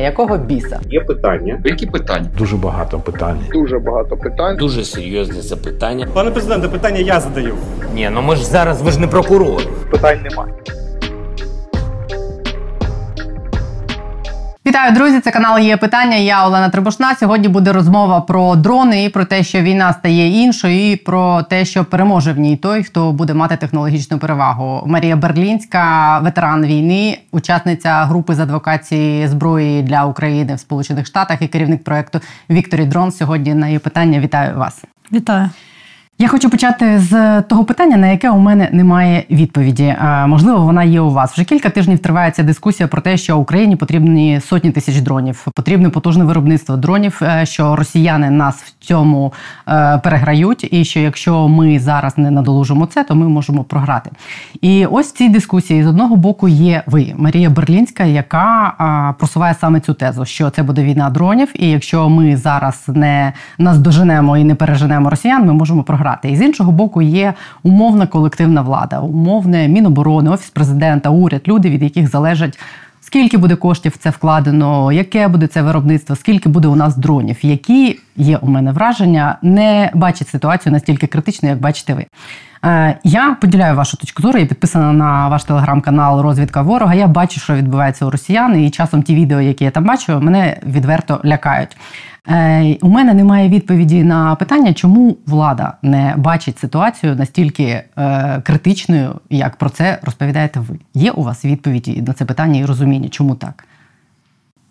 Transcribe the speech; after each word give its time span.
якого 0.00 0.38
біса? 0.38 0.80
Є 0.90 1.00
питання. 1.00 1.60
Які 1.64 1.86
питання? 1.86 2.26
Дуже 2.38 2.56
багато 2.56 2.98
питань. 3.00 3.38
Дуже 3.52 3.78
багато 3.78 4.16
питань. 4.16 4.56
Дуже 4.56 4.84
серйозне 4.84 5.42
запитання. 5.42 6.08
Пане 6.14 6.30
президенте, 6.30 6.68
питання 6.68 6.98
я 6.98 7.20
задаю. 7.20 7.54
Ні, 7.94 8.10
ну 8.12 8.22
ми 8.22 8.36
ж 8.36 8.44
зараз 8.44 8.82
ви 8.82 8.90
ж 8.90 9.00
не 9.00 9.06
прокурор. 9.06 9.62
Питань 9.90 10.18
немає. 10.30 10.52
Вітаю, 14.70 14.92
друзі! 14.92 15.20
Це 15.20 15.30
канал 15.30 15.58
є 15.58 15.76
питання. 15.76 16.16
Я 16.16 16.46
Олена 16.46 16.68
Трибушна. 16.68 17.14
Сьогодні 17.14 17.48
буде 17.48 17.72
розмова 17.72 18.20
про 18.20 18.56
дрони 18.56 19.04
і 19.04 19.08
про 19.08 19.24
те, 19.24 19.42
що 19.42 19.60
війна 19.60 19.92
стає 19.92 20.42
іншою, 20.42 20.92
і 20.92 20.96
про 20.96 21.42
те, 21.42 21.64
що 21.64 21.84
переможе 21.84 22.32
в 22.32 22.38
ній 22.38 22.56
той, 22.56 22.82
хто 22.84 23.12
буде 23.12 23.34
мати 23.34 23.56
технологічну 23.56 24.18
перевагу. 24.18 24.82
Марія 24.86 25.16
Берлінська, 25.16 26.18
ветеран 26.18 26.66
війни, 26.66 27.18
учасниця 27.32 28.04
групи 28.04 28.34
з 28.34 28.40
адвокації 28.40 29.28
зброї 29.28 29.82
для 29.82 30.04
України 30.04 30.54
в 30.54 30.60
Сполучених 30.60 31.06
Штатах 31.06 31.42
і 31.42 31.48
керівник 31.48 31.84
проекту 31.84 32.20
Вікторі 32.50 32.84
Дрон. 32.84 33.12
Сьогодні 33.12 33.54
на 33.54 33.66
її 33.66 33.78
питання. 33.78 34.20
Вітаю 34.20 34.58
вас. 34.58 34.84
Вітаю. 35.12 35.50
Я 36.20 36.28
хочу 36.28 36.50
почати 36.50 36.98
з 36.98 37.42
того 37.42 37.64
питання, 37.64 37.96
на 37.96 38.06
яке 38.06 38.30
у 38.30 38.38
мене 38.38 38.68
немає 38.72 39.24
відповіді. 39.30 39.96
Можливо, 40.26 40.58
вона 40.58 40.84
є 40.84 41.00
у 41.00 41.10
вас. 41.10 41.32
Вже 41.32 41.44
кілька 41.44 41.70
тижнів 41.70 41.98
тривається 41.98 42.42
дискусія 42.42 42.88
про 42.88 43.00
те, 43.00 43.16
що 43.16 43.38
Україні 43.38 43.76
потрібні 43.76 44.40
сотні 44.40 44.70
тисяч 44.70 45.00
дронів, 45.00 45.46
потрібне 45.54 45.88
потужне 45.88 46.24
виробництво 46.24 46.76
дронів. 46.76 47.20
Е, 47.22 47.46
що 47.46 47.76
росіяни 47.76 48.30
нас 48.30 48.62
в 48.62 48.84
цьому 48.84 49.32
е, 49.68 49.98
переграють, 49.98 50.68
і 50.72 50.84
що 50.84 51.00
якщо 51.00 51.48
ми 51.48 51.78
зараз 51.78 52.18
не 52.18 52.30
надолужимо 52.30 52.86
це, 52.86 53.04
то 53.04 53.14
ми 53.14 53.28
можемо 53.28 53.64
програти. 53.64 54.10
І 54.60 54.86
ось 54.86 55.08
в 55.08 55.16
цій 55.16 55.28
дискусії 55.28 55.84
з 55.84 55.86
одного 55.86 56.16
боку 56.16 56.48
є 56.48 56.82
ви, 56.86 57.14
Марія 57.16 57.50
Берлінська, 57.50 58.04
яка 58.04 59.14
просуває 59.18 59.54
саме 59.60 59.80
цю 59.80 59.94
тезу, 59.94 60.24
що 60.24 60.50
це 60.50 60.62
буде 60.62 60.82
війна 60.82 61.10
дронів, 61.10 61.48
і 61.54 61.70
якщо 61.70 62.08
ми 62.08 62.36
зараз 62.36 62.84
не 62.88 63.32
наздоженемо 63.58 64.36
і 64.36 64.44
не 64.44 64.54
переженемо 64.54 65.10
росіян, 65.10 65.46
ми 65.46 65.52
можемо 65.52 65.82
програти 65.82 66.09
грати. 66.10 66.30
І 66.30 66.36
з 66.36 66.42
іншого 66.42 66.72
боку, 66.72 67.02
є 67.02 67.34
умовна 67.62 68.06
колективна 68.06 68.62
влада, 68.62 69.00
умовне 69.00 69.68
міноборони, 69.68 70.30
офіс 70.30 70.50
президента, 70.50 71.10
уряд, 71.10 71.42
люди, 71.48 71.70
від 71.70 71.82
яких 71.82 72.10
залежать. 72.10 72.58
Скільки 73.02 73.38
буде 73.38 73.56
коштів 73.56 73.92
в 73.92 73.96
це 73.96 74.10
вкладено, 74.10 74.92
яке 74.92 75.28
буде 75.28 75.46
це 75.46 75.62
виробництво, 75.62 76.16
скільки 76.16 76.48
буде 76.48 76.68
у 76.68 76.76
нас 76.76 76.96
дронів, 76.96 77.36
які 77.42 77.98
є 78.16 78.36
у 78.36 78.48
мене 78.48 78.72
враження, 78.72 79.38
не 79.42 79.90
бачать 79.94 80.28
ситуацію 80.28 80.72
настільки 80.72 81.06
критично, 81.06 81.48
як 81.48 81.60
бачите 81.60 81.94
ви. 81.94 82.06
Е, 82.64 82.98
я 83.04 83.36
поділяю 83.40 83.76
вашу 83.76 83.96
точку 83.96 84.22
зору. 84.22 84.38
Я 84.38 84.46
підписана 84.46 84.92
на 84.92 85.28
ваш 85.28 85.44
телеграм-канал 85.44 86.20
Розвідка 86.20 86.62
ворога. 86.62 86.94
Я 86.94 87.06
бачу, 87.06 87.40
що 87.40 87.54
відбувається 87.54 88.06
у 88.06 88.10
росіян, 88.10 88.60
і 88.60 88.70
часом 88.70 89.02
ті 89.02 89.14
відео, 89.14 89.40
які 89.40 89.64
я 89.64 89.70
там 89.70 89.84
бачу, 89.84 90.20
мене 90.20 90.60
відверто 90.66 91.20
лякають. 91.24 91.76
Е, 92.28 92.76
у 92.82 92.88
мене 92.88 93.14
немає 93.14 93.48
відповіді 93.48 94.04
на 94.04 94.34
питання, 94.34 94.74
чому 94.74 95.16
влада 95.26 95.72
не 95.82 96.14
бачить 96.16 96.58
ситуацію 96.58 97.16
настільки 97.16 97.82
е, 97.98 98.40
критичною, 98.40 99.20
як 99.30 99.56
про 99.56 99.70
це 99.70 99.98
розповідаєте 100.02 100.60
ви. 100.60 100.78
Є 100.94 101.10
у 101.10 101.22
вас 101.22 101.44
відповіді 101.44 102.02
на 102.06 102.12
це 102.12 102.24
питання 102.24 102.60
і 102.60 102.64
розуміння, 102.64 103.08
чому 103.08 103.34
так? 103.34 103.64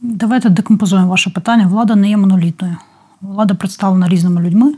Давайте 0.02 0.50
декомпозуємо 0.50 1.08
ваше 1.08 1.30
питання. 1.30 1.68
Влада 1.68 1.96
не 1.96 2.10
є 2.10 2.18
монолітною. 2.18 2.76
Влада 3.22 3.54
представлена 3.54 4.08
різними 4.08 4.42
людьми. 4.42 4.74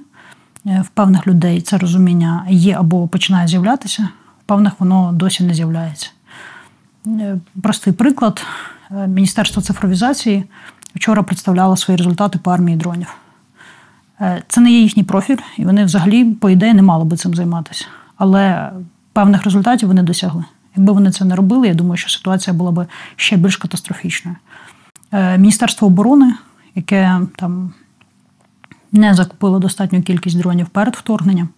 Е, 0.67 0.81
в 0.81 0.89
певних 0.89 1.27
людей 1.27 1.61
це 1.61 1.77
розуміння 1.77 2.45
є 2.49 2.75
або 2.75 3.07
починає 3.07 3.47
з'являтися, 3.47 4.09
в 4.39 4.43
певних 4.45 4.73
воно 4.79 5.11
досі 5.11 5.43
не 5.43 5.53
з'являється. 5.53 6.09
Простий 7.61 7.93
приклад: 7.93 8.45
Міністерство 9.07 9.61
цифровізації 9.61 10.43
вчора 10.95 11.23
представляла 11.23 11.77
свої 11.77 11.97
результати 11.97 12.39
по 12.39 12.51
армії 12.51 12.77
дронів. 12.77 13.15
Е, 14.21 14.43
це 14.47 14.61
не 14.61 14.71
є 14.71 14.79
їхній 14.79 15.03
профіль, 15.03 15.37
і 15.57 15.65
вони 15.65 15.85
взагалі, 15.85 16.25
по 16.25 16.49
ідеї, 16.49 16.73
не 16.73 16.81
мали 16.81 17.05
би 17.05 17.17
цим 17.17 17.35
займатися. 17.35 17.85
Але 18.17 18.71
певних 19.13 19.43
результатів 19.43 19.87
вони 19.87 20.03
досягли. 20.03 20.45
Якби 20.75 20.93
вони 20.93 21.11
це 21.11 21.25
не 21.25 21.35
робили, 21.35 21.67
я 21.67 21.73
думаю, 21.73 21.97
що 21.97 22.09
ситуація 22.09 22.53
була 22.53 22.71
б 22.71 22.85
ще 23.15 23.37
більш 23.37 23.57
катастрофічною. 23.57 24.37
Е, 25.11 25.37
Міністерство 25.37 25.87
оборони, 25.87 26.33
яке 26.75 27.21
там 27.35 27.73
не 28.91 29.13
закупило 29.13 29.59
достатню 29.59 30.01
кількість 30.01 30.37
дронів 30.37 30.69
перед 30.69 30.95
вторгненням, 30.95 31.49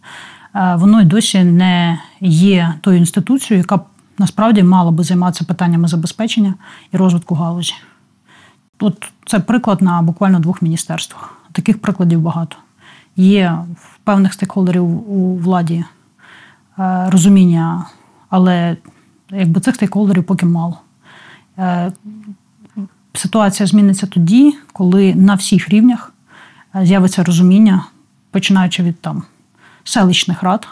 е, 0.56 0.76
воно 0.76 1.02
й 1.02 1.06
досі 1.06 1.44
не 1.44 2.00
є 2.22 2.74
тою 2.82 2.98
інституцією, 2.98 3.62
яка 3.62 3.80
насправді 4.18 4.64
мала 4.64 4.92
би 4.92 5.04
займатися 5.04 5.46
питаннями 5.46 5.88
забезпечення 5.88 6.54
і 6.92 6.98
розвитку 6.98 7.36
галузі. 7.36 7.74
От 8.80 9.12
це 9.26 9.40
приклад 9.40 9.82
на 9.82 10.02
буквально 10.02 10.40
двох 10.40 10.62
міністерствах. 10.62 11.38
Таких 11.52 11.82
прикладів 11.82 12.22
багато. 12.22 12.58
Є 13.16 13.58
в 13.76 13.98
певних 14.04 14.34
стейкхолдерів 14.34 15.12
у 15.12 15.38
владі 15.38 15.86
е, 16.80 17.10
розуміння, 17.10 17.86
але 18.30 18.78
якби 19.30 19.62
цих 19.62 19.76
стейкхолдерів 19.76 20.24
поки 20.24 20.46
мало. 20.46 20.78
Е, 21.58 21.92
ситуація 23.14 23.68
зміниться 23.68 24.08
тоді, 24.08 24.56
коли 24.74 25.16
на 25.16 25.36
всіх 25.36 25.70
рівнях 25.70 26.13
з'явиться 26.82 27.24
розуміння, 27.24 27.86
починаючи 28.32 28.84
від 28.84 29.02
там 29.02 29.24
селищних 29.84 30.44
рад, 30.44 30.68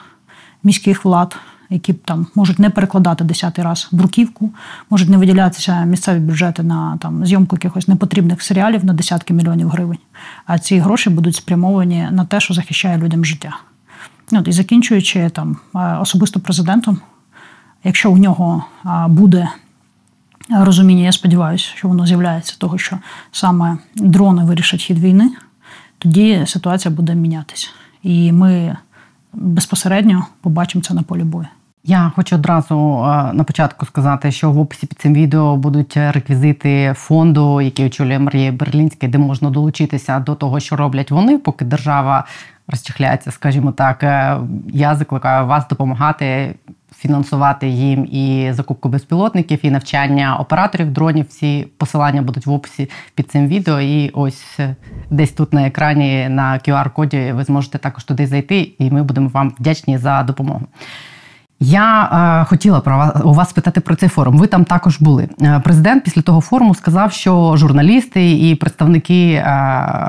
міських 0.64 1.06
влад, 1.06 1.38
які 1.70 1.94
там 1.94 2.28
можуть 2.36 2.60
не 2.60 2.70
перекладати 2.70 3.24
десятий 3.24 3.64
раз 3.64 3.88
бруківку, 3.92 4.50
можуть 4.90 5.10
не 5.10 5.18
виділятися 5.18 5.84
місцеві 5.86 6.20
бюджети 6.20 6.64
на 6.64 6.98
там 6.98 7.26
зйомку 7.26 7.56
якихось 7.56 7.88
непотрібних 7.88 8.42
серіалів 8.42 8.86
на 8.86 8.94
десятки 8.94 9.34
мільйонів 9.34 9.70
гривень. 9.70 9.98
А 10.46 10.60
ці 10.60 10.78
гроші 10.78 11.10
будуть 11.10 11.36
спрямовані 11.36 12.08
на 12.12 12.26
те, 12.26 12.40
що 12.40 12.54
захищає 12.54 12.98
людям 12.98 13.26
життя. 13.26 13.58
От, 14.32 14.48
І 14.48 14.52
закінчуючи 14.52 15.30
там 15.30 15.58
е, 15.76 15.98
особисто 15.98 16.40
президентом, 16.40 17.00
якщо 17.84 18.12
у 18.12 18.18
нього 18.18 18.66
буде 19.08 19.50
розуміння, 20.50 21.04
я 21.04 21.12
сподіваюся, 21.12 21.72
що 21.76 21.88
воно 21.88 22.06
з'являється, 22.06 22.56
того 22.58 22.78
що 22.78 22.98
саме 23.32 23.78
дрони 23.96 24.44
вирішать 24.44 24.82
хід 24.82 25.00
війни, 25.00 25.32
тоді 26.02 26.44
ситуація 26.46 26.94
буде 26.94 27.16
мінятися. 27.16 27.68
І 28.04 28.32
ми 28.32 28.78
безпосередньо 29.34 30.26
побачимо 30.42 30.84
це 30.84 30.94
на 30.94 31.02
полі 31.02 31.24
бою. 31.24 31.48
Я 31.84 32.12
хочу 32.16 32.36
одразу 32.36 32.76
на 33.34 33.44
початку 33.48 33.86
сказати, 33.86 34.32
що 34.32 34.52
в 34.52 34.60
описі 34.60 34.88
під 34.88 35.00
цим 35.00 35.14
відео 35.14 35.58
будуть 35.58 35.98
реквізити 35.98 36.94
фонду, 36.98 37.62
який 37.62 37.86
очолює 37.86 38.20
Марія 38.20 38.52
Берлінська, 38.52 39.08
де 39.08 39.18
можна 39.18 39.50
долучитися 39.50 40.20
до 40.20 40.36
того, 40.36 40.60
що 40.60 40.76
роблять 40.76 41.12
вони, 41.12 41.38
поки 41.38 41.66
держава 41.66 42.26
розчехляється, 42.72 43.32
скажімо 43.32 43.72
так. 43.72 44.04
Е, 44.04 44.38
я 44.74 44.96
закликаю 44.96 45.48
вас 45.48 45.68
допомагати. 45.68 46.56
Фінансувати 46.96 47.68
їм 47.68 48.06
і 48.06 48.50
закупку 48.54 48.90
безпілотників, 48.90 49.60
і 49.62 49.72
навчання 49.72 50.38
операторів 50.38 50.92
дронів. 50.92 51.26
Всі 51.30 51.68
посилання 51.78 52.22
будуть 52.22 52.46
в 52.46 52.52
описі 52.52 52.90
під 53.16 53.32
цим 53.32 53.48
відео. 53.48 53.82
І 53.82 54.10
ось 54.10 54.60
е, 54.60 54.76
десь 55.10 55.32
тут 55.32 55.54
на 55.54 55.68
екрані 55.68 56.30
на 56.30 56.54
QR-коді 56.54 57.32
ви 57.32 57.44
зможете 57.44 57.78
також 57.78 58.04
туди 58.04 58.28
зайти, 58.28 58.72
і 58.80 58.92
ми 58.92 59.04
будемо 59.04 59.30
вам 59.30 59.54
вдячні 59.60 59.98
за 59.98 60.24
допомогу. 60.24 60.62
Я 61.64 62.10
е, 62.42 62.46
хотіла 62.46 62.80
про 62.80 62.98
вас 62.98 63.12
у 63.24 63.34
вас 63.34 63.50
спитати 63.50 63.82
про 63.82 63.96
цей 63.96 64.10
форум. 64.10 64.38
Ви 64.38 64.48
там 64.48 64.66
також 64.66 65.02
були. 65.02 65.30
Е, 65.42 65.62
президент 65.64 66.04
після 66.04 66.22
того 66.22 66.42
форуму 66.42 66.76
сказав, 66.76 67.12
що 67.12 67.58
журналісти 67.58 68.32
і 68.32 68.56
представники 68.56 69.32
е, 69.32 69.44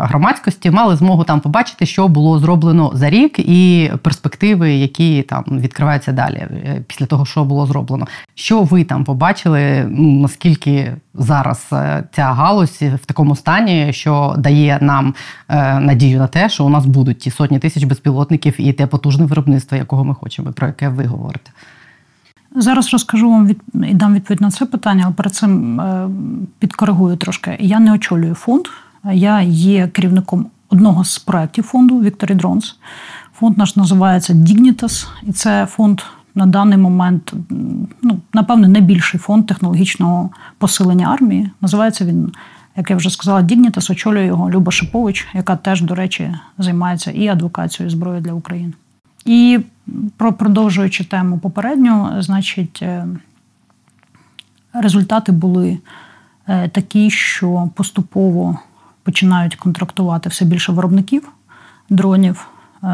громадськості 0.02 0.70
мали 0.70 0.96
змогу 0.96 1.24
там 1.24 1.40
побачити, 1.40 1.86
що 1.86 2.08
було 2.08 2.38
зроблено 2.38 2.90
за 2.94 3.10
рік, 3.10 3.38
і 3.38 3.90
перспективи, 4.02 4.72
які 4.72 5.22
там 5.22 5.44
відкриваються 5.50 6.12
далі 6.12 6.46
після 6.86 7.06
того, 7.06 7.26
що 7.26 7.44
було 7.44 7.66
зроблено. 7.66 8.06
Що 8.34 8.62
ви 8.62 8.84
там 8.84 9.04
побачили? 9.04 9.86
Наскільки 9.98 10.92
зараз 11.14 11.68
е, 11.72 12.04
ця 12.12 12.32
галузь 12.32 12.82
в 12.82 13.06
такому 13.06 13.36
стані, 13.36 13.92
що 13.92 14.34
дає 14.38 14.78
нам 14.81 15.14
е, 15.48 15.81
надію 15.81 16.19
на 16.19 16.26
те, 16.26 16.48
що 16.48 16.64
у 16.64 16.69
нас 16.69 16.87
будуть 16.87 17.19
ті 17.19 17.31
сотні 17.31 17.58
тисяч 17.58 17.84
безпілотників 17.84 18.54
і 18.58 18.72
те 18.72 18.87
потужне 18.87 19.26
виробництво, 19.26 19.76
якого 19.76 20.04
ми 20.04 20.14
хочемо, 20.14 20.52
про 20.52 20.66
яке 20.66 20.88
ви 20.88 21.04
говорите. 21.04 21.50
Зараз 22.56 22.92
розкажу 22.92 23.31
вам 23.31 23.46
від 23.46 23.60
і 23.75 23.94
дам 23.94 24.14
відповідь 24.14 24.40
на 24.40 24.50
це 24.50 24.66
питання, 24.66 25.02
але 25.06 25.14
перед 25.14 25.34
цим 25.34 25.81
е, 25.81 26.08
підкоригую 26.58 27.16
трошки. 27.16 27.56
Я 27.60 27.81
не 27.81 27.92
очолюю 27.92 28.34
фонд, 28.34 28.64
я 29.12 29.40
є 29.42 29.88
керівником 29.88 30.46
одного 30.69 31.04
з 31.04 31.19
проєктів 31.19 31.64
фонду 31.64 32.02
Victory 32.02 32.40
Drones. 32.40 32.75
Фонд 33.38 33.58
наш 33.58 33.76
називається 33.76 34.32
Dignitas, 34.32 35.06
і 35.22 35.32
це 35.32 35.66
фонд 35.66 36.00
на 36.34 36.46
даний 36.46 36.79
момент, 36.79 37.34
ну, 38.02 38.20
напевно, 38.32 38.69
найбільший 38.69 39.20
фонд 39.20 39.46
технологічного 39.46 40.31
посилення 40.58 41.06
армії. 41.06 41.50
Називається 41.61 42.05
він, 42.05 42.32
як 42.76 42.90
я 42.90 42.96
вже 42.96 43.11
сказала, 43.11 43.43
Дігнітас, 43.43 43.90
очолює 43.90 44.26
його 44.26 44.50
Люба 44.50 44.73
Шипович, 44.73 45.29
яка 45.34 45.56
теж, 45.56 45.82
до 45.82 45.94
речі, 45.94 46.34
займається 46.58 47.11
і 47.11 47.29
адвокацією 47.29 47.90
зброї 47.90 48.20
для 48.20 48.32
України. 48.32 48.73
І 49.25 49.61
продовжуючи 50.17 51.05
тему 51.05 51.38
попередню, 51.38 52.23
значить, 52.23 52.78
е, 52.82 53.06
результати 54.73 55.32
були 55.32 55.78
е, 56.49 56.69
такі, 56.69 57.11
що 57.11 57.70
поступово 57.75 58.58
починають 59.02 59.56
контрактувати 59.56 60.28
все 60.28 60.44
більше 60.44 60.73
виробників 60.73 61.28
дронів. 61.90 62.49
Е, 62.84 62.87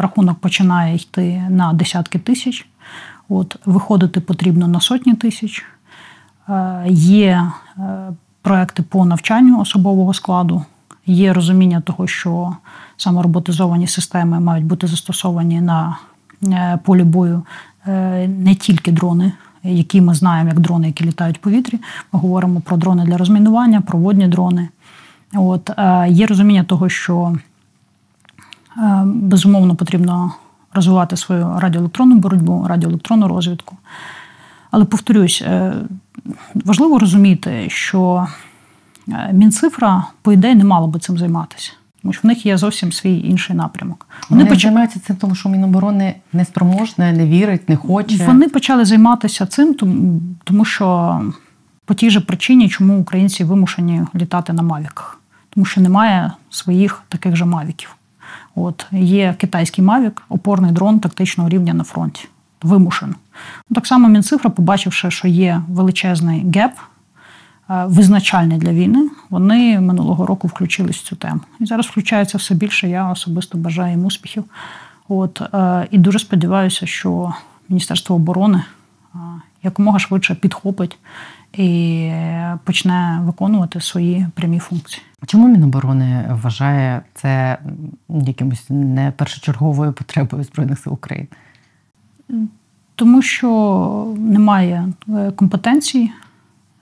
рахунок 0.00 0.38
починає 0.38 0.96
йти 0.96 1.42
на 1.50 1.72
десятки 1.72 2.18
тисяч. 2.18 2.66
От, 3.28 3.56
Виходити 3.66 4.20
потрібно 4.20 4.68
на 4.68 4.80
сотні 4.80 5.14
тисяч. 5.14 5.64
Е, 6.48 6.84
є 6.88 7.50
проекти 8.42 8.82
по 8.82 9.04
навчанню 9.04 9.60
особового 9.60 10.14
складу, 10.14 10.64
є 11.06 11.32
розуміння 11.32 11.80
того, 11.80 12.06
що 12.06 12.56
саме 12.96 13.22
роботизовані 13.22 13.86
системи 13.86 14.40
мають 14.40 14.64
бути 14.64 14.86
застосовані 14.86 15.60
на 15.60 15.96
полі 16.82 17.02
бою 17.02 17.42
не 18.26 18.54
тільки 18.60 18.92
дрони, 18.92 19.32
які 19.62 20.00
ми 20.00 20.14
знаємо 20.14 20.48
як 20.48 20.60
дрони, 20.60 20.86
які 20.86 21.04
літають 21.04 21.36
в 21.36 21.40
повітрі. 21.40 21.78
Ми 22.12 22.20
говоримо 22.20 22.60
про 22.60 22.76
дрони 22.76 23.04
для 23.04 23.16
розмінування, 23.16 23.80
про 23.80 23.98
водні 23.98 24.28
дрони. 24.28 24.68
От, 25.34 25.70
е, 25.70 26.06
Є 26.08 26.26
розуміння 26.26 26.64
того, 26.64 26.88
що 26.88 27.36
е, 27.36 27.38
безумовно 29.04 29.74
потрібно 29.74 30.34
розвивати 30.72 31.16
свою 31.16 31.58
радіоелектронну 31.58 32.14
боротьбу, 32.14 32.66
радіоелектронну 32.68 33.28
розвідку. 33.28 33.76
Але 34.70 34.84
повторюсь, 34.84 35.42
е, 35.46 35.72
важливо 36.54 36.98
розуміти, 36.98 37.66
що 37.68 38.26
Мінцифра, 39.32 40.06
по 40.22 40.32
ідеї, 40.32 40.54
не 40.54 40.64
мало 40.64 40.86
би 40.86 41.00
цим 41.00 41.18
займатися. 41.18 41.72
Тому 42.02 42.12
що 42.12 42.20
в 42.22 42.26
них 42.26 42.46
є 42.46 42.58
зовсім 42.58 42.92
свій 42.92 43.18
інший 43.18 43.56
напрямок. 43.56 44.06
Вони, 44.30 44.42
Вони 44.42 44.50
почали... 44.50 44.60
займаються 44.60 45.00
цим, 45.00 45.16
тому 45.16 45.34
що 45.34 45.48
Міноборони 45.48 46.14
не 46.32 46.44
спроможне, 46.44 47.12
не 47.12 47.26
вірить, 47.26 47.68
не 47.68 47.76
хоче. 47.76 48.26
Вони 48.26 48.48
почали 48.48 48.84
займатися 48.84 49.46
цим, 49.46 49.74
тому 50.44 50.64
що 50.64 51.20
по 51.84 51.94
тій 51.94 52.10
же 52.10 52.20
причині, 52.20 52.68
чому 52.68 53.00
українці 53.00 53.44
вимушені 53.44 54.02
літати 54.14 54.52
на 54.52 54.62
мавіках, 54.62 55.20
тому 55.50 55.66
що 55.66 55.80
немає 55.80 56.32
своїх 56.50 57.02
таких 57.08 57.36
же 57.36 57.44
мавіків. 57.44 57.96
От 58.54 58.86
є 58.92 59.34
китайський 59.38 59.84
мавік, 59.84 60.22
опорний 60.28 60.72
дрон 60.72 61.00
тактичного 61.00 61.48
рівня 61.48 61.74
на 61.74 61.84
фронті. 61.84 62.28
Вимушено. 62.62 63.14
Так 63.74 63.86
само 63.86 64.08
Мінцифра, 64.08 64.50
побачивши, 64.50 65.10
що 65.10 65.28
є 65.28 65.62
величезний 65.68 66.44
геп. 66.54 66.72
Е, 67.70 67.84
визначальний 67.86 68.58
для 68.58 68.72
війни, 68.72 69.10
вони 69.30 69.80
минулого 69.80 70.26
року 70.26 70.48
включились 70.48 70.96
в 70.96 71.02
цю 71.02 71.16
тему. 71.16 71.40
І 71.60 71.66
зараз 71.66 71.86
включається 71.86 72.38
все 72.38 72.54
більше. 72.54 72.88
Я 72.88 73.10
особисто 73.10 73.58
бажаю 73.58 73.90
їм 73.90 74.04
успіхів. 74.04 74.44
От 75.08 75.40
е, 75.54 75.88
і 75.90 75.98
дуже 75.98 76.18
сподіваюся, 76.18 76.86
що 76.86 77.34
Міністерство 77.68 78.16
оборони 78.16 78.62
е, 79.14 79.18
якомога 79.62 79.98
швидше 79.98 80.34
підхопить 80.34 80.98
і 81.56 82.12
почне 82.64 83.20
виконувати 83.22 83.80
свої 83.80 84.26
прямі 84.34 84.58
функції. 84.58 85.02
Чому 85.26 85.48
Міноборони 85.48 86.26
вважає 86.30 87.02
це 87.14 87.58
якимось 88.08 88.64
не 88.68 89.10
першочерговою 89.10 89.92
потребою 89.92 90.44
збройних 90.44 90.78
сил 90.78 90.92
України? 90.92 91.28
Тому 92.94 93.22
що 93.22 94.14
немає 94.18 94.92
компетенції 95.36 96.12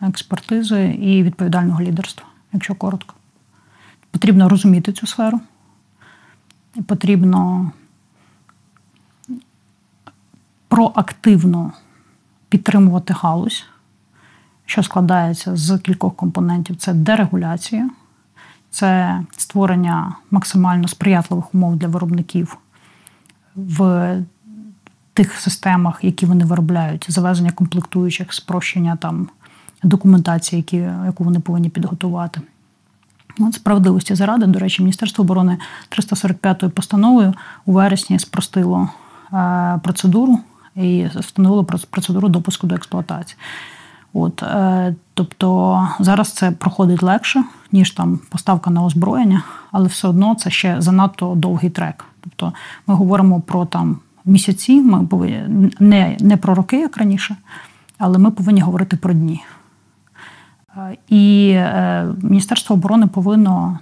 експертизи 0.00 0.84
і 0.84 1.22
відповідального 1.22 1.82
лідерства, 1.82 2.26
якщо 2.52 2.74
коротко. 2.74 3.14
Потрібно 4.10 4.48
розуміти 4.48 4.92
цю 4.92 5.06
сферу. 5.06 5.40
Потрібно 6.86 7.70
проактивно 10.68 11.72
підтримувати 12.48 13.14
галузь, 13.14 13.64
що 14.72 14.82
складається 14.82 15.56
з 15.56 15.78
кількох 15.78 16.16
компонентів: 16.16 16.76
це 16.76 16.94
дерегуляція, 16.94 17.90
це 18.70 19.20
створення 19.36 20.14
максимально 20.30 20.88
сприятливих 20.88 21.54
умов 21.54 21.76
для 21.76 21.88
виробників 21.88 22.56
в 23.56 24.16
тих 25.14 25.32
системах, 25.32 26.04
які 26.04 26.26
вони 26.26 26.44
виробляють, 26.44 27.06
завезення 27.08 27.50
комплектуючих, 27.50 28.32
спрощення 28.32 28.96
там 28.96 29.28
документації, 29.82 30.58
які, 30.58 30.76
яку 31.06 31.24
вони 31.24 31.40
повинні 31.40 31.68
підготувати. 31.68 32.40
От 33.38 33.54
Справедливості 33.54 34.14
заради, 34.14 34.46
до 34.46 34.58
речі, 34.58 34.82
Міністерство 34.82 35.22
оборони 35.24 35.58
345-ю 35.90 36.70
постановою 36.70 37.34
у 37.66 37.72
вересні 37.72 38.18
спростило 38.18 38.88
е, 39.32 39.80
процедуру 39.82 40.38
і 40.76 41.06
встановило 41.16 41.64
процедуру 41.64 42.28
допуску 42.28 42.66
до 42.66 42.74
експлуатації. 42.74 43.38
От, 44.12 44.42
е, 44.42 44.94
Тобто 45.14 45.88
зараз 46.00 46.32
це 46.32 46.50
проходить 46.50 47.02
легше, 47.02 47.44
ніж 47.72 47.90
там 47.90 48.20
поставка 48.28 48.70
на 48.70 48.84
озброєння, 48.84 49.42
але 49.70 49.88
все 49.88 50.08
одно 50.08 50.34
це 50.34 50.50
ще 50.50 50.80
занадто 50.80 51.34
довгий 51.34 51.70
трек. 51.70 52.04
Тобто 52.20 52.52
ми 52.86 52.94
говоримо 52.94 53.40
про 53.40 53.66
там 53.66 53.98
місяці, 54.24 54.80
ми 54.80 55.06
повинні 55.06 55.70
не, 55.80 56.16
не 56.20 56.36
про 56.36 56.54
роки, 56.54 56.80
як 56.80 56.96
раніше, 56.96 57.36
але 57.98 58.18
ми 58.18 58.30
повинні 58.30 58.60
говорити 58.60 58.96
про 58.96 59.12
дні. 59.12 59.42
І 61.08 61.50
е, 61.54 62.06
Міністерство 62.22 62.74
оборони 62.74 63.06
повинно 63.06 63.78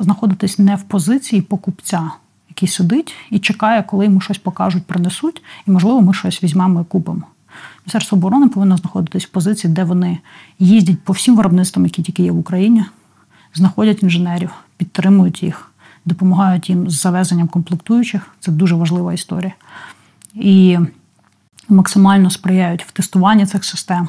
знаходитись 0.00 0.58
не 0.58 0.76
в 0.76 0.82
позиції 0.82 1.42
покупця, 1.42 2.10
який 2.48 2.68
сидить 2.68 3.14
і 3.30 3.38
чекає, 3.38 3.82
коли 3.82 4.04
йому 4.04 4.20
щось 4.20 4.38
покажуть, 4.38 4.86
принесуть, 4.86 5.42
і, 5.66 5.70
можливо, 5.70 6.00
ми 6.00 6.14
щось 6.14 6.42
візьмемо 6.42 6.80
і 6.80 6.84
купимо. 6.84 7.22
Міністерство 7.84 8.18
оборони 8.18 8.48
повинно 8.48 8.76
знаходитись 8.76 9.24
в 9.24 9.28
позиції, 9.28 9.72
де 9.72 9.84
вони 9.84 10.18
їздять 10.58 11.00
по 11.04 11.12
всім 11.12 11.36
виробництвам, 11.36 11.84
які 11.84 12.02
тільки 12.02 12.22
є 12.22 12.32
в 12.32 12.38
Україні, 12.38 12.84
знаходять 13.54 14.02
інженерів, 14.02 14.50
підтримують 14.76 15.42
їх, 15.42 15.72
допомагають 16.04 16.70
їм 16.70 16.90
з 16.90 17.00
завезенням 17.00 17.48
комплектуючих. 17.48 18.28
Це 18.40 18.52
дуже 18.52 18.74
важлива 18.74 19.12
історія. 19.12 19.52
І 20.34 20.78
максимально 21.68 22.30
сприяють 22.30 22.84
в 22.84 22.90
тестуванні 22.90 23.46
цих 23.46 23.64
систем 23.64 24.08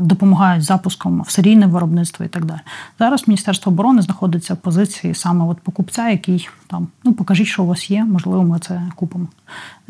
допомагають 0.00 0.64
запуском 0.64 1.22
в 1.22 1.30
серійне 1.30 1.66
виробництво 1.66 2.24
і 2.24 2.28
так 2.28 2.44
далі. 2.44 2.60
Зараз 2.98 3.28
Міністерство 3.28 3.72
оборони 3.72 4.02
знаходиться 4.02 4.54
в 4.54 4.56
позиції 4.56 5.14
саме 5.14 5.44
от 5.44 5.60
покупця, 5.60 6.08
який 6.08 6.48
там 6.66 6.88
ну 7.04 7.12
покажіть, 7.12 7.46
що 7.46 7.62
у 7.62 7.66
вас 7.66 7.90
є, 7.90 8.04
можливо, 8.04 8.42
ми 8.42 8.58
це 8.58 8.82
купимо. 8.94 9.26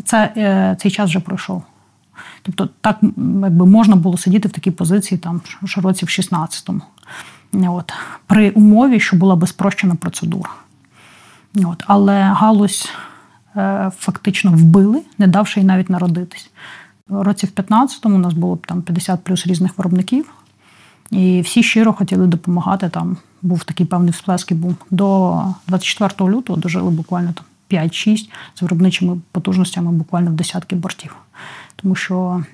Це 0.04 0.32
е, 0.36 0.76
цей 0.80 0.90
час 0.90 1.10
вже 1.10 1.20
пройшов. 1.20 1.62
Тобто, 2.46 2.68
так 2.80 2.98
якби 3.42 3.66
можна 3.66 3.96
було 3.96 4.18
сидіти 4.18 4.48
в 4.48 4.52
такій 4.52 4.70
позиції 4.70 5.18
там 5.18 5.40
в 5.62 5.80
році 5.80 6.04
в 6.04 6.08
16-му. 6.08 6.80
От, 7.52 7.92
При 8.26 8.50
умові, 8.50 9.00
що 9.00 9.16
була 9.16 9.36
би 9.36 9.46
спрощена 9.46 9.94
процедура. 9.94 10.50
От, 11.64 11.84
Але 11.86 12.22
галузь 12.22 12.88
е, 13.56 13.90
фактично 13.98 14.50
вбили, 14.50 15.02
не 15.18 15.26
давши 15.26 15.60
їй 15.60 15.66
навіть 15.66 15.90
народитись. 15.90 16.50
Році 17.08 17.46
в 17.46 17.50
15-му 17.60 18.16
у 18.16 18.18
нас 18.18 18.34
було 18.34 18.56
там 18.56 18.82
50 18.82 19.24
плюс 19.24 19.46
різних 19.46 19.78
виробників, 19.78 20.32
і 21.10 21.40
всі 21.40 21.62
щиро 21.62 21.92
хотіли 21.92 22.26
допомагати. 22.26 22.88
Там 22.88 23.16
був 23.42 23.64
такий 23.64 23.86
певний 23.86 24.10
всплеск 24.10 24.50
і 24.50 24.54
був. 24.54 24.74
До 24.90 25.42
24 25.66 26.30
лютого 26.30 26.58
дожили 26.58 26.90
буквально 26.90 27.32
там 27.32 27.44
5-6 27.70 28.28
з 28.54 28.62
виробничими 28.62 29.20
потужностями 29.32 29.92
буквально 29.92 30.30
в 30.30 30.34
десятки 30.34 30.76
бортів. 30.76 31.16
Тому 31.76 31.94
що 31.94 32.44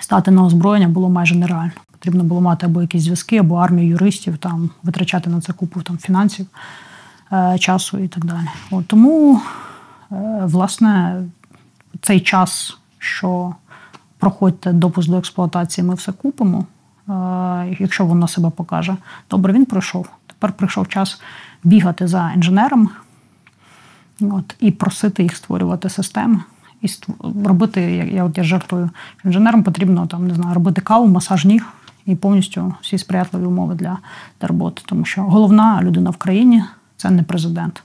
стати 0.00 0.30
на 0.30 0.44
озброєння 0.44 0.88
було 0.88 1.08
майже 1.08 1.34
нереально. 1.34 1.72
Потрібно 1.90 2.24
було 2.24 2.40
мати 2.40 2.66
або 2.66 2.82
якісь 2.82 3.02
зв'язки, 3.02 3.38
або 3.38 3.56
армію 3.56 3.88
юристів, 3.88 4.38
там 4.38 4.70
витрачати 4.82 5.30
на 5.30 5.40
це 5.40 5.52
купу 5.52 5.82
там, 5.82 5.98
фінансів, 5.98 6.46
е, 7.32 7.56
часу 7.58 7.98
і 7.98 8.08
так 8.08 8.24
далі. 8.24 8.46
От, 8.70 8.86
Тому, 8.86 9.40
е, 10.12 10.40
власне, 10.44 11.22
цей 12.00 12.20
час, 12.20 12.78
що 12.98 13.54
проходьте 14.18 14.72
допуск 14.72 15.08
до 15.08 15.18
експлуатації, 15.18 15.86
ми 15.86 15.94
все 15.94 16.12
купимо. 16.12 16.66
Якщо 17.78 18.06
воно 18.06 18.28
себе 18.28 18.50
покаже, 18.50 18.96
добре, 19.30 19.52
він 19.52 19.64
пройшов. 19.64 20.08
Тепер 20.26 20.52
прийшов 20.52 20.88
час 20.88 21.20
бігати 21.64 22.06
за 22.06 22.32
інженерами 22.36 22.88
от, 24.20 24.56
і 24.60 24.70
просити 24.70 25.22
їх 25.22 25.36
створювати 25.36 25.88
системи. 25.88 26.40
І 26.82 26.88
робити, 27.44 27.80
я 28.12 28.24
от 28.24 28.38
я 28.38 28.44
жартую, 28.44 28.90
інженерам 29.24 29.62
потрібно 29.62 30.06
там, 30.06 30.28
не 30.28 30.34
знаю, 30.34 30.54
робити 30.54 30.80
каву, 30.80 31.06
масаж 31.06 31.44
ніг 31.44 31.66
і 32.06 32.14
повністю 32.14 32.74
всі 32.80 32.98
сприятливі 32.98 33.44
умови 33.44 33.74
для, 33.74 33.98
для 34.40 34.48
роботи. 34.48 34.82
Тому 34.86 35.04
що 35.04 35.22
головна 35.22 35.80
людина 35.82 36.10
в 36.10 36.16
країні 36.16 36.64
це 36.96 37.10
не 37.10 37.22
президент, 37.22 37.82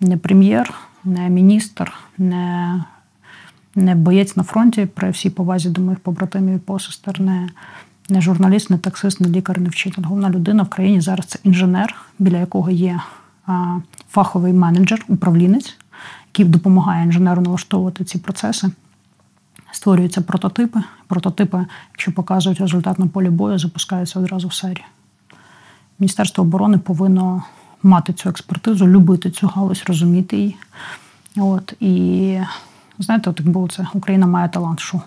не 0.00 0.16
прем'єр, 0.16 0.74
не 1.04 1.28
міністр, 1.28 1.92
не 2.18 2.84
не 3.76 3.94
боєць 3.94 4.36
на 4.36 4.42
фронті 4.42 4.86
при 4.94 5.10
всій 5.10 5.30
повазі 5.30 5.70
до 5.70 5.80
моїх 5.80 6.00
побратимів 6.00 6.54
і 6.54 6.58
посестер, 6.58 7.20
не, 7.20 7.48
не 8.08 8.20
журналіст, 8.20 8.70
не 8.70 8.78
таксист, 8.78 9.20
не 9.20 9.28
лікар, 9.28 9.60
не 9.60 9.68
вчитель. 9.68 10.02
Головна 10.02 10.30
людина 10.30 10.62
в 10.62 10.68
країні 10.68 11.00
зараз 11.00 11.26
це 11.26 11.38
інженер, 11.44 11.94
біля 12.18 12.38
якого 12.38 12.70
є 12.70 13.00
а, 13.46 13.78
фаховий 14.10 14.52
менеджер, 14.52 15.04
управлінець, 15.08 15.76
який 16.38 16.52
допомагає 16.52 17.04
інженеру 17.04 17.42
налаштовувати 17.42 18.04
ці 18.04 18.18
процеси. 18.18 18.70
Створюються 19.72 20.20
прототипи. 20.20 20.80
Прототипи, 21.06 21.66
якщо 21.92 22.12
показують 22.12 22.60
результат 22.60 22.98
на 22.98 23.06
полі 23.06 23.30
бою, 23.30 23.58
запускаються 23.58 24.18
одразу 24.20 24.48
в 24.48 24.54
серію. 24.54 24.84
Міністерство 25.98 26.44
оборони 26.44 26.78
повинно 26.78 27.42
мати 27.82 28.12
цю 28.12 28.28
експертизу, 28.28 28.88
любити 28.88 29.30
цю 29.30 29.46
галузь, 29.46 29.84
розуміти 29.86 30.36
її. 30.36 30.56
От, 31.36 31.74
І 31.80 32.38
знаєте, 32.98 33.30
от 33.30 33.40
як 33.40 33.48
було 33.48 33.68
це 33.68 33.86
Україна 33.92 34.26
має 34.26 34.48
талант. 34.48 34.80
Шу. 34.80 35.00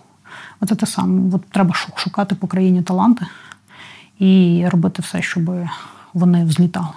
Оце 0.60 0.76
те 0.76 0.86
саме. 0.86 1.36
От 1.36 1.46
Треба 1.46 1.74
шукати 1.74 2.36
по 2.36 2.48
країні 2.48 2.82
таланти 2.82 3.26
і 4.20 4.64
робити 4.72 5.02
все, 5.02 5.22
щоб 5.22 5.50
вони 6.14 6.46
взлітали. 6.46 6.94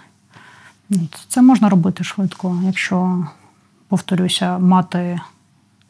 Це 1.29 1.43
можна 1.43 1.69
робити 1.69 2.05
швидко, 2.05 2.61
якщо, 2.65 3.27
повторюся, 3.93 4.59
мати 4.59 5.21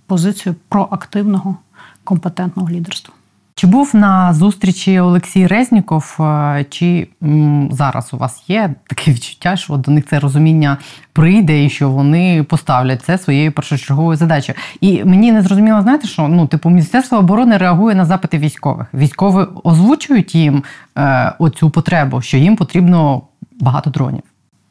позицію 0.07 0.55
проактивного 0.69 1.57
компетентного 2.05 2.71
лідерства. 2.71 3.15
Чи 3.55 3.67
був 3.67 3.97
на 3.97 4.35
зустрічі 4.35 5.01
Олексій 5.01 5.47
Резніков, 5.47 6.17
е, 6.21 6.67
чи 6.71 7.09
м, 7.23 7.69
зараз 7.73 8.15
у 8.15 8.17
вас 8.17 8.45
є 8.49 8.75
таке 8.87 9.11
відчуття, 9.11 9.57
що 9.57 9.77
до 9.77 9.91
них 9.91 10.07
це 10.07 10.21
розуміння 10.21 10.79
прийде 11.13 11.65
і 11.65 11.71
що 11.71 11.91
вони 11.91 12.43
поставлять 12.43 13.03
це 13.03 13.19
своєю 13.19 13.53
першочерговою 13.53 14.17
задачею? 14.17 14.59
І 14.81 15.05
мені 15.05 15.33
не 15.33 15.43
зрозуміло, 15.43 15.83
знаєте, 15.83 16.09
що 16.09 16.29
ну, 16.29 16.47
типу, 16.47 16.71
Міністерство 16.71 17.19
оборони 17.19 17.57
реагує 17.57 17.95
на 17.95 18.05
запити 18.05 18.39
військових. 18.39 18.87
Військові 18.95 19.47
озвучують 19.65 20.35
їм 20.35 20.63
е, 20.99 21.33
оцю 21.39 21.71
потребу, 21.71 22.23
що 22.23 22.37
їм 22.37 22.57
потрібно 22.57 23.23
багато 23.61 23.91
дронів. 23.91 24.23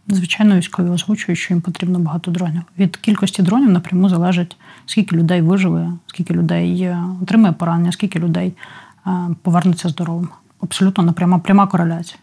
Звичайно, 0.08 0.58
військові 0.58 0.90
озвучують, 0.90 1.40
що 1.40 1.54
їм 1.54 1.62
потрібно 1.62 2.00
багато 2.00 2.32
дронів. 2.32 2.62
Від 2.78 2.98
кількості 2.98 3.42
дронів 3.42 3.70
напряму 3.70 4.10
залежить, 4.10 4.58
скільки 4.86 5.16
людей 5.16 5.42
виживе, 5.42 5.92
скільки 6.08 6.34
людей 6.34 6.82
е, 6.82 7.04
отримає 7.22 7.54
поранення, 7.54 7.92
скільки 7.92 8.20
людей 8.20 8.54
повернеться 9.04 9.36
повернуться 9.42 9.90
здоровим. 9.90 10.30
Абсолютно 10.62 11.04
напряма 11.04 11.40
пряма 11.40 11.68
кореляція. 11.68 12.18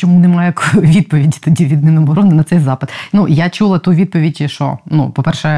Чому 0.00 0.20
немає 0.20 0.54
відповіді 0.74 1.38
тоді 1.44 1.66
від 1.66 1.84
Міноборони 1.84 2.34
на 2.34 2.42
цей 2.42 2.58
запит? 2.58 2.88
Ну 3.12 3.28
я 3.28 3.50
чула 3.50 3.78
ту 3.78 3.92
відповідь, 3.92 4.50
що 4.50 4.78
ну, 4.86 5.10
по-перше, 5.10 5.48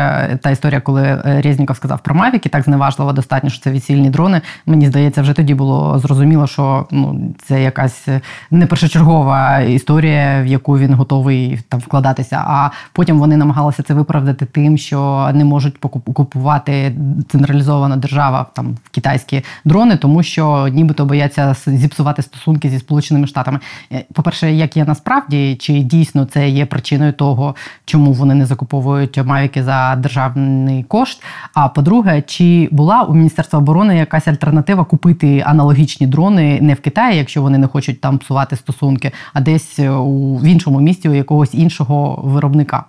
та 0.43 0.51
історія, 0.51 0.81
коли 0.81 1.03
е, 1.03 1.41
Резніков 1.45 1.77
сказав 1.77 1.99
про 1.99 2.15
Мавіки, 2.15 2.49
так 2.49 2.65
зневажливо 2.65 3.13
достатньо, 3.13 3.51
що 3.51 3.63
це 3.63 3.71
відсільні 3.71 4.11
дрони. 4.11 4.41
Мені 4.67 4.87
здається, 4.87 5.23
вже 5.23 5.33
тоді 5.33 5.55
було 5.55 5.99
зрозуміло, 5.99 6.47
що 6.47 6.87
ну 6.91 7.35
це 7.47 7.63
якась 7.63 8.09
не 8.51 8.67
першочергова 8.67 9.61
історія, 9.61 10.43
в 10.43 10.47
яку 10.47 10.79
він 10.79 10.95
готовий 10.95 11.61
там 11.69 11.81
вкладатися. 11.81 12.45
А 12.47 12.71
потім 12.93 13.19
вони 13.19 13.37
намагалися 13.37 13.83
це 13.83 13.95
виправдати 13.95 14.45
тим, 14.45 14.79
що 14.79 15.31
не 15.35 15.45
можуть 15.45 15.79
купувати 16.15 16.93
централізована 17.29 17.97
держава 17.97 18.47
там 18.55 18.77
китайські 18.91 19.45
дрони, 19.65 19.97
тому 19.97 20.23
що 20.23 20.69
нібито 20.69 21.05
бояться 21.05 21.57
зіпсувати 21.67 22.23
стосунки 22.23 22.71
зі 22.71 22.79
сполученими 22.79 23.27
штатами. 23.27 23.59
Е, 23.93 24.05
по-перше, 24.31 24.53
як 24.53 24.77
є 24.77 24.85
насправді, 24.85 25.57
чи 25.61 25.81
дійсно 25.81 26.25
це 26.25 26.49
є 26.49 26.67
причиною 26.67 27.13
того, 27.13 27.55
чому 27.85 28.13
вони 28.13 28.35
не 28.35 28.47
закуповують 28.47 29.25
мавіки 29.25 29.65
за 29.65 29.97
державний 29.97 30.83
кошт? 30.83 31.23
А 31.55 31.69
по-друге, 31.69 32.23
чи 32.23 32.69
була 32.73 33.03
у 33.03 33.15
Міністерства 33.15 33.59
оборони 33.59 33.97
якась 33.97 34.29
альтернатива 34.29 34.85
купити 34.85 35.43
аналогічні 35.47 36.07
дрони 36.07 36.59
не 36.61 36.75
в 36.75 36.81
Китаї, 36.81 37.19
якщо 37.19 37.43
вони 37.43 37.59
не 37.59 37.67
хочуть 37.67 38.01
там 38.01 38.19
псувати 38.19 38.57
стосунки, 38.57 39.13
а 39.33 39.41
десь 39.41 39.79
у 39.79 40.37
в 40.37 40.45
іншому 40.45 40.81
місті 40.81 41.09
у 41.09 41.15
якогось 41.15 41.55
іншого 41.55 42.21
виробника? 42.25 42.85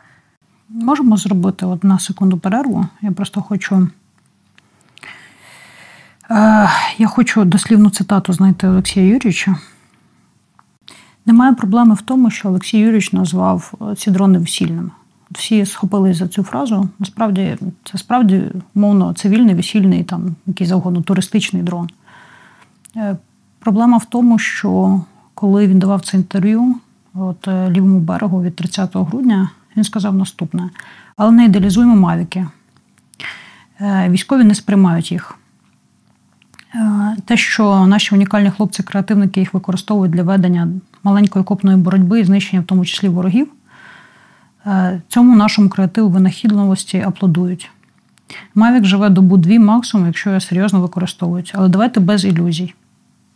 Можемо 0.70 1.18
зробити 1.18 1.66
от 1.66 2.02
секунду 2.02 2.38
перерву. 2.38 2.86
Я 3.02 3.12
просто 3.12 3.42
хочу. 3.42 3.88
Е, 6.32 6.70
я 6.98 7.08
хочу 7.08 7.46
дослівну 7.46 7.90
цитату 7.90 8.34
знайти 8.34 8.68
Олексія 8.68 9.06
Юрійовича. 9.06 9.56
Немає 11.26 11.54
проблеми 11.54 11.96
в 11.96 12.02
тому, 12.02 12.30
що 12.30 12.50
Олексій 12.50 12.78
Юрійович 12.78 13.14
назвав 13.14 13.74
е, 13.92 13.96
ці 13.96 14.12
дрони 14.12 14.40
весільними. 14.40 14.90
Всі 15.32 15.66
схопились 15.66 16.18
за 16.18 16.28
цю 16.28 16.44
фразу. 16.44 16.90
Насправді, 17.00 17.58
це 17.84 17.98
справді 17.98 18.44
мовно 18.76 19.14
цивільний, 19.14 19.56
весільний, 19.56 20.04
там 20.04 20.36
який 20.48 20.68
завгодно 20.68 21.02
туристичний 21.02 21.64
дрон. 21.64 21.90
Е, 22.96 23.18
проблема 23.60 23.98
в 23.98 24.06
тому, 24.06 24.40
що 24.40 25.02
коли 25.34 25.68
він 25.68 25.80
давав 25.80 26.02
це 26.02 26.18
інтерв'ю 26.18 26.76
от 27.14 27.48
е, 27.48 27.70
лівому 27.70 28.00
берегу 28.00 28.42
від 28.44 28.56
30 28.56 28.96
грудня, 28.96 29.50
він 29.78 29.84
сказав 29.84 30.16
наступне: 30.16 30.70
але 31.18 31.32
не 31.32 31.46
ідеалізуємо 31.46 31.96
мавіки. 31.96 32.48
Військові 34.10 34.44
не 34.44 34.56
сприймають 34.56 35.12
їх. 35.12 35.38
Те, 37.26 37.38
що 37.38 37.86
наші 37.86 38.16
унікальні 38.16 38.52
хлопці-креативники 38.52 39.40
їх 39.40 39.54
використовують 39.54 40.14
для 40.14 40.24
ведення 40.24 40.68
маленької 41.04 41.46
копної 41.46 41.78
боротьби 41.78 42.20
і 42.20 42.24
знищення, 42.24 42.62
в 42.62 42.66
тому 42.66 42.86
числі 42.86 43.08
ворогів, 43.08 43.48
е, 44.66 45.02
цьому 45.08 45.36
нашому 45.36 45.70
креативу 45.70 46.10
винахідливості 46.10 47.02
аплодують. 47.02 47.72
Мавік 48.56 48.86
живе 48.86 49.10
добу 49.10 49.38
дві 49.38 49.60
максимум, 49.60 50.08
якщо 50.08 50.30
його 50.30 50.40
серйозно 50.40 50.82
використовують. 50.82 51.52
Але 51.56 51.70
давайте 51.70 52.00
без 52.00 52.26
ілюзій. 52.26 52.74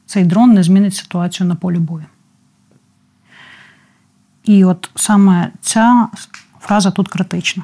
Цей 0.05 0.23
дрон 0.23 0.53
не 0.53 0.63
змінить 0.63 0.95
ситуацію 0.95 1.47
на 1.47 1.55
полі 1.55 1.77
бою. 1.77 2.05
І 4.43 4.65
от 4.65 4.89
саме 4.95 5.51
ця 5.61 6.07
фраза 6.59 6.91
тут 6.91 7.07
критична. 7.07 7.63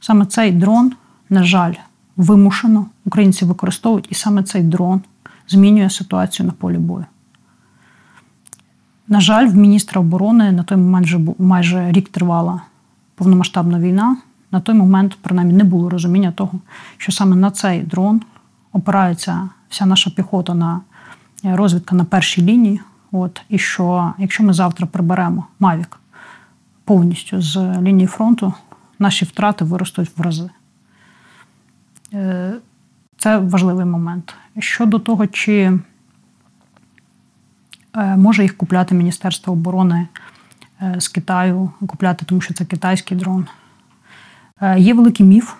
Саме 0.00 0.26
цей 0.26 0.52
дрон, 0.52 0.92
на 1.30 1.44
жаль, 1.44 1.74
вимушено 2.16 2.86
українці 3.04 3.44
використовують, 3.44 4.06
і 4.10 4.14
саме 4.14 4.42
цей 4.42 4.62
дрон 4.62 5.00
змінює 5.48 5.90
ситуацію 5.90 6.46
на 6.46 6.52
полі 6.52 6.78
бою. 6.78 7.04
На 9.08 9.20
жаль, 9.20 9.46
в 9.46 9.56
міністра 9.56 10.00
оборони 10.00 10.52
на 10.52 10.62
той 10.62 10.78
момент 10.78 11.06
вже 11.06 11.20
майже 11.38 11.92
рік 11.92 12.08
тривала 12.08 12.62
повномасштабна 13.14 13.78
війна. 13.78 14.16
На 14.50 14.60
той 14.60 14.74
момент, 14.74 15.18
принаймні, 15.22 15.54
не 15.54 15.64
було 15.64 15.90
розуміння 15.90 16.32
того, 16.32 16.60
що 16.96 17.12
саме 17.12 17.36
на 17.36 17.50
цей 17.50 17.80
дрон 17.80 18.20
опирається 18.72 19.48
вся 19.68 19.86
наша 19.86 20.10
піхота 20.10 20.54
на 20.54 20.80
е, 21.44 21.56
розвідка 21.56 21.96
на 21.96 22.04
першій 22.04 22.42
лінії. 22.42 22.80
От, 23.12 23.42
І 23.48 23.58
що 23.58 24.14
якщо 24.18 24.42
ми 24.42 24.52
завтра 24.52 24.86
приберемо 24.86 25.46
Мавік 25.60 26.00
повністю 26.84 27.42
з 27.42 27.56
лінії 27.80 28.06
фронту, 28.06 28.52
наші 28.98 29.24
втрати 29.24 29.64
виростуть 29.64 30.10
в 30.16 30.20
рази. 30.20 30.50
Це 33.22 33.38
важливий 33.38 33.84
момент. 33.84 34.34
Щодо 34.58 34.98
того, 34.98 35.26
чи 35.26 35.78
Е, 37.96 38.16
може 38.16 38.42
їх 38.42 38.56
купляти 38.56 38.94
Міністерство 38.94 39.52
оборони 39.52 40.06
е, 40.82 40.94
з 40.98 41.08
Китаю, 41.08 41.70
купляти, 41.86 42.24
тому 42.24 42.40
що 42.40 42.54
це 42.54 42.64
китайський 42.64 43.16
дрон. 43.16 43.46
Е, 44.60 44.78
є 44.78 44.94
великий 44.94 45.26
міф 45.26 45.54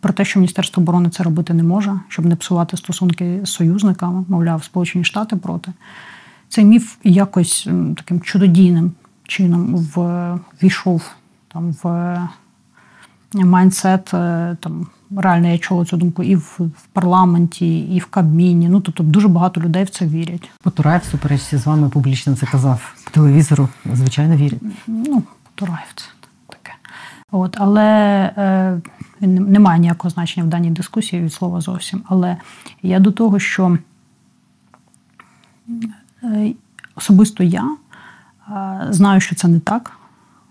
про 0.00 0.12
те, 0.12 0.24
що 0.24 0.38
Міністерство 0.38 0.82
оборони 0.82 1.10
це 1.10 1.22
робити 1.22 1.54
не 1.54 1.62
може, 1.62 2.00
щоб 2.08 2.26
не 2.26 2.36
псувати 2.36 2.76
стосунки 2.76 3.40
з 3.44 3.50
союзниками, 3.50 4.24
мовляв, 4.28 4.64
Сполучені 4.64 5.04
Штати 5.04 5.36
проти. 5.36 5.72
Цей 6.48 6.64
міф 6.64 6.96
якось 7.04 7.68
таким 7.96 8.20
чудодійним 8.20 8.92
чином 9.26 9.74
ввійшов 10.62 11.10
там 11.48 11.72
в 11.82 12.18
майндсет 13.34 14.04
там 14.60 14.86
реально 15.16 15.48
я 15.48 15.58
чула 15.58 15.84
цю 15.84 15.96
думку 15.96 16.22
і 16.22 16.36
в, 16.36 16.58
в 16.58 16.86
парламенті, 16.92 17.80
і 17.80 17.98
в 17.98 18.06
Кабміні. 18.06 18.68
Ну 18.68 18.80
тобто 18.80 19.02
дуже 19.02 19.28
багато 19.28 19.60
людей 19.60 19.84
в 19.84 19.90
це 19.90 20.06
вірять. 20.06 20.50
Потураєв 20.62 21.04
суперечці 21.04 21.56
з 21.56 21.66
вами 21.66 21.88
публічно 21.88 22.36
це 22.36 22.46
казав 22.46 22.94
по 23.04 23.10
телевізору. 23.10 23.68
Звичайно, 23.92 24.36
вірять. 24.36 24.60
Ну, 24.86 25.22
Потураєв 25.42 25.88
це 25.94 26.04
таке. 26.48 26.72
От, 27.32 27.56
але 27.60 27.84
е, 28.36 28.80
не 29.20 29.58
має 29.58 29.80
ніякого 29.80 30.10
значення 30.10 30.46
в 30.46 30.48
даній 30.48 30.70
дискусії 30.70 31.22
від 31.22 31.32
слова 31.32 31.60
зовсім. 31.60 32.02
Але 32.06 32.36
я 32.82 33.00
до 33.00 33.12
того, 33.12 33.38
що 33.38 33.78
е, 36.22 36.52
особисто 36.94 37.44
я 37.44 37.76
е, 38.48 38.86
знаю, 38.90 39.20
що 39.20 39.34
це 39.34 39.48
не 39.48 39.60
так. 39.60 39.92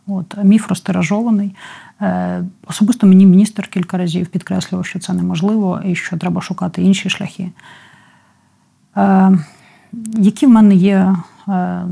От, 0.07 0.37
Міф 0.43 0.69
розтиражований. 0.69 1.55
Е, 2.01 2.43
особисто 2.67 3.07
мені 3.07 3.25
міністр 3.25 3.67
кілька 3.67 3.97
разів 3.97 4.27
підкреслював, 4.27 4.85
що 4.85 4.99
це 4.99 5.13
неможливо 5.13 5.81
і 5.85 5.95
що 5.95 6.17
треба 6.17 6.41
шукати 6.41 6.81
інші 6.81 7.09
шляхи. 7.09 7.51
Е, 8.97 9.37
які 10.17 10.45
в 10.45 10.49
мене 10.49 10.75
є 10.75 11.15
е, 11.47 11.83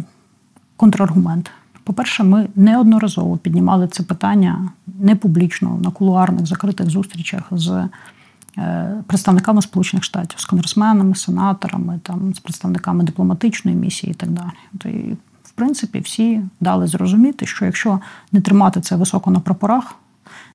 контраргументи? 0.77 1.51
По-перше, 1.83 2.24
ми 2.24 2.47
неодноразово 2.55 3.38
піднімали 3.38 3.88
це 3.88 4.03
питання 4.03 4.69
не 5.00 5.15
публічно 5.15 5.79
на 5.83 5.91
кулуарних 5.91 6.45
закритих 6.45 6.89
зустрічах 6.89 7.43
з 7.51 7.89
представниками 9.07 9.62
Сполучених 9.62 10.03
Штатів, 10.03 10.39
з 10.39 10.45
конгресменами, 10.45 11.15
сенаторами, 11.15 12.00
там, 12.03 12.33
з 12.33 12.39
представниками 12.39 13.03
дипломатичної 13.03 13.77
місії 13.77 14.12
і 14.12 14.13
так 14.13 14.29
далі. 14.29 15.17
Принципі, 15.55 16.00
всі 16.00 16.41
дали 16.59 16.88
зрозуміти, 16.88 17.45
що 17.45 17.65
якщо 17.65 18.00
не 18.31 18.41
тримати 18.41 18.81
це 18.81 18.95
високо 18.95 19.31
на 19.31 19.39
прапорах, 19.39 19.95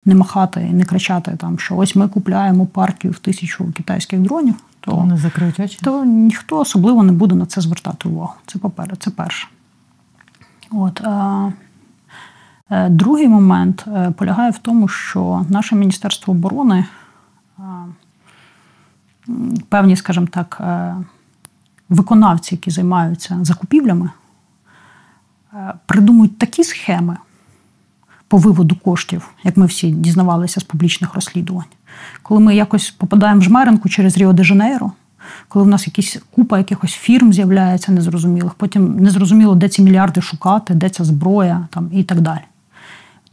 не 0.05 0.15
махати 0.15 0.67
і 0.71 0.73
не 0.73 0.85
кричати, 0.85 1.37
там, 1.39 1.59
що 1.59 1.77
ось 1.77 1.97
ми 1.97 2.09
купляємо 2.09 2.67
партію 2.67 3.13
в 3.13 3.19
тисячу 3.19 3.73
китайських 3.73 4.21
дронів, 4.21 4.55
то, 4.81 4.95
Вони 4.97 5.17
закриють 5.17 5.61
очі. 5.61 5.79
то 5.83 6.05
ніхто 6.05 6.59
особливо 6.59 7.03
не 7.03 7.13
буде 7.13 7.35
на 7.35 7.47
це 7.47 7.61
звертати 7.61 8.09
увагу. 8.09 8.35
Це 8.47 8.59
поперед, 8.59 8.97
це 9.03 9.11
перше. 9.11 9.49
От, 10.71 11.01
а, 11.01 11.51
е, 12.71 12.89
другий 12.89 13.29
момент 13.29 13.85
е, 13.87 14.11
полягає 14.11 14.51
в 14.51 14.59
тому, 14.59 14.89
що 14.89 15.47
наше 15.49 15.77
Міністерство 15.77 16.35
оборони 16.35 16.85
певні, 19.69 19.97
скажімо 19.97 20.27
так, 20.31 20.59
е, 20.61 20.97
виконавці, 21.89 22.55
які 22.55 22.71
займаються 22.71 23.39
закупівлями, 23.43 24.07
е, 24.07 24.11
придумують 25.87 26.39
такі 26.39 26.65
схеми 26.65 27.17
по 28.29 28.37
виводу 28.37 28.77
коштів, 28.77 29.29
як 29.45 29.57
ми 29.57 29.67
всі 29.67 29.91
дізнавалися 29.91 30.61
з 30.61 30.65
публічних 30.65 31.15
розслідувань. 31.15 31.65
Коли 32.23 32.41
ми 32.41 32.57
якось 32.57 32.91
попадаємо 32.91 33.41
в 33.41 33.43
жмеренку 33.43 33.89
через 33.89 34.17
Ріо 34.17 34.33
де 34.33 34.45
Жанейро, 34.45 34.93
коли 35.49 35.65
в 35.65 35.69
нас 35.69 35.87
якісь 35.87 36.17
купа 36.31 36.59
якихось 36.59 36.93
фірм 36.93 37.33
з'являється 37.33 37.93
незрозумілих, 37.93 38.55
потім 38.55 38.97
незрозуміло, 38.97 39.55
де 39.55 39.69
ці 39.69 39.83
мільярди 39.83 40.21
шукати, 40.21 40.75
де 40.75 40.89
ця 40.89 41.05
зброя 41.05 41.69
там, 41.71 41.91
і 41.93 42.05
так 42.05 42.21
далі. 42.21 42.41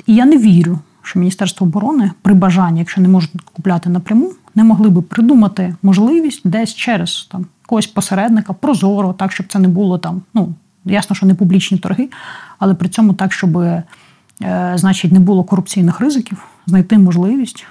І 0.05 0.15
я 0.15 0.25
не 0.25 0.38
вірю, 0.38 0.79
що 1.01 1.19
Міністерство 1.19 1.67
оборони 1.67 2.12
при 2.21 2.33
бажанні, 2.33 2.79
якщо 2.79 3.01
не 3.01 3.07
можуть 3.07 3.31
купляти 3.53 3.89
напряму, 3.89 4.31
не 4.55 4.63
могли 4.63 4.89
би 4.89 5.01
придумати 5.01 5.75
можливість 5.83 6.41
десь 6.43 6.75
через 6.75 7.27
там 7.31 7.45
якогось 7.63 7.88
посередника, 7.88 8.53
прозоро, 8.53 9.13
так, 9.13 9.31
щоб 9.31 9.47
це 9.50 9.59
не 9.59 9.67
було 9.67 9.97
там, 9.97 10.21
ну, 10.33 10.53
ясно, 10.88 11.15
що 11.15 11.25
не 11.25 11.36
публічні 11.36 11.77
торги, 11.77 12.10
але 12.60 12.74
при 12.74 12.89
цьому 12.89 13.13
так, 13.13 13.34
щоб, 13.34 13.58
е, 13.58 13.84
значить, 14.75 15.12
не 15.12 15.20
було 15.20 15.44
корупційних 15.44 16.00
ризиків, 16.00 16.44
знайти 16.65 16.98
можливість 16.98 17.65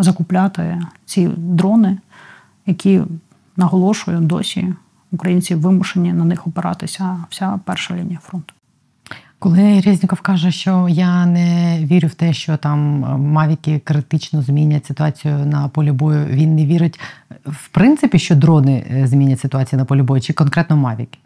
закупляти 0.00 0.82
ці 1.04 1.28
дрони, 1.36 1.98
які 2.66 3.00
наголошую 3.56 4.20
досі 4.20 4.74
українці 5.12 5.54
вимушені 5.54 6.12
на 6.12 6.24
них 6.24 6.46
опиратися 6.46 7.24
вся 7.30 7.60
перша 7.64 7.96
лінія 7.96 8.18
фронту. 8.22 8.54
Коли 9.38 9.80
Резніков 9.80 10.20
каже, 10.20 10.50
що 10.50 10.88
я 10.88 11.26
не 11.26 11.78
вірю 11.84 12.08
в 12.08 12.14
те, 12.14 12.32
що 12.32 12.56
там 12.56 12.78
мавіки 13.32 13.80
критично 13.84 14.42
змінять 14.42 14.86
ситуацію 14.86 15.46
на 15.46 15.68
полі 15.68 15.92
бою, 15.92 16.26
він 16.26 16.54
не 16.54 16.66
вірить 16.66 17.00
в 17.46 17.68
принципі, 17.68 18.18
що 18.18 18.34
дрони 18.34 18.86
е, 18.90 19.06
змінять 19.06 19.40
ситуацію 19.40 19.78
на 19.78 19.84
полі 19.84 20.02
бою, 20.02 20.20
чи 20.20 20.32
конкретно 20.32 20.76
мавіки? 20.76 21.18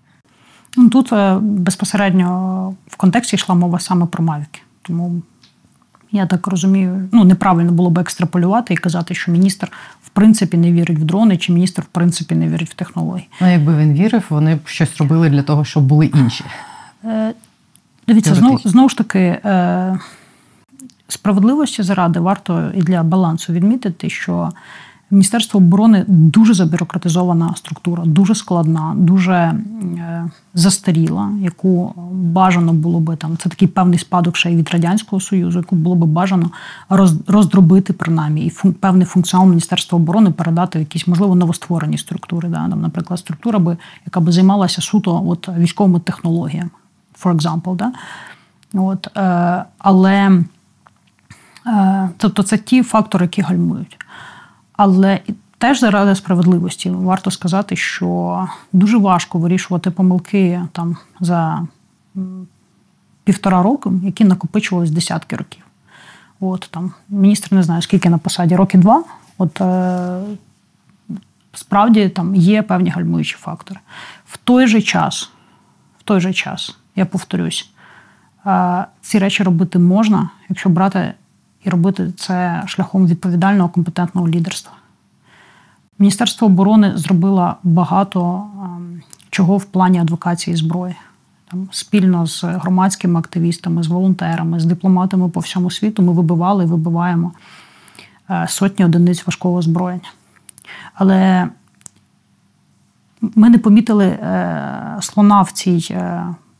Ну, 0.76 0.88
Тут 0.88 1.12
е, 1.12 1.38
безпосередньо 1.42 2.74
в 2.86 2.96
контексті 2.96 3.36
йшла 3.36 3.54
мова 3.54 3.78
саме 3.78 4.06
про 4.06 4.24
мавіки. 4.24 4.60
Тому 4.82 5.22
я 6.12 6.26
так 6.26 6.46
розумію, 6.46 7.08
ну 7.12 7.24
неправильно 7.24 7.72
було 7.72 7.90
б 7.90 7.98
екстраполювати 7.98 8.74
і 8.74 8.76
казати, 8.76 9.14
що 9.14 9.32
міністр 9.32 9.72
в 10.02 10.08
принципі 10.08 10.56
не 10.56 10.72
вірить 10.72 10.98
в 10.98 11.04
дрони, 11.04 11.36
чи 11.36 11.52
міністр 11.52 11.82
в 11.82 11.86
принципі 11.86 12.34
не 12.34 12.48
вірить 12.48 12.70
в 12.70 12.74
технології. 12.74 13.28
Ну, 13.40 13.52
якби 13.52 13.76
він 13.76 13.92
вірив, 13.92 14.24
вони 14.28 14.54
б 14.54 14.60
щось 14.64 14.96
робили 14.96 15.30
для 15.30 15.42
того, 15.42 15.64
щоб 15.64 15.84
були 15.84 16.06
інші. 16.06 16.44
Е, 17.04 17.34
Дивіться, 18.08 18.34
знов, 18.34 18.60
знову 18.64 18.88
ж 18.88 18.96
таки, 18.96 19.18
е, 19.18 19.98
справедливості 21.08 21.82
заради 21.82 22.20
варто 22.20 22.70
і 22.74 22.82
для 22.82 23.02
балансу 23.02 23.52
відмітити, 23.52 24.10
що 24.10 24.52
Міністерство 25.12 25.58
оборони 25.58 26.04
дуже 26.08 26.54
забюрократизована 26.54 27.54
структура, 27.56 28.04
дуже 28.06 28.34
складна, 28.34 28.94
дуже 28.96 29.32
е, 29.34 30.30
застаріла, 30.54 31.30
яку 31.40 31.94
бажано 32.12 32.72
було 32.72 33.00
би 33.00 33.16
там. 33.16 33.36
Це 33.36 33.48
такий 33.48 33.68
певний 33.68 33.98
спадок 33.98 34.36
ще 34.36 34.52
й 34.52 34.56
від 34.56 34.70
радянського 34.70 35.20
союзу, 35.20 35.58
яку 35.58 35.76
було 35.76 35.96
би 35.96 36.06
бажано 36.06 36.50
роз, 36.88 37.14
роздробити 37.26 37.92
принаймні, 37.92 38.46
і 38.46 38.50
фун, 38.50 38.72
певний 38.72 39.06
функціонал 39.06 39.48
Міністерства 39.48 39.96
оборони 39.96 40.30
передати 40.30 40.78
в 40.78 40.82
якісь 40.82 41.06
можливо 41.06 41.34
новостворені 41.34 41.98
структури. 41.98 42.48
Да? 42.48 42.68
Там, 42.68 42.80
наприклад, 42.80 43.18
структура 43.18 43.58
би, 43.58 43.76
яка 44.06 44.20
би 44.20 44.32
займалася 44.32 44.82
суто 44.82 45.24
от, 45.26 45.48
військовими 45.58 46.00
технологіями, 46.00 46.70
for 47.22 47.36
example. 47.36 47.76
Да? 47.76 47.92
От, 48.74 49.16
е, 49.16 49.64
Але 49.78 50.42
е, 51.66 52.08
тобто 52.16 52.42
це 52.42 52.58
ті 52.58 52.82
фактори, 52.82 53.24
які 53.24 53.42
гальмують. 53.42 53.96
Але 54.82 55.20
теж 55.58 55.80
заради 55.80 56.14
справедливості 56.14 56.90
варто 56.90 57.30
сказати, 57.30 57.76
що 57.76 58.48
дуже 58.72 58.98
важко 58.98 59.38
вирішувати 59.38 59.90
помилки 59.90 60.62
там 60.72 60.96
за 61.20 61.66
півтора 63.24 63.62
року, 63.62 63.92
які 64.04 64.24
накопичувались 64.24 64.90
десятки 64.90 65.36
років. 65.36 65.64
От 66.40 66.68
там 66.70 66.92
міністр 67.08 67.54
не 67.54 67.62
знаю, 67.62 67.82
скільки 67.82 68.10
на 68.10 68.18
посаді, 68.18 68.56
роки 68.56 68.78
два. 68.78 69.04
От 69.38 69.60
е, 69.60 70.20
справді 71.52 72.08
там 72.08 72.34
є 72.34 72.62
певні 72.62 72.90
гальмуючі 72.90 73.36
фактори. 73.36 73.80
В 74.26 74.36
той 74.36 74.66
же 74.66 74.82
час, 74.82 75.30
в 75.98 76.02
той 76.02 76.20
же 76.20 76.32
час, 76.32 76.76
я 76.96 77.06
повторюсь, 77.06 77.70
е, 78.46 78.84
ці 79.00 79.18
речі 79.18 79.42
робити 79.42 79.78
можна, 79.78 80.30
якщо 80.48 80.68
брати 80.68 81.14
і 81.64 81.70
робити 81.70 82.12
це 82.16 82.62
шляхом 82.66 83.06
відповідального 83.06 83.68
компетентного 83.68 84.28
лідерства. 84.28 84.72
Міністерство 85.98 86.46
оборони 86.46 86.92
зробило 86.96 87.54
багато 87.62 88.46
чого 89.30 89.56
в 89.56 89.64
плані 89.64 89.98
адвокації 89.98 90.56
зброї. 90.56 90.94
Там 91.50 91.68
Спільно 91.72 92.26
з 92.26 92.44
громадськими 92.44 93.20
активістами, 93.20 93.82
з 93.82 93.86
волонтерами, 93.86 94.60
з 94.60 94.64
дипломатами 94.64 95.28
по 95.28 95.40
всьому 95.40 95.70
світу 95.70 96.02
ми 96.02 96.12
вибивали 96.12 96.64
і 96.64 96.66
вибиваємо 96.66 97.32
е, 98.30 98.46
сотні 98.48 98.84
одиниць 98.84 99.26
важкого 99.26 99.54
озброєння. 99.54 100.08
Але 100.94 101.48
ми 103.20 103.50
не 103.50 103.58
помітили 103.58 104.06
е, 104.06 104.96
слона 105.00 105.42
в 105.42 105.52
цій 105.52 105.96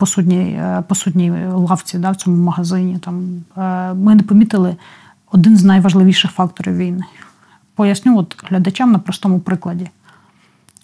е, 0.01 0.03
посудній 0.03 0.61
посудній 0.89 1.31
лавці 1.53 1.99
да, 1.99 2.11
в 2.11 2.17
цьому 2.17 2.37
магазині. 2.37 2.99
Там, 2.99 3.45
Ми 4.05 4.15
не 4.15 4.23
помітили 4.23 4.77
один 5.33 5.57
з 5.57 5.65
найважливіших 5.65 6.31
факторів 6.31 6.77
війни. 6.77 7.05
Поясню 7.75 8.19
от 8.19 8.45
глядачам 8.49 8.93
на 8.93 8.99
простому 8.99 9.41
прикладі. 9.41 9.91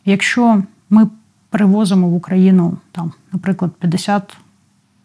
Якщо 0.05 0.63
ми 0.91 1.09
перевозимо 1.51 2.09
в 2.09 2.15
Україну, 2.15 2.77
там, 2.93 3.13
наприклад, 3.33 3.71
50 3.79 4.37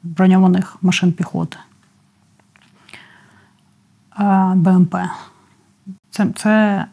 броньованих 0.03 0.77
машин 0.81 1.11
піхоти 1.11 1.57
БМП, 4.55 4.95
це, 6.09 6.27
це 6.35 6.85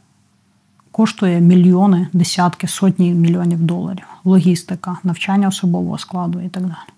коштує 0.91 1.41
мільйони, 1.41 2.09
десятки, 2.13 2.69
сотні 2.69 3.13
мільйонів 3.13 3.63
доларів. 3.63 4.07
Логістика, 4.25 4.99
навчання 5.05 5.49
особового 5.49 5.99
складу 5.99 6.41
і 6.41 6.49
так 6.49 6.63
далі. 6.63 6.98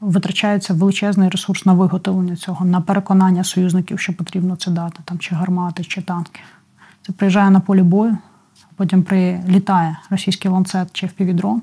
Витрачається 0.00 0.74
величезний 0.74 1.28
ресурс 1.28 1.66
на 1.66 1.72
виготовлення 1.72 2.36
цього, 2.36 2.66
на 2.66 2.80
переконання 2.80 3.44
союзників, 3.44 4.00
що 4.00 4.16
потрібно 4.16 4.56
це 4.56 4.70
дати, 4.70 4.98
там, 5.04 5.18
чи 5.18 5.34
гармати, 5.34 5.84
чи 5.84 6.02
танки. 6.02 6.40
Це 7.06 7.12
приїжджає 7.12 7.50
на 7.50 7.60
полі 7.60 7.82
бою, 7.82 8.18
потім 8.76 9.02
прилітає 9.02 9.96
російський 10.10 10.50
ланцет 10.50 10.88
чи 10.92 11.06
впівдрон, 11.06 11.62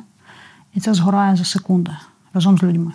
і 0.74 0.80
це 0.80 0.93
згорає 0.93 1.36
за 1.36 1.45
секунди 1.45 1.91
разом 2.34 2.58
з 2.58 2.63
людьми. 2.63 2.91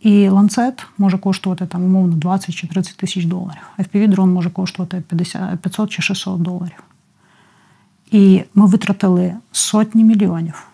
І 0.00 0.28
ланцет 0.28 0.86
може 0.98 1.18
коштувати 1.18 1.66
там, 1.66 1.84
умовно 1.84 2.16
20 2.16 2.54
чи 2.54 2.66
30 2.66 2.96
тисяч 2.96 3.24
доларів. 3.24 3.62
FPV-дрон 3.78 4.26
може 4.26 4.50
коштувати 4.50 5.02
50, 5.08 5.60
500 5.60 5.90
чи 5.90 6.02
600 6.02 6.42
доларів. 6.42 6.82
І 8.10 8.44
ми 8.54 8.66
витратили 8.66 9.34
сотні 9.52 10.04
мільйонів. 10.04 10.66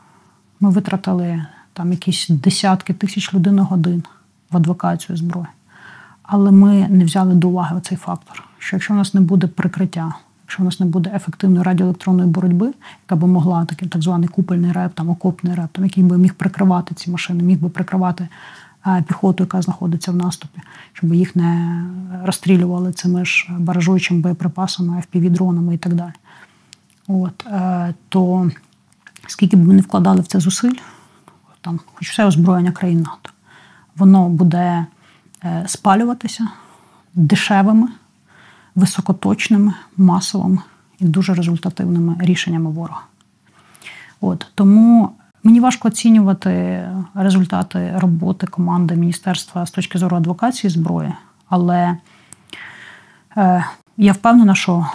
Ми 0.60 0.70
витратили 0.70 1.46
там 1.74 1.90
якісь 1.90 2.28
десятки 2.28 2.92
тисяч 2.92 3.34
людиногодин 3.34 4.02
в 4.50 4.56
адвокацію 4.56 5.16
зброї. 5.16 5.46
Але 6.22 6.50
ми 6.50 6.88
не 6.88 7.04
взяли 7.04 7.34
до 7.34 7.48
уваги 7.48 7.80
цей 7.80 7.98
фактор, 7.98 8.44
що 8.58 8.76
якщо 8.76 8.94
в 8.94 8.96
нас 8.96 9.14
не 9.14 9.20
буде 9.20 9.46
прикриття, 9.46 10.14
якщо 10.44 10.62
в 10.62 10.64
нас 10.64 10.80
не 10.80 10.86
буде 10.86 11.12
ефективної 11.14 11.62
радіоелектронної 11.62 12.28
боротьби, 12.28 12.72
яка 13.06 13.16
би 13.16 13.28
могла 13.28 13.64
такий 13.64 13.88
так 13.88 14.02
званий 14.02 14.28
купельний 14.28 14.72
реп, 14.72 14.94
там 14.94 15.10
окопний 15.10 15.54
реп, 15.54 15.68
там, 15.72 15.84
який 15.84 16.04
би 16.04 16.18
міг 16.18 16.34
прикривати 16.34 16.94
ці 16.94 17.10
машини, 17.10 17.42
міг 17.42 17.58
би 17.58 17.68
прикривати 17.68 18.28
піхоту, 19.06 19.44
яка 19.44 19.62
знаходиться 19.62 20.12
в 20.12 20.16
наступі, 20.16 20.60
щоб 20.92 21.14
їх 21.14 21.36
не 21.36 21.84
розстрілювали 22.24 22.92
цими 22.92 23.24
ж 23.24 23.46
баражуючими 23.58 24.20
боєприпасами, 24.20 25.02
FPV-дронами 25.12 25.72
і 25.72 25.78
так 25.78 25.94
далі. 25.94 26.12
От, 27.08 27.46
е, 27.46 27.94
То 28.08 28.50
скільки 29.26 29.56
б 29.56 29.68
ми 29.68 29.74
не 29.74 29.82
вкладали 29.82 30.20
в 30.20 30.26
це 30.26 30.40
зусиль, 30.40 30.74
там, 31.64 31.80
хоч 31.94 32.10
все 32.10 32.24
озброєння 32.24 32.72
країн 32.72 32.98
НАТО, 32.98 33.30
воно 33.96 34.28
буде 34.28 34.86
е, 35.44 35.64
спалюватися 35.66 36.48
дешевими, 37.14 37.88
високоточними, 38.74 39.74
масовими 39.96 40.58
і 40.98 41.04
дуже 41.04 41.34
результативними 41.34 42.16
рішеннями 42.18 42.70
ворога. 42.70 43.00
От, 44.20 44.46
Тому 44.54 45.10
мені 45.42 45.60
важко 45.60 45.88
оцінювати 45.88 46.84
результати 47.14 47.92
роботи 47.96 48.46
команди 48.46 48.96
міністерства 48.96 49.66
з 49.66 49.70
точки 49.70 49.98
зору 49.98 50.16
адвокації 50.16 50.70
зброї, 50.70 51.12
але 51.48 51.96
Е, 53.36 53.64
я 53.96 54.12
впевнена, 54.12 54.54
що 54.54 54.86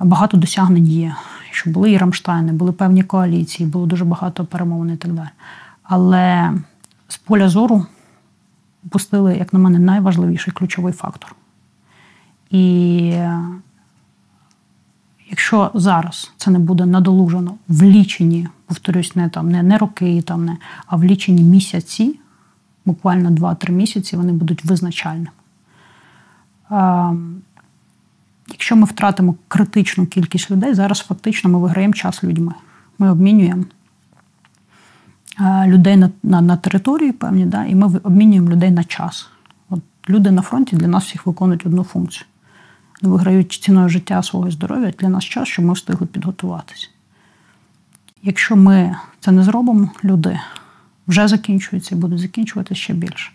багато 0.00 0.36
досягнень 0.36 0.86
є. 0.86 1.14
Що 1.50 1.70
були 1.70 1.92
і 1.92 1.98
Рамштайни, 1.98 2.52
були 2.52 2.72
певні 2.72 3.02
коаліції, 3.02 3.68
було 3.68 3.86
дуже 3.86 4.04
багато 4.04 4.44
перемовин 4.44 4.90
і 4.90 4.96
так 4.96 5.12
далі. 5.12 5.28
Але 5.82 6.52
з 7.08 7.16
поля 7.16 7.48
зору 7.48 7.86
пустили, 8.88 9.36
як 9.36 9.52
на 9.52 9.58
мене, 9.58 9.78
найважливіший 9.78 10.52
ключовий 10.52 10.92
фактор. 10.92 11.34
І 12.50 13.14
якщо 15.30 15.70
зараз 15.74 16.32
це 16.36 16.50
не 16.50 16.58
буде 16.58 16.86
надолужено 16.86 17.54
в 17.68 17.82
лічені, 17.82 18.48
повторюсь, 18.66 19.16
не 19.16 19.28
там 19.28 19.50
не, 19.50 19.62
не 19.62 19.78
роки, 19.78 20.22
там 20.22 20.44
не, 20.44 20.56
а 20.86 20.96
в 20.96 21.04
лічені 21.04 21.42
місяці, 21.42 22.18
буквально 22.84 23.30
2-3 23.30 23.70
місяці, 23.70 24.16
вони 24.16 24.32
будуть 24.32 24.64
визначальними. 24.64 25.30
Якщо 28.48 28.76
ми 28.76 28.84
втратимо 28.84 29.34
критичну 29.48 30.06
кількість 30.06 30.50
людей, 30.50 30.74
зараз 30.74 30.98
фактично 30.98 31.50
ми 31.50 31.58
виграємо 31.58 31.94
час 31.94 32.24
людьми. 32.24 32.54
Ми 32.98 33.10
обмінюємо 33.10 33.64
людей 35.66 35.96
на 35.96 36.10
на, 36.22 36.40
на 36.40 36.56
території 36.56 37.12
певні, 37.12 37.46
да, 37.46 37.64
і 37.64 37.74
ми 37.74 37.86
обмінюємо 37.86 38.50
людей 38.50 38.70
на 38.70 38.84
час. 38.84 39.28
От 39.70 39.80
Люди 40.08 40.30
на 40.30 40.42
фронті 40.42 40.76
для 40.76 40.86
нас 40.88 41.04
всіх 41.04 41.26
виконують 41.26 41.66
одну 41.66 41.84
функцію. 41.84 42.26
Вони 43.02 43.14
виграють 43.14 43.52
ціною 43.52 43.88
життя 43.88 44.22
свого 44.22 44.50
здоров'я 44.50 44.92
для 44.98 45.08
нас 45.08 45.24
час, 45.24 45.48
щоб 45.48 45.64
ми 45.64 45.72
встигли 45.72 46.06
підготуватися. 46.06 46.88
Якщо 48.22 48.56
ми 48.56 48.96
це 49.20 49.32
не 49.32 49.42
зробимо, 49.42 49.90
люди 50.04 50.40
вже 51.08 51.28
закінчуються 51.28 51.94
і 51.94 51.98
будуть 51.98 52.18
закінчувати 52.18 52.74
ще 52.74 52.92
більше. 52.94 53.32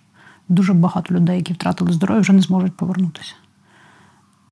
Дуже 0.50 0.74
багато 0.74 1.16
людей, 1.16 1.38
які 1.38 1.54
втратили 1.54 1.92
здоров'я, 1.92 2.22
вже 2.22 2.34
не 2.34 2.42
зможуть 2.42 2.78
повернутися. 2.78 3.34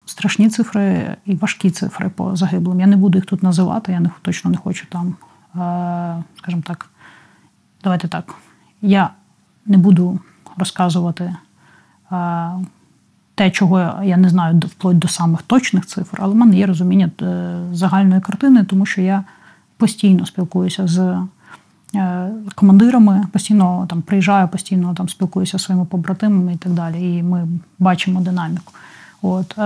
Страшні 0.06 0.50
цифри 0.50 1.16
і 1.26 1.36
важкі 1.36 1.72
цифри 1.72 2.10
по 2.10 2.36
загиблим. 2.36 2.80
Я 2.80 2.88
не 2.88 2.98
буду 2.98 3.18
їх 3.18 3.26
тут 3.26 3.44
називати, 3.44 3.92
я 3.92 4.00
не, 4.00 4.10
точно 4.22 4.52
не 4.52 4.58
хочу 4.58 4.86
там, 4.90 5.16
е, 5.56 6.24
скажімо 6.38 6.64
так, 6.66 6.90
давайте 7.86 8.08
так. 8.08 8.36
Я 8.82 9.10
не 9.66 9.78
буду 9.78 10.20
розказувати 10.58 11.36
е, 12.12 12.52
те, 13.36 13.52
чого 13.52 14.04
я 14.04 14.18
не 14.18 14.30
знаю 14.30 14.60
вплоть 14.60 15.00
до 15.00 15.08
самих 15.08 15.42
точних 15.42 15.86
цифр, 15.86 16.18
але 16.22 16.34
в 16.34 16.36
мене 16.36 16.58
є 16.58 16.66
розуміння 16.66 17.10
е, 17.22 17.58
загальної 17.74 18.22
картини, 18.22 18.64
тому 18.64 18.86
що 18.86 19.02
я 19.02 19.24
постійно 19.78 20.26
спілкуюся 20.26 20.88
з 20.88 21.18
Е, 21.96 22.30
командирами, 22.56 23.26
постійно 23.32 23.86
там 23.90 24.02
приїжджаю, 24.02 24.48
постійно 24.48 24.94
там 24.94 25.10
спілкуюся 25.10 25.58
зі 25.58 25.64
своїми 25.64 25.86
побратимами 25.86 26.54
і 26.54 26.58
так 26.58 26.72
далі. 26.72 27.18
І 27.18 27.24
ми 27.24 27.48
бачимо 27.80 28.22
динаміку. 28.22 28.74
От, 29.22 29.58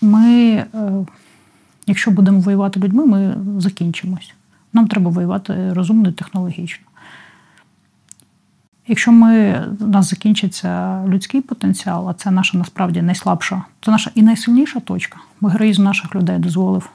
Ми, 0.00 0.64
якщо 1.86 2.10
будемо 2.10 2.40
воювати 2.40 2.80
людьми, 2.80 3.06
ми 3.06 3.36
закінчимось. 3.60 4.32
Нам 4.72 4.88
треба 4.88 5.10
воювати 5.10 5.72
розумно 5.72 6.08
і 6.08 6.12
технологічно. 6.12 6.86
Якщо 8.86 9.12
ми, 9.12 9.64
у 9.80 9.86
нас 9.86 10.10
закінчиться 10.10 11.02
людський 11.06 11.40
потенціал, 11.40 12.08
а 12.08 12.14
це 12.14 12.30
наша 12.30 12.58
насправді 12.58 13.02
найслабша, 13.02 13.62
це 13.80 13.90
наша 13.90 14.10
і 14.14 14.22
найсильніша 14.22 14.80
точка, 14.80 15.18
бо 15.40 15.48
героїзм 15.48 15.82
наших 15.82 16.14
людей 16.14 16.38
дозволив 16.38 16.90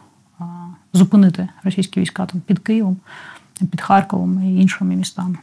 зупинити 0.93 1.47
російські 1.63 1.99
війська 1.99 2.25
там 2.25 2.41
під 2.41 2.59
Києвом 2.59 2.97
під 3.71 3.81
Харковом 3.81 4.43
і 4.43 4.61
іншими 4.61 4.95
містами. 4.95 5.37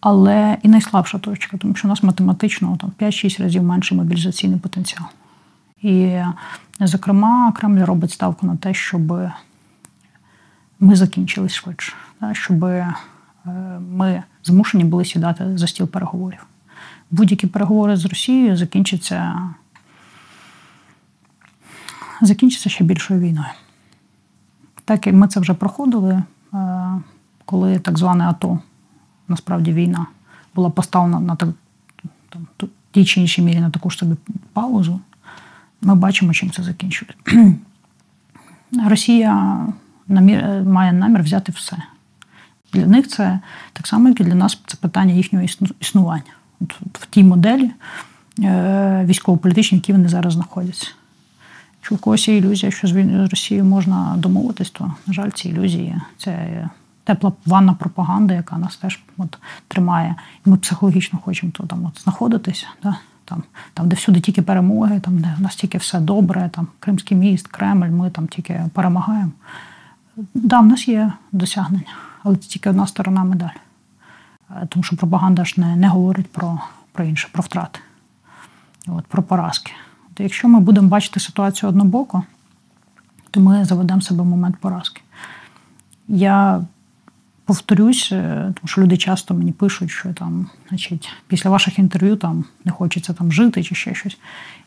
Але 0.00 0.58
і 0.62 0.68
найслабша 0.68 1.18
точка, 1.18 1.56
тому 1.56 1.74
що 1.74 1.88
у 1.88 1.90
нас 1.90 2.02
математично 2.02 2.76
там 2.80 2.92
5-6 3.00 3.42
разів 3.42 3.62
менший 3.62 3.98
мобілізаційний 3.98 4.58
потенціал. 4.58 5.06
І, 5.82 6.18
зокрема, 6.80 7.52
Кремль 7.52 7.84
робить 7.84 8.10
ставку 8.10 8.46
на 8.46 8.56
те, 8.56 8.74
щоб 8.74 9.12
ми 10.80 10.96
закінчились 10.96 11.52
швидше, 11.52 11.92
щоб 12.32 12.64
е, 12.64 12.94
ми 13.90 14.22
змушені 14.44 14.84
були 14.84 15.04
сідати 15.04 15.58
за 15.58 15.66
стіл 15.66 15.86
переговорів. 15.86 16.46
Будь-які 17.10 17.46
переговори 17.46 17.96
з 17.96 18.04
Росією 18.04 18.56
закінчаться, 18.56 19.42
закінчаться 22.20 22.68
ще 22.68 22.84
більшою 22.84 23.20
війною. 23.20 23.48
Так 24.84 25.06
і 25.06 25.12
ми 25.12 25.28
це 25.28 25.40
вже 25.40 25.54
проходили. 25.54 26.22
Е, 26.54 27.00
коли 27.44 27.78
так 27.78 27.98
зване 27.98 28.24
АТО, 28.24 28.58
насправді 29.28 29.72
війна, 29.72 30.06
була 30.54 30.70
поставлена 30.70 31.20
на 31.20 31.36
так, 31.36 31.48
там, 32.28 32.46
тій 32.90 33.04
чи 33.04 33.20
іншій 33.20 33.42
мірі 33.42 33.60
на 33.60 33.70
таку 33.70 33.90
ж 33.90 33.98
собі 33.98 34.14
паузу, 34.52 35.00
ми 35.80 35.94
бачимо, 35.94 36.32
чим 36.32 36.50
це 36.50 36.62
закінчується. 36.62 37.16
Росія 38.86 39.66
має 40.08 40.92
намір 40.92 41.22
взяти 41.22 41.52
все. 41.52 41.76
Для 42.72 42.86
них 42.86 43.08
це 43.08 43.40
так 43.72 43.86
само, 43.86 44.08
як 44.08 44.20
і 44.20 44.24
для 44.24 44.34
нас 44.34 44.58
це 44.66 44.76
питання 44.76 45.12
їхнього 45.12 45.44
існування. 45.80 46.32
От 46.60 46.72
В 46.92 47.06
тій 47.06 47.24
моделі 47.24 47.70
е, 48.40 49.04
військово-політичній, 49.04 49.78
які 49.78 49.92
вони 49.92 50.08
зараз 50.08 50.32
знаходяться. 50.32 50.88
Якщо 51.78 51.94
у 51.94 51.98
когось 51.98 52.28
є 52.28 52.36
ілюзія, 52.36 52.72
що 52.72 52.88
з 52.88 53.28
Росією 53.30 53.64
можна 53.64 54.14
домовитись, 54.16 54.70
то, 54.70 54.92
на 55.06 55.12
жаль, 55.12 55.30
ці 55.30 55.48
ілюзії 55.48 55.96
це 56.18 56.48
тепла 57.04 57.32
ванна 57.46 57.74
пропаганда, 57.74 58.34
яка 58.34 58.58
нас 58.58 58.76
теж 58.76 59.00
от, 59.18 59.38
тримає. 59.68 60.14
І 60.46 60.50
ми 60.50 60.56
психологічно 60.56 61.18
хочемо 61.18 61.52
то 61.52 61.66
там 61.66 61.84
от 61.84 62.02
знаходитися, 62.02 62.66
да? 62.82 62.96
там, 63.24 63.42
там, 63.74 63.88
де 63.88 63.96
всюди 63.96 64.20
тільки 64.20 64.42
перемоги, 64.42 65.00
там, 65.00 65.18
де 65.18 65.34
у 65.38 65.42
нас 65.42 65.56
тільки 65.56 65.78
все 65.78 66.00
добре, 66.00 66.50
там 66.52 66.68
Кримський 66.80 67.16
міст, 67.16 67.46
Кремль, 67.46 67.90
ми 67.90 68.10
там 68.10 68.28
тільки 68.28 68.62
перемагаємо. 68.74 69.30
Да, 70.34 70.60
в 70.60 70.66
нас 70.66 70.88
є 70.88 71.12
досягнення, 71.32 71.92
але 72.22 72.36
це 72.36 72.48
тільки 72.48 72.70
одна 72.70 72.86
сторона 72.86 73.24
медалі. 73.24 73.50
Е, 74.50 74.66
тому 74.68 74.82
що 74.82 74.96
пропаганда 74.96 75.44
ж 75.44 75.60
не 75.60 75.76
не 75.76 75.88
говорить 75.88 76.32
про 76.32 76.60
про 76.92 77.04
інше, 77.04 77.28
про 77.32 77.42
втрати, 77.42 77.80
от, 78.86 79.06
про 79.06 79.22
поразки. 79.22 79.72
От 80.10 80.20
Якщо 80.20 80.48
ми 80.48 80.60
будемо 80.60 80.88
бачити 80.88 81.20
ситуацію 81.20 81.68
однобоко, 81.68 82.22
то 83.30 83.40
ми 83.40 83.64
заведемо 83.64 84.00
себе 84.00 84.22
в 84.22 84.26
момент 84.26 84.56
поразки. 84.56 85.02
Я 86.08 86.64
повторюсь, 87.46 88.08
е, 88.12 88.52
тому 88.54 88.68
що 88.68 88.80
люди 88.80 88.96
часто 88.96 89.34
мені 89.34 89.52
пишуть, 89.52 89.90
що 89.90 90.12
там, 90.12 90.46
значить, 90.68 91.08
після 91.26 91.50
ваших 91.50 91.78
інтерв'ю 91.78 92.16
там 92.16 92.44
не 92.64 92.72
хочеться 92.72 93.12
там 93.12 93.32
жити 93.32 93.62
чи 93.62 93.74
ще 93.74 93.94
щось. 93.94 94.18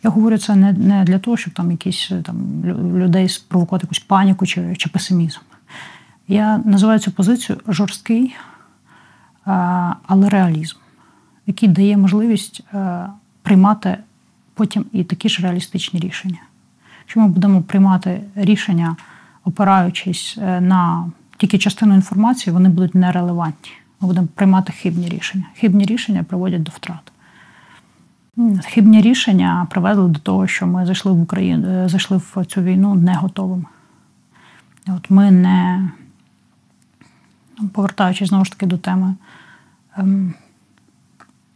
Я 0.03 0.09
говорю 0.09 0.37
це 0.37 0.55
не 0.55 0.73
не 0.73 1.03
для 1.03 1.19
того, 1.19 1.37
щоб 1.37 1.53
там 1.53 1.71
якісь 1.71 2.11
е, 2.11 2.21
там 2.21 2.65
людей 2.95 3.29
спровокувати 3.29 3.85
якусь 3.85 3.99
паніку 3.99 4.45
чи, 4.45 4.75
чи 4.75 4.89
песимізм. 4.89 5.39
Я 6.27 6.57
називаю 6.57 6.99
цю 6.99 7.11
позицію 7.11 7.59
жорсткий, 7.67 8.35
але 10.05 10.29
реалізм, 10.29 10.75
який 11.47 11.69
дає 11.69 11.97
можливість 11.97 12.61
е, 12.73 13.05
приймати 13.41 13.97
потім 14.53 14.85
і 14.91 15.03
такі 15.03 15.29
ж 15.29 15.41
реалістичні 15.41 15.99
рішення. 15.99 16.39
Якщо 17.01 17.19
ми 17.19 17.27
будемо 17.27 17.61
приймати 17.61 18.21
рішення, 18.35 18.95
опираючись 19.43 20.37
на 20.41 21.11
тільки 21.39 21.57
частину 21.57 21.95
інформації, 21.95 22.53
вони 22.53 22.69
будуть 22.69 22.95
нерелевантні. 22.95 23.71
Ми 24.01 24.07
будемо 24.07 24.27
приймати 24.35 24.73
хибні 24.73 25.09
рішення. 25.09 25.45
Хибні 25.55 25.85
рішення 25.85 26.23
приводять 26.23 26.63
до 26.63 26.71
втрат. 26.71 27.11
Хибні 28.65 29.01
рішення 29.01 29.67
привели 29.69 30.07
до 30.07 30.19
того, 30.19 30.47
що 30.47 30.67
ми 30.67 30.85
зайшли 30.85 31.11
в 31.11 31.21
Україну, 31.21 31.67
е, 31.67 31.89
зайшли 31.89 32.17
в 32.17 32.45
цю 32.45 32.61
війну 32.61 32.95
не 32.95 33.15
готовими. 33.15 33.65
От 34.87 35.09
Ми 35.09 35.31
не, 35.31 35.89
ну, 37.59 37.67
повертаючись 37.67 38.29
знову 38.29 38.45
ж 38.45 38.51
таки 38.51 38.65
до 38.65 38.77
теми 38.77 39.15
ем, 39.97 40.33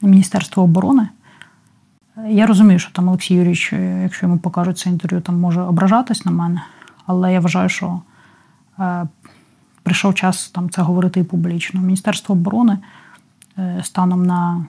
Міністерства 0.02 0.64
оборони, 0.64 1.08
я 2.28 2.46
розумію, 2.46 2.80
що 2.80 2.92
там 2.92 3.08
Олексій 3.08 3.34
Юрійович, 3.34 3.74
е, 3.74 4.02
якщо 4.04 4.26
йому 4.26 4.38
покажуть 4.38 4.78
це 4.78 4.90
інтерв'ю, 4.90 5.22
там 5.22 5.40
може 5.40 5.62
ображатись 5.62 6.26
на 6.26 6.32
мене, 6.32 6.62
але 7.06 7.34
я 7.34 7.40
вважаю, 7.40 7.70
що 7.70 8.02
е, 8.80 9.08
прийшов 9.84 10.16
час 10.16 10.50
там 10.50 10.70
це 10.70 10.82
говорити 10.82 11.20
і 11.20 11.24
публічно. 11.24 11.82
Міністерство 11.82 12.36
оборони 12.36 12.78
е, 13.58 13.82
станом 13.84 14.26
на 14.26 14.66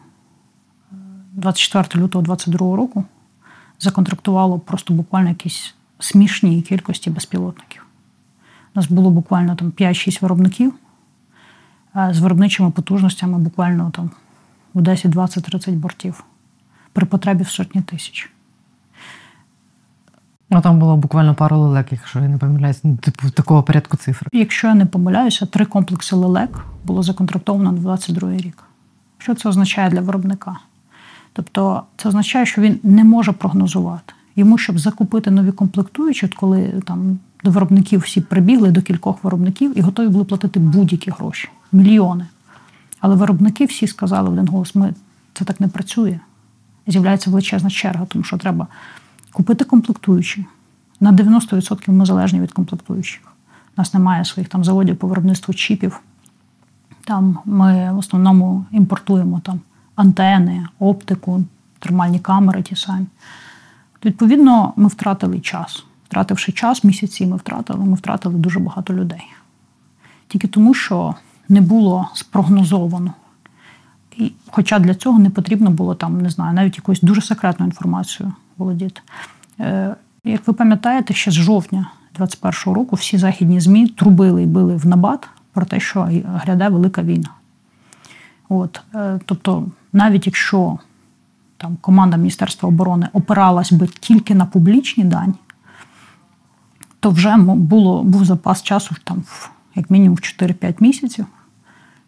24 1.33 1.85
е, 1.95 2.05
лютого 2.05 2.23
2022 2.25 2.77
року 2.77 3.05
законтрактувало 3.81 4.59
просто 4.59 4.95
буквально 4.95 5.29
якісь 5.29 5.75
смішні 5.99 6.63
кількості 6.63 7.11
безпілотників. 7.11 7.87
У 8.75 8.79
нас 8.79 8.91
було 8.91 9.11
буквально 9.11 9.57
там 9.57 9.71
5-6 9.71 10.23
виробників 10.23 10.75
з 12.11 12.19
виробничими 12.19 12.71
потужностями 12.71 13.39
буквально 13.39 13.91
там 13.91 14.11
у 14.75 14.81
10, 14.81 15.11
20, 15.11 15.45
30 15.45 15.75
бортів 15.75 16.25
при 16.93 17.07
потребі 17.07 17.43
в 17.43 17.49
сотні 17.49 17.83
тисяч. 17.83 18.34
Ну 20.55 20.61
там 20.61 20.79
було 20.79 20.97
буквально 20.97 21.35
пару 21.35 21.59
лелек, 21.59 21.87
якщо 21.91 22.19
я 22.19 22.29
не 22.29 22.39
помиляюсь, 22.39 22.81
ну, 22.85 22.97
типу 22.97 23.31
такого 23.31 23.63
порядку 23.63 23.97
цифр. 23.97 24.29
Якщо 24.33 24.67
я 24.67 24.75
не 24.75 24.87
помиляюся, 24.87 25.47
три 25.47 25.65
комплекси 25.65 26.17
лелек 26.17 26.65
було 26.85 27.03
законтрактовано 27.03 27.73
на 27.73 27.79
22 27.79 28.37
рік. 28.37 28.63
Що 29.19 29.35
це 29.35 29.49
означає 29.49 29.91
для 29.91 30.01
виробника? 30.01 30.57
Тобто 31.33 31.83
це 31.97 32.09
означає, 32.09 32.47
що 32.47 32.63
він 32.63 32.81
не 32.83 33.05
може 33.05 33.33
прогнозувати. 33.33 34.15
Йому, 34.37 34.59
щоб 34.59 34.79
закупити 34.79 35.31
нові 35.31 35.53
комплектуючі, 35.53 36.29
коли 36.29 36.83
там 36.87 37.19
до 37.45 37.51
виробників 37.51 38.01
всі 38.01 38.21
прибігли 38.21 38.71
до 38.71 38.83
кількох 38.83 39.25
виробників 39.25 39.79
і 39.79 39.81
готові 39.81 40.09
були 40.09 40.25
платити 40.25 40.61
будь-які 40.61 41.11
гроші, 41.11 41.49
мільйони. 41.73 42.27
Але 43.01 43.17
виробники 43.17 43.65
всі 43.65 43.87
сказали 43.87 44.29
в 44.29 44.33
один 44.33 44.49
голос: 44.49 44.75
ми 44.75 44.95
це 45.33 45.45
так 45.45 45.61
не 45.61 45.69
працює. 45.69 46.19
З'являється 46.87 47.31
величезна 47.31 47.71
черга, 47.71 48.05
тому 48.05 48.25
що 48.25 48.39
треба 48.39 48.67
купити 49.35 49.65
комплектуючі. 49.65 50.47
На 51.01 51.13
90% 51.13 51.91
ми 51.91 52.07
залежні 52.07 52.41
від 52.41 52.53
комплектуючих. 52.53 53.23
У 53.77 53.81
нас 53.81 53.95
немає 53.95 54.25
своїх 54.25 54.49
там 54.49 54.65
заводів 54.65 54.97
по 54.97 55.07
виробництву 55.07 55.55
чіпів. 55.55 56.01
Там 57.05 57.39
ми 57.45 57.93
в 57.93 57.99
основному 57.99 58.65
імпортуємо 58.71 59.41
там 59.45 59.61
антени, 59.95 60.67
оптику, 60.79 61.45
термальні 61.79 62.19
камери 62.19 62.63
ті 62.63 62.77
самі. 62.77 63.07
Відповідно, 64.05 64.73
ми 64.77 64.89
втратили 64.89 65.41
час. 65.41 65.85
Втративши 66.09 66.53
час, 66.53 66.85
місяці 66.85 67.27
ми 67.27 67.37
втратили, 67.37 67.85
ми 67.85 67.95
втратили 67.95 68.35
дуже 68.35 68.59
багато 68.59 68.95
людей. 68.95 69.27
Тільки 70.29 70.49
тому, 70.49 70.75
що 70.75 71.15
не 71.49 71.61
було 71.61 72.09
спрогнозовано. 72.15 73.15
Хоча 74.51 74.79
для 74.79 74.95
цього 74.95 75.19
не 75.19 75.31
потрібно 75.31 75.71
було 75.71 75.95
там, 75.95 76.21
не 76.21 76.31
знаю, 76.31 76.55
навіть 76.55 76.77
якоюсь 76.77 77.01
дуже 77.01 77.21
секретною 77.21 77.69
інформацією 77.69 78.35
володіти. 78.59 79.01
Е, 79.61 79.95
Як 80.25 80.47
ви 80.47 80.53
пам'ятаєте, 80.53 81.15
ще 81.15 81.31
з 81.31 81.35
жовтня 81.35 81.91
2021 82.19 82.75
року 82.75 82.97
всі 82.97 83.19
західні 83.19 83.61
ЗМІ 83.61 83.89
трубили 83.89 84.43
і 84.43 84.47
били 84.47 84.77
в 84.77 84.87
набат 84.87 85.29
про 85.53 85.67
те, 85.67 85.81
що 85.81 86.09
гряде 86.25 86.69
велика 86.69 87.03
війна. 87.03 87.31
От, 88.49 88.81
е, 88.95 89.21
Тобто, 89.25 89.67
навіть 89.93 90.27
якщо 90.27 90.79
там 91.57 91.77
команда 91.81 92.17
Міністерства 92.17 92.69
оборони 92.69 93.09
опиралась 93.13 93.73
би 93.73 93.87
тільки 93.87 94.35
на 94.35 94.47
публічні 94.47 95.05
дані, 95.05 95.35
то 97.01 97.11
вже 97.11 97.37
було, 97.37 98.03
був 98.03 98.25
запас 98.25 98.63
часу 98.63 98.95
там, 99.05 99.23
як 99.75 99.91
мінімум 99.91 100.17
в 100.17 100.21
4-5 100.21 100.75
місяців, 100.81 101.27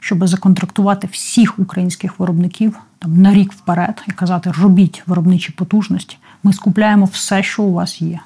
щоб 0.07 0.27
законтрактувати 0.27 1.07
всіх 1.07 1.59
українських 1.59 2.19
виробників 2.19 2.79
там, 2.99 3.23
на 3.23 3.35
рік 3.35 3.53
вперед 3.53 4.03
і 4.09 4.13
казати, 4.13 4.53
робіть 4.63 5.03
виробничі 5.07 5.53
потужності, 5.53 6.19
ми 6.43 6.53
скупляємо 6.53 7.05
все, 7.05 7.43
що 7.43 7.63
у 7.63 7.73
вас 7.73 8.03
є. 8.03 8.21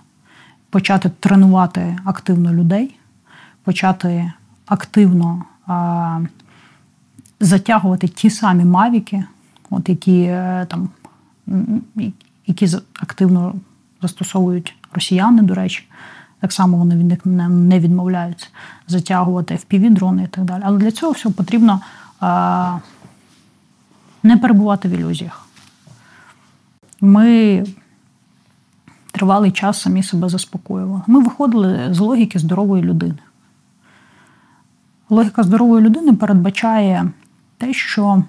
Почати 0.71 1.11
тренувати 1.21 1.99
активно 2.05 2.55
людей, 2.55 2.95
почати 3.65 4.33
активно 4.67 5.45
а, 5.67 6.21
затягувати 7.41 8.09
ті 8.09 8.31
самі 8.31 8.65
мавіки, 8.65 9.25
от 9.71 9.89
які 9.89 10.23
е, 10.23 10.67
там 10.71 10.89
які 12.47 12.69
активно 13.01 13.55
застосовують 14.03 14.75
росіяни, 14.93 15.43
до 15.43 15.55
речі. 15.55 15.85
Так 16.41 16.53
само 16.53 16.77
вони 16.77 16.97
від 16.97 17.07
них 17.07 17.27
не 17.27 17.81
відмовляються 17.81 18.47
затягувати 18.89 19.55
fpv 19.55 19.91
дрони 19.91 20.25
і 20.25 20.27
так 20.27 20.45
далі. 20.45 20.63
Але 20.65 20.79
для 20.79 20.91
цього 20.91 21.13
всього 21.13 21.35
потрібно 21.35 21.81
не 24.23 24.37
перебувати 24.37 24.89
в 24.89 24.93
ілюзіях. 24.93 25.47
Ми 27.01 27.65
тривалий 29.13 29.51
час 29.51 29.81
самі 29.81 30.03
себе 30.03 30.29
заспокоювали. 30.29 31.03
Ми 31.07 31.21
виходили 31.21 31.95
з 31.95 31.99
логіки 31.99 32.39
здорової 32.39 32.83
людини. 32.83 33.19
Логіка 35.11 35.43
здорової 35.43 35.85
людини 35.85 36.13
передбачає 36.13 37.11
те, 37.59 37.73
що 37.73 38.25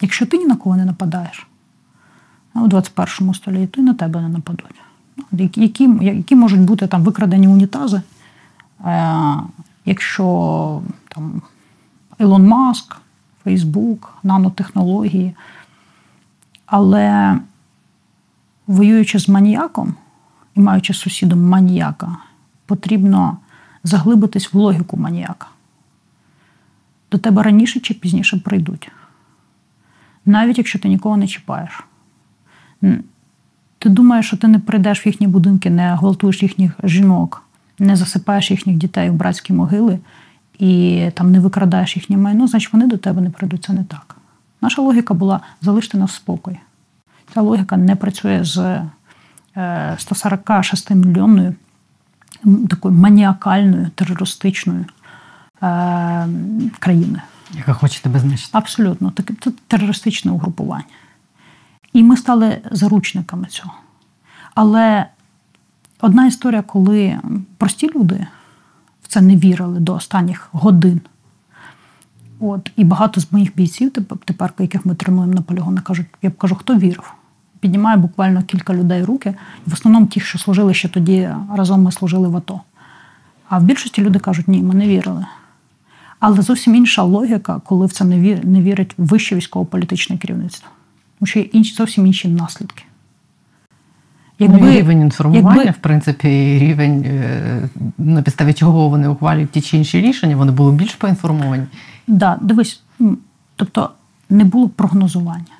якщо 0.00 0.26
ти 0.26 0.38
ні 0.38 0.46
на 0.46 0.56
кого 0.56 0.76
не 0.76 0.84
нападаєш, 0.84 1.46
у 2.54 2.66
21 2.66 3.34
столітті, 3.34 3.80
на 3.80 3.94
тебе 3.94 4.20
не 4.20 4.28
нападуть. 4.28 4.80
Які 5.32 5.90
які 6.00 6.36
можуть 6.36 6.60
бути 6.60 6.86
там 6.86 7.02
викрадені 7.02 7.48
унітази, 7.48 8.02
е, 8.84 9.34
якщо 9.84 10.82
там 11.08 11.42
Ілон 12.18 12.46
Маск, 12.46 12.96
Фейсбук, 13.44 14.14
нанотехнології. 14.22 15.34
Але 16.66 17.38
воюючи 18.66 19.18
з 19.18 19.28
маніяком 19.28 19.94
і 20.54 20.60
маючи 20.60 20.94
сусідом 20.94 21.48
маніяка, 21.48 22.16
потрібно 22.66 23.38
заглибитись 23.84 24.52
в 24.52 24.56
логіку 24.56 24.96
маніяка. 24.96 25.46
До 27.10 27.18
тебе 27.18 27.42
раніше 27.42 27.80
чи 27.80 27.94
пізніше 27.94 28.36
прийдуть. 28.36 28.90
Навіть 30.26 30.58
якщо 30.58 30.78
ти 30.78 30.88
нікого 30.88 31.16
не 31.16 31.26
чіпаєш. 31.26 31.84
Ти 33.84 33.90
думаєш, 33.90 34.26
що 34.26 34.36
ти 34.36 34.48
не 34.48 34.58
прийдеш 34.58 35.06
в 35.06 35.08
їхні 35.08 35.26
будинки, 35.26 35.70
не 35.70 35.94
гвалтуєш 35.94 36.42
їхніх 36.42 36.72
жінок, 36.84 37.42
не 37.78 37.96
засипаєш 37.96 38.50
їхніх 38.50 38.76
дітей 38.76 39.10
в 39.10 39.12
братські 39.12 39.52
могили 39.52 39.98
і 40.58 41.02
там 41.14 41.32
не 41.32 41.40
викрадаєш 41.40 41.96
їхнє 41.96 42.16
майно, 42.16 42.46
значить 42.46 42.72
вони 42.72 42.86
до 42.86 42.96
тебе 42.96 43.22
не 43.22 43.30
прийдуть. 43.30 43.64
Це 43.64 43.72
не 43.72 43.84
так. 43.84 44.16
Наша 44.60 44.82
логіка 44.82 45.14
була 45.14 45.40
залишити 45.62 45.98
нас 45.98 46.10
в 46.10 46.14
спокої. 46.14 46.60
Ця 47.34 47.40
логіка 47.40 47.76
не 47.76 47.96
працює 47.96 48.44
з 48.44 48.80
146 49.98 50.90
е, 50.90 50.94
мільйонною 50.94 51.54
такою 52.70 52.94
маніакальною 52.94 53.90
терористичною 53.94 54.84
е, 55.62 56.28
країною. 56.78 57.22
Яка 57.56 57.72
хоче 57.72 58.02
тебе 58.02 58.18
знищити. 58.18 58.58
Абсолютно, 58.58 59.12
це 59.40 59.50
терористичне 59.68 60.32
угрупування. 60.32 60.84
І 61.94 62.02
ми 62.02 62.16
стали 62.16 62.58
заручниками 62.70 63.46
цього. 63.46 63.74
Але 64.54 65.06
одна 66.00 66.26
історія, 66.26 66.62
коли 66.62 67.18
прості 67.58 67.90
люди 67.94 68.26
в 69.02 69.08
це 69.08 69.20
не 69.20 69.36
вірили 69.36 69.80
до 69.80 69.94
останніх 69.94 70.48
годин. 70.52 71.00
От, 72.40 72.70
І 72.76 72.84
багато 72.84 73.20
з 73.20 73.32
моїх 73.32 73.56
бійців, 73.56 73.92
тепер, 74.24 74.52
яких 74.58 74.86
ми 74.86 74.94
тренуємо 74.94 75.34
на 75.34 75.42
полігони, 75.42 75.80
кажуть, 75.80 76.06
я 76.22 76.30
б 76.30 76.36
кажу, 76.36 76.54
хто 76.54 76.74
вірив? 76.78 77.14
Піднімає 77.60 77.96
буквально 77.96 78.42
кілька 78.42 78.74
людей 78.74 79.04
руки, 79.04 79.34
в 79.66 79.72
основному 79.72 80.06
ті, 80.06 80.20
що 80.20 80.38
служили 80.38 80.74
ще 80.74 80.88
тоді, 80.88 81.30
разом 81.54 81.82
ми 81.82 81.92
служили 81.92 82.28
в 82.28 82.36
АТО. 82.36 82.60
А 83.48 83.58
в 83.58 83.62
більшості 83.62 84.02
люди 84.02 84.18
кажуть, 84.18 84.48
ні, 84.48 84.62
ми 84.62 84.74
не 84.74 84.88
вірили. 84.88 85.26
Але 86.20 86.42
зовсім 86.42 86.74
інша 86.74 87.02
логіка, 87.02 87.60
коли 87.64 87.86
в 87.86 87.92
це 87.92 88.04
не 88.04 88.62
вірить 88.62 88.94
вище 88.98 89.36
військово-політичне 89.36 90.18
керівництво 90.18 90.70
тому 91.18 91.26
що 91.26 91.40
інші 91.40 91.74
зовсім 91.74 92.06
інші 92.06 92.28
наслідки. 92.28 92.84
Якби, 94.38 94.58
ну, 94.60 94.70
рівень 94.70 95.00
інформування, 95.00 95.56
якби, 95.56 95.70
в 95.70 95.76
принципі, 95.76 96.58
рівень, 96.58 97.04
е, 97.06 97.68
на 97.98 98.22
підставі 98.22 98.52
чого 98.52 98.88
вони 98.88 99.08
ухвалюють 99.08 99.50
ті 99.50 99.60
чи 99.60 99.76
інші 99.76 100.00
рішення, 100.00 100.36
вони 100.36 100.52
були 100.52 100.72
більш 100.72 100.94
поінформовані. 100.94 101.62
Так, 102.06 102.16
да, 102.16 102.38
дивись, 102.40 102.82
тобто 103.56 103.90
не 104.30 104.44
було 104.44 104.68
прогнозування. 104.68 105.54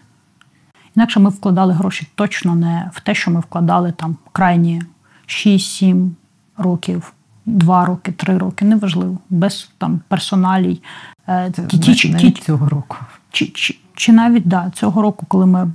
Інакше 0.97 1.21
ми 1.21 1.31
вкладали 1.31 1.73
гроші 1.73 2.09
точно 2.15 2.55
не 2.55 2.91
в 2.93 3.01
те, 3.01 3.15
що 3.15 3.31
ми 3.31 3.41
вкладали 3.41 3.93
там 3.93 4.17
крайні 4.33 4.83
6-7 5.27 6.11
років, 6.57 7.13
2 7.47 7.85
роки, 7.85 8.13
3 8.13 8.39
роки, 8.39 8.65
неважливо, 8.65 9.19
без 9.31 9.71
там 9.79 10.01
персоналій. 10.09 10.83
Е, 11.29 11.53
Це 11.57 11.67
ті, 11.67 11.79
ті, 11.79 12.15
ті, 12.15 12.31
цього 12.31 12.69
року. 12.69 12.97
Чи, 13.31 13.47
чи, 13.47 13.77
чи 13.95 14.13
навіть 14.13 14.49
да, 14.49 14.71
цього 14.75 15.03
року, 15.03 15.27
коли 15.29 15.47
ми 15.47 15.71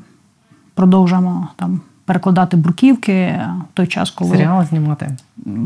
продовжуємо 0.73 1.47
там 1.55 1.81
перекладати 2.05 2.57
бруківки, 2.57 3.41
в 3.71 3.73
той 3.73 3.87
час, 3.87 4.11
коли 4.11 4.37
серіал 4.37 4.65
знімати, 4.65 5.17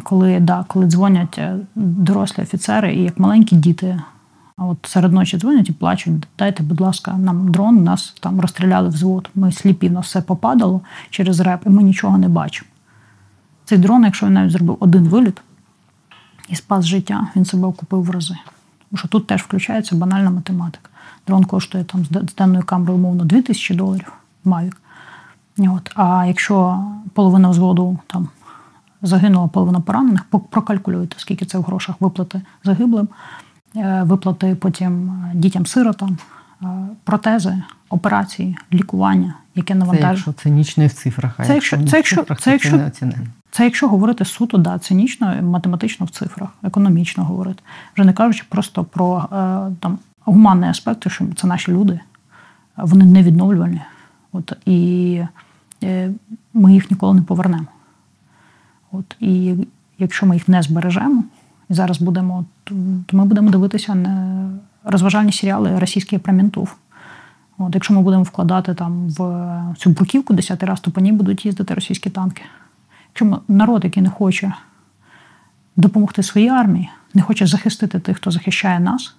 коли 0.04 0.40
да, 0.40 0.66
коли 0.68 0.86
дзвонять 0.86 1.38
е, 1.38 1.56
дорослі 1.76 2.44
офіцери, 2.44 2.96
і 2.96 3.04
як 3.04 3.20
маленькі 3.20 3.56
діти, 3.56 4.02
а 4.58 4.66
от 4.66 4.78
серед 4.84 5.14
ночі 5.14 5.38
дзвонять 5.38 5.70
і 5.70 5.74
плачуть: 5.74 6.28
дайте, 6.38 6.64
будь 6.64 6.82
ласка, 6.82 7.18
нам 7.18 7.52
дрон, 7.52 7.84
нас 7.84 8.16
там 8.20 8.40
розстріляли 8.40 8.90
взвод. 8.90 9.30
Ми 9.36 9.52
сліпі, 9.52 9.90
нас 9.90 10.06
все 10.06 10.22
попадало 10.22 10.82
через 11.10 11.40
реп, 11.40 11.62
і 11.66 11.70
ми 11.70 11.84
нічого 11.84 12.18
не 12.18 12.28
бачимо. 12.28 12.70
Цей 13.66 13.78
дрон, 13.78 14.04
якщо 14.04 14.26
він 14.26 14.34
навіть 14.34 14.52
зробив 14.52 14.78
один 14.80 15.04
виліт 15.04 15.42
і 16.50 16.56
спас 16.56 16.86
життя, 16.86 17.28
він 17.36 17.46
себе 17.46 17.68
окупив 17.68 18.04
в 18.04 18.10
рази. 18.10 18.36
Тому 18.90 18.98
що 18.98 19.08
тут 19.08 19.28
теж 19.28 19.42
включається 19.42 19.96
банальна 19.96 20.30
математика. 20.30 20.90
Дрон 21.28 21.46
коштує 21.46 21.84
там 21.84 22.06
з 22.06 22.36
денною 22.36 22.64
камерою, 22.64 23.00
умовно, 23.00 23.26
2000 23.26 23.76
доларів 23.76 24.14
Mavic. 24.46 24.74
От. 25.58 25.92
А 25.96 26.26
якщо 26.28 26.86
половина 27.14 27.50
взводу 27.50 27.98
там 28.08 28.30
загинула, 29.02 29.48
половина 29.48 29.80
поранених, 29.80 30.26
прокалькулюйте, 30.50 31.16
скільки 31.20 31.46
це 31.46 31.58
в 31.58 31.62
грошах 31.62 31.96
виплати 32.00 32.42
загиблим, 32.64 33.08
е, 33.76 34.04
виплати 34.04 34.56
потім 34.56 35.24
дітям-сиротам, 35.34 36.18
е, 36.64 36.66
протези, 37.04 37.64
операції, 37.90 38.58
лікування, 38.74 39.34
яке 39.56 39.76
навантажує. 39.76 40.16
Це 40.16 40.18
якщо 40.18 40.34
цинічно 40.34 40.84
і 40.84 40.88
в 40.88 40.94
цифрах. 40.94 41.34
А 41.38 41.46
це 41.46 41.54
якщо, 41.54 41.88
це, 41.88 41.98
якщо, 41.98 42.16
цифрах, 42.16 42.42
це, 42.42 42.52
якщо, 42.52 42.90
це, 42.90 43.12
це 43.52 43.64
якщо 43.64 43.88
говорити 43.88 44.26
суто, 44.26 44.58
да, 44.58 44.80
цинічно, 44.80 45.42
математично 45.42 46.06
в 46.06 46.10
цифрах, 46.10 46.50
економічно 46.64 47.26
говорити. 47.26 47.64
Вже 47.96 48.06
не 48.06 48.14
кажучи 48.14 48.44
просто 48.50 48.84
про 48.84 49.18
е, 49.18 49.76
там 49.80 50.00
гуманний 50.26 50.70
аспект, 50.70 51.10
що 51.10 51.26
це 51.36 51.48
наші 51.48 51.72
люди, 51.72 52.00
вони 52.78 53.06
невідновлювальні, 53.06 53.82
От, 54.32 54.54
І 54.66 55.22
е, 55.84 56.12
ми 56.54 56.74
їх 56.74 56.92
ніколи 56.92 57.14
не 57.14 57.22
повернемо. 57.22 57.66
От, 58.92 59.16
І 59.20 59.56
якщо 60.00 60.26
ми 60.26 60.36
їх 60.36 60.48
не 60.48 60.64
збережемо, 60.64 61.24
і 61.70 61.74
зараз 61.74 62.02
будемо, 62.02 62.46
то 63.06 63.18
ми 63.18 63.26
будемо 63.26 63.50
дивитися 63.50 63.96
на 63.96 64.50
розважальні 64.84 65.32
серіали 65.32 65.80
російський 65.80 66.20
промінтув. 66.20 66.76
От, 67.58 67.76
Якщо 67.76 67.94
ми 67.94 68.02
будемо 68.02 68.24
вкладати 68.24 68.74
там 68.74 69.10
в 69.10 69.76
цю 69.78 69.90
бруківку 69.90 70.34
десятий 70.34 70.70
раз, 70.70 70.80
то 70.80 70.92
по 70.92 71.02
ній 71.02 71.12
будуть 71.12 71.46
їздити 71.46 71.74
російські 71.74 72.10
танки. 72.10 72.42
Якщо 73.10 73.42
народ, 73.48 73.84
який 73.84 74.04
не 74.04 74.10
хоче 74.10 74.54
допомогти 75.76 76.24
своїй 76.24 76.50
армії, 76.50 76.90
не 77.14 77.22
хоче 77.22 77.48
захистити 77.48 78.00
тих, 78.00 78.18
хто 78.18 78.32
захищає 78.32 78.80
нас, 78.80 79.16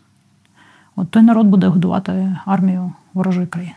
от 0.96 1.10
той 1.10 1.22
народ 1.22 1.46
буде 1.46 1.66
годувати 1.66 2.36
армію 2.46 2.92
ворожої 3.14 3.46
країни. 3.46 3.74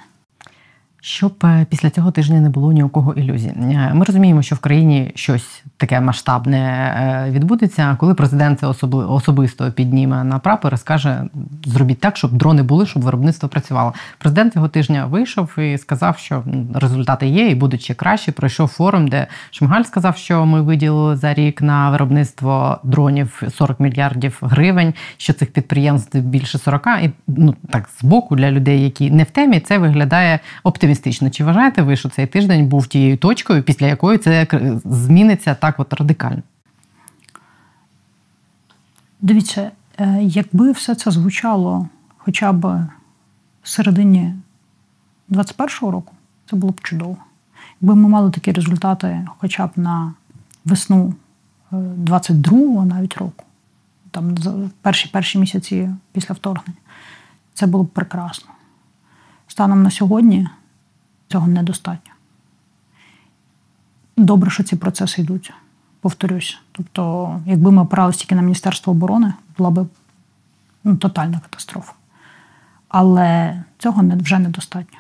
Щоб 1.02 1.34
е, 1.44 1.66
після 1.70 1.90
цього 1.90 2.12
тижня 2.12 2.42
не 2.42 2.50
було 2.50 2.72
ні 2.72 2.84
у 2.84 2.90
кого 2.90 3.14
ілюзій. 3.14 3.48
Е, 3.48 3.92
ми 3.94 4.06
розуміємо, 4.06 4.42
що 4.42 4.56
в 4.56 4.60
країні 4.60 5.12
щось 5.16 5.64
таке 5.78 6.02
масштабне 6.02 6.58
е, 6.58 7.32
відбудеться. 7.32 7.96
Коли 8.00 8.14
президент 8.14 8.60
це 8.60 8.68
особисто 8.92 9.72
підніме 9.72 10.24
на 10.24 10.40
прапор 10.40 10.80
скаже: 10.80 11.24
зробіть 11.66 12.00
так, 12.00 12.18
щоб 12.18 12.32
дрони 12.32 12.64
були, 12.64 12.86
щоб 12.86 13.04
виробництво 13.04 13.50
працювало. 13.50 13.94
Президент 14.18 14.54
цього 14.54 14.68
тижня 14.68 15.06
вийшов 15.06 15.60
і 15.60 15.78
сказав, 15.78 16.18
що 16.18 16.44
результати 16.74 17.28
є 17.28 17.50
і 17.50 17.56
будуть 17.56 17.82
ще 17.82 17.94
краще. 17.94 18.32
Пройшов 18.32 18.68
форум, 18.68 19.08
де 19.08 19.28
Шмигаль 19.52 19.84
сказав, 19.84 20.18
що 20.18 20.46
ми 20.46 20.62
виділили 20.62 21.16
за 21.16 21.34
рік 21.34 21.62
на 21.62 21.90
виробництво 21.90 22.80
дронів 22.84 23.44
40 23.58 23.80
мільярдів 23.80 24.38
гривень. 24.42 24.94
Що 25.18 25.34
цих 25.34 25.52
підприємств 25.52 26.18
більше 26.18 26.58
40. 26.58 26.88
І 27.04 27.10
ну 27.28 27.56
так 27.70 27.90
з 28.00 28.04
боку 28.04 28.36
для 28.36 28.52
людей, 28.52 28.84
які 28.84 29.12
не 29.12 29.24
в 29.24 29.32
темі, 29.32 29.60
це 29.60 29.78
виглядає 29.78 30.40
оптимістично 30.64 30.87
оптимістично. 30.88 31.30
Чи 31.30 31.43
вважаєте 31.43 31.82
ви, 31.82 31.95
що 31.95 32.10
цей 32.10 32.28
тиждень 32.28 32.67
був 32.67 32.88
тією 32.88 33.17
точкою, 33.17 33.63
після 33.63 33.88
якої 33.88 34.17
це 34.17 34.47
зміниться 34.86 35.56
так 35.56 35.80
от 35.80 35.93
радикально? 35.93 36.41
Дивіться, 39.21 39.71
е, 40.00 40.19
якби 40.21 40.71
все 40.71 40.95
це 40.95 41.12
звучало 41.12 41.89
хоча 42.17 42.52
б 42.52 42.88
в 43.63 43.69
середині 43.69 44.34
21-го 45.30 45.91
року, 45.91 46.13
це 46.50 46.56
було 46.56 46.73
б 46.73 46.82
чудово. 46.82 47.17
Якби 47.82 47.95
ми 47.95 48.10
мали 48.10 48.32
такі 48.32 48.52
результати 48.52 49.28
хоча 49.38 49.67
б 49.67 49.71
на 49.76 50.13
весну 50.65 51.13
22-го 51.71 52.86
навіть 52.86 53.17
року, 53.17 53.45
там 54.12 54.36
перші 54.82 55.10
перші 55.10 55.39
місяці 55.39 55.89
після 56.12 56.36
вторгнення, 56.36 56.80
це 57.54 57.67
було 57.67 57.84
б 57.84 57.88
прекрасно. 57.88 58.50
Станом 59.47 59.84
на 59.84 59.91
сьогодні 59.91 60.47
Цього 61.28 61.48
недостатньо. 61.48 62.12
Добре, 64.18 64.52
що 64.52 64.63
ці 64.63 64.76
процеси 64.76 65.22
йдуть. 65.22 65.54
Повторюсь. 66.02 66.60
Тобто, 66.72 67.36
якби 67.46 67.72
ми 67.72 67.82
опиралися 67.82 68.20
тільки 68.20 68.36
на 68.36 68.42
Міністерство 68.42 68.92
оборони, 68.92 69.34
була 69.58 69.70
б 69.70 69.88
ну, 70.84 70.96
тотальна 70.96 71.40
катастрофа. 71.40 71.94
Але 72.88 73.63
цього 73.78 74.04
вже 74.22 74.40
недостатньо. 74.40 75.00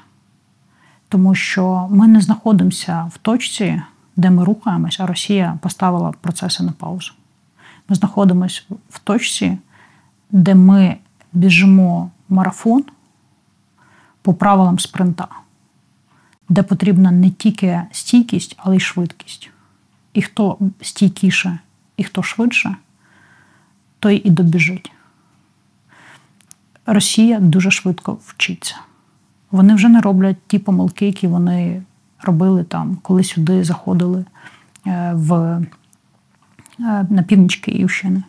Тому 1.09 1.35
що 1.35 1.87
ми 1.91 2.07
не 2.07 2.21
знаходимося 2.21 3.11
в 3.13 3.17
точці, 3.17 3.81
де 4.15 4.29
ми 4.29 4.43
рухаємось, 4.43 4.99
а 4.99 5.07
Росія 5.07 5.57
поставила 5.61 6.11
процеси 6.11 6.63
на 6.63 6.71
паузу. 6.71 7.13
Ми 7.89 7.95
знаходимося 7.95 8.61
в 8.89 8.99
точці, 8.99 9.57
де 10.31 10.55
ми 10.55 10.97
біжимо 11.33 12.11
марафон 12.29 12.83
по 14.21 14.33
правилам 14.33 14.79
спринта 14.79 15.27
де 16.49 16.63
потрібна 16.63 17.11
не 17.11 17.29
тільки 17.29 17.81
стійкість, 17.91 18.55
але 18.57 18.77
й 18.77 18.79
швидкість. 18.79 19.49
І 20.13 20.21
хто 20.21 20.57
стійкіше, 20.81 21.59
і 21.97 22.03
хто 22.03 22.23
швидше, 22.23 22.75
той 23.99 24.21
і 24.25 24.29
добіжить. 24.29 24.91
Росія 26.85 27.39
дуже 27.39 27.71
швидко 27.71 28.17
вчиться. 28.25 28.75
Вони 29.51 29.75
вже 29.75 29.89
не 29.89 30.01
роблять 30.01 30.37
ті 30.47 30.59
помилки, 30.59 31.05
які 31.05 31.27
вони 31.27 31.83
робили 32.21 32.63
там, 32.63 32.97
коли 33.01 33.23
сюди 33.23 33.63
заходили 33.63 34.25
е, 34.87 35.11
в, 35.13 35.33
е, 35.33 35.65
на 37.09 37.23
північ 37.27 37.55
Київщини, 37.55 38.23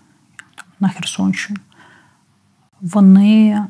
на 0.80 0.88
Херсонщину. 0.88 1.58
Вони 2.80 3.64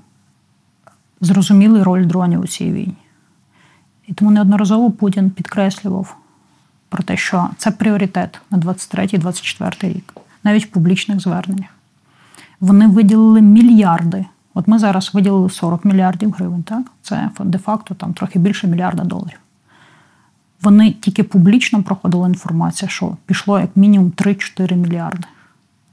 зрозуміли 1.20 1.82
роль 1.82 2.06
дронів 2.06 2.40
у 2.40 2.46
цій 2.46 2.72
війні. 2.72 3.07
І 4.08 4.12
тому 4.12 4.30
неодноразово 4.30 4.90
Путін 4.90 5.30
підкреслював 5.30 6.16
про 6.88 7.02
те, 7.02 7.16
що 7.16 7.48
це 7.56 7.70
пріоритет 7.70 8.40
на 8.50 8.58
23-24 8.58 9.94
рік, 9.94 10.14
навіть 10.44 10.64
в 10.64 10.68
публічних 10.68 11.20
зверненнях. 11.20 11.70
Вони 12.60 12.86
виділили 12.86 13.40
мільярди. 13.40 14.24
От 14.54 14.68
ми 14.68 14.78
зараз 14.78 15.14
виділили 15.14 15.50
40 15.50 15.84
мільярдів 15.84 16.32
гривень, 16.32 16.62
так? 16.62 16.86
Це 17.02 17.30
де-факто 17.40 17.94
там 17.94 18.12
трохи 18.12 18.38
більше 18.38 18.66
мільярда 18.66 19.04
доларів. 19.04 19.38
Вони 20.62 20.90
тільки 20.90 21.22
публічно 21.22 21.82
проходила 21.82 22.28
інформація, 22.28 22.88
що 22.88 23.16
пішло 23.26 23.60
як 23.60 23.76
мінімум 23.76 24.10
3-4 24.10 24.76
мільярди. 24.76 25.28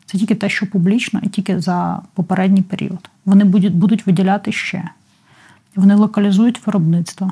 Це 0.06 0.18
тільки 0.18 0.36
те, 0.36 0.50
що 0.50 0.68
публічно, 0.72 1.20
і 1.24 1.30
тільки 1.30 1.60
за 1.60 2.02
попередній 2.14 2.62
період. 2.62 3.10
Вони 3.26 3.44
будуть 3.44 3.76
будуть 3.76 4.06
виділяти 4.06 4.52
ще. 4.52 4.90
Вони 5.76 5.96
локалізують 5.96 6.68
виробництво 6.68 7.32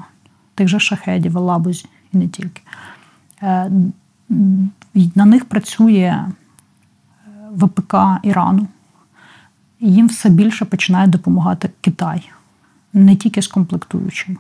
тих 0.56 0.68
же 0.68 0.80
шахедів, 0.80 1.36
лабузь 1.38 1.86
і 2.14 2.18
не 2.18 2.28
тільки. 2.28 2.62
Е, 3.42 3.72
на 5.16 5.26
них 5.26 5.46
працює 5.46 5.94
е, 5.94 6.28
ВПК 7.52 7.96
Ірану. 8.24 8.68
І 9.80 9.94
їм 9.94 10.08
все 10.08 10.30
більше 10.30 10.66
починає 10.66 11.08
допомагати 11.08 11.70
Китай, 11.82 12.30
не 12.94 13.16
тільки 13.16 13.42
з 13.42 13.48
комплектуючими. 13.48 14.38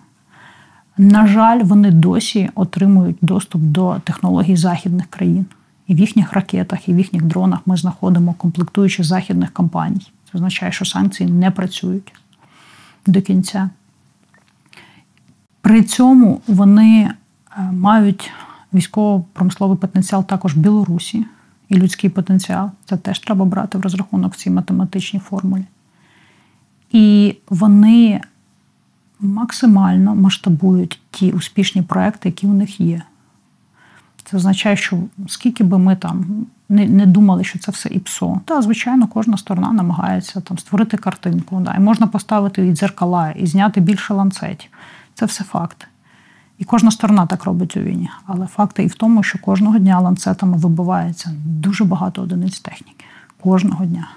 На 0.97 1.27
жаль, 1.27 1.63
вони 1.63 1.91
досі 1.91 2.49
отримують 2.55 3.17
доступ 3.21 3.61
до 3.61 3.99
технологій 4.03 4.55
західних 4.55 5.05
країн. 5.05 5.45
І 5.87 5.95
в 5.95 5.99
їхніх 5.99 6.33
ракетах, 6.33 6.89
і 6.89 6.93
в 6.93 6.97
їхніх 6.97 7.23
дронах 7.23 7.59
ми 7.65 7.77
знаходимо 7.77 8.33
комплектуючі 8.33 9.03
західних 9.03 9.51
компаній. 9.51 10.11
Це 10.31 10.37
означає, 10.37 10.71
що 10.71 10.85
санкції 10.85 11.29
не 11.29 11.51
працюють 11.51 12.13
до 13.07 13.21
кінця. 13.21 13.69
При 15.63 15.83
цьому 15.83 16.41
вони 16.47 17.09
е, 17.57 17.61
мають 17.71 18.31
військово-промисловий 18.73 19.77
потенціал 19.77 20.25
також 20.25 20.53
Білорусі 20.53 21.25
і 21.69 21.75
людський 21.75 22.09
потенціал. 22.09 22.71
Це 22.85 22.97
теж 22.97 23.19
треба 23.19 23.45
брати 23.45 23.77
в 23.77 23.81
розрахунок 23.81 24.33
в 24.33 24.37
цій 24.37 24.49
математичній 24.49 25.19
формулі. 25.19 25.65
І 26.91 27.35
вони 27.49 28.21
максимально 29.19 30.15
масштабують 30.15 31.01
ті 31.11 31.31
успішні 31.31 31.81
проекти, 31.81 32.29
які 32.29 32.47
у 32.47 32.53
них 32.53 32.79
є. 32.79 33.01
Це 34.23 34.37
означає, 34.37 34.75
що 34.75 34.99
скільки 35.27 35.63
би 35.63 35.77
ми 35.77 35.95
там 35.95 36.45
не 36.69 36.87
не 36.87 37.05
думали, 37.05 37.43
що 37.43 37.59
це 37.59 37.71
все 37.71 37.89
ІПСО, 37.89 38.41
та, 38.45 38.61
звичайно, 38.61 39.07
кожна 39.07 39.37
сторона 39.37 39.71
намагається 39.71 40.41
там 40.41 40.57
створити 40.57 40.97
картинку. 40.97 41.61
Да, 41.65 41.75
І 41.75 41.79
можна 41.79 42.07
поставити 42.07 42.67
і 42.67 42.73
дзеркала, 42.73 43.31
і 43.31 43.47
зняти 43.47 43.81
більше 43.81 44.13
ланцетів. 44.13 44.69
Це 45.13 45.25
все 45.25 45.43
факти. 45.43 45.85
І 46.57 46.63
кожна 46.63 46.91
сторона 46.91 47.25
так 47.25 47.43
робить 47.43 47.77
у 47.77 47.79
війні. 47.79 48.09
Але 48.25 48.47
факти 48.47 48.83
і 48.83 48.87
в 48.87 48.93
тому, 48.93 49.23
що 49.23 49.39
кожного 49.39 49.79
дня 49.79 49.99
ланцетами 49.99 50.57
вибивається 50.57 51.31
дуже 51.45 51.83
багато 51.83 52.21
одиниць 52.21 52.59
техніки. 52.59 53.05
Кожного 53.43 53.85
дня. 53.85 54.09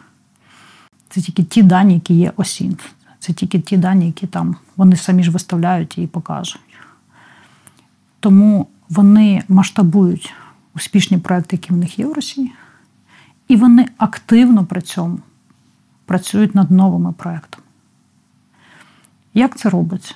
Це 1.08 1.20
тільки 1.20 1.42
ті 1.42 1.62
дані, 1.62 1.94
які 1.94 2.14
є 2.14 2.32
осінь. 2.36 2.78
Це 3.18 3.32
тільки 3.32 3.60
ті 3.60 3.76
дані, 3.76 4.06
які 4.06 4.26
там 4.26 4.56
вони 4.76 4.96
самі 4.96 5.22
ж 5.22 5.30
виставляють 5.30 5.98
і 5.98 6.06
показують. 6.06 6.60
Тому 8.20 8.66
вони 8.88 9.42
масштабують 9.48 10.34
успішні 10.74 11.18
проекти, 11.18 11.56
які 11.56 11.72
в 11.72 11.76
них 11.76 11.98
є 11.98 12.06
в 12.06 12.12
Росії, 12.12 12.52
і 13.48 13.56
вони 13.56 13.88
активно 13.96 14.64
при 14.64 14.80
цьому 14.80 15.18
працюють 16.04 16.54
над 16.54 16.70
новими 16.70 17.12
проектами. 17.12 17.64
Як 19.34 19.58
це 19.58 19.70
робиться? 19.70 20.14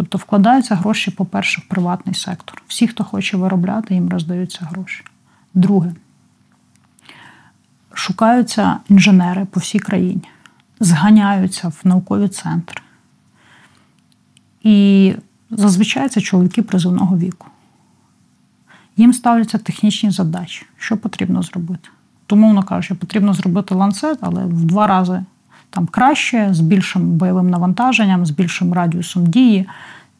Тобто 0.00 0.18
вкладаються 0.18 0.74
гроші, 0.74 1.10
по-перше, 1.10 1.60
в 1.60 1.64
приватний 1.64 2.14
сектор. 2.14 2.62
Всі, 2.68 2.88
хто 2.88 3.04
хоче 3.04 3.36
виробляти, 3.36 3.94
їм 3.94 4.08
роздаються 4.08 4.64
гроші. 4.64 5.04
Друге, 5.54 5.92
шукаються 7.92 8.76
інженери 8.88 9.44
по 9.44 9.60
всій 9.60 9.78
країні, 9.78 10.22
зганяються 10.80 11.68
в 11.68 11.80
наукові 11.84 12.28
центри. 12.28 12.82
І 14.62 15.14
зазвичай 15.50 16.08
це 16.08 16.20
чоловіки 16.20 16.62
призовного 16.62 17.18
віку. 17.18 17.46
Їм 18.96 19.12
ставляться 19.12 19.58
технічні 19.58 20.10
задачі, 20.10 20.66
що 20.76 20.96
потрібно 20.96 21.42
зробити. 21.42 21.88
Тому, 22.26 22.46
воно 22.46 22.62
кажучи, 22.62 22.94
потрібно 22.94 23.34
зробити 23.34 23.74
ланцет, 23.74 24.18
але 24.20 24.44
в 24.44 24.64
два 24.64 24.86
рази 24.86 25.24
там 25.70 25.86
краще, 25.86 26.48
з 26.50 26.60
більшим 26.60 27.02
бойовим 27.02 27.50
навантаженням, 27.50 28.26
з 28.26 28.30
більшим 28.30 28.72
радіусом 28.72 29.26
дії 29.26 29.66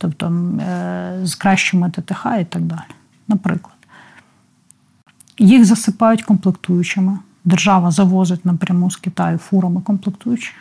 тобто 0.01 0.26
е, 0.61 1.20
з 1.22 1.34
кращими 1.34 1.90
ТТХ 1.90 2.26
і 2.40 2.44
так 2.44 2.62
далі. 2.62 2.80
Наприклад, 3.28 3.76
їх 5.38 5.64
засипають 5.64 6.22
комплектуючими. 6.22 7.18
Держава 7.44 7.90
завозить 7.90 8.44
напряму 8.44 8.90
з 8.90 8.96
Китаю 8.96 9.38
фурами 9.38 9.80
комплектуючі, 9.80 10.53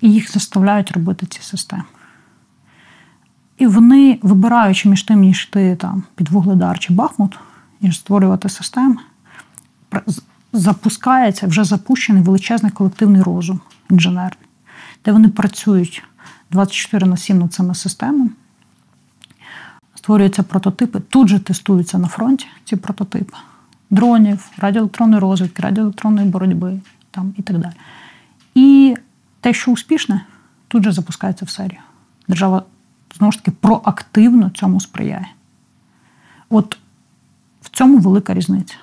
і 0.00 0.12
їх 0.12 0.32
заставляють 0.32 0.92
робити 0.92 1.26
ці 1.26 1.42
системи. 1.42 1.82
І 3.58 3.66
вони, 3.66 4.18
вибираючи 4.22 4.88
між 4.88 5.02
тим, 5.02 5.20
ніж 5.20 5.46
ти 5.46 5.76
там 5.76 6.02
під 6.14 6.28
Вугледар 6.28 6.78
чи 6.78 6.92
Бахмут, 6.92 7.38
ніж 7.80 7.96
створювати 7.96 8.48
системи, 8.48 8.96
запускається 10.52 11.46
вже 11.46 11.64
запущений 11.64 12.22
величезний 12.22 12.72
колективний 12.72 13.22
розум 13.22 13.60
інженерний, 13.90 14.48
де 15.04 15.12
вони 15.12 15.28
працюють 15.28 16.02
24 16.50 17.06
на 17.06 17.16
7 17.16 17.38
над 17.38 17.52
цими 17.52 17.74
системами. 17.74 18.30
Створюються 19.94 20.42
прототипи, 20.42 21.00
тут 21.00 21.28
же 21.28 21.38
тестуються 21.38 21.98
на 21.98 22.08
фронті 22.08 22.46
ці 22.64 22.76
прототипи 22.76 23.36
дронів, 23.90 24.50
радіоелектронної 24.58 25.20
розвідки, 25.20 25.62
радіоелектронної 25.62 26.28
боротьби 26.28 26.80
там, 27.10 27.34
і 27.38 27.42
так 27.42 27.58
далі. 27.58 27.74
І 28.54 28.96
те, 29.40 29.52
що 29.52 29.70
успішне, 29.70 30.24
тут 30.68 30.84
же 30.84 30.92
запускається 30.92 31.44
в 31.44 31.50
серію. 31.50 31.80
Держава 32.28 32.62
знову 33.16 33.32
ж 33.32 33.38
таки 33.38 33.50
проактивно 33.50 34.50
цьому 34.50 34.80
сприяє. 34.80 35.28
От 36.50 36.78
в 37.62 37.68
цьому 37.68 37.98
велика 37.98 38.34
різниця. 38.34 38.74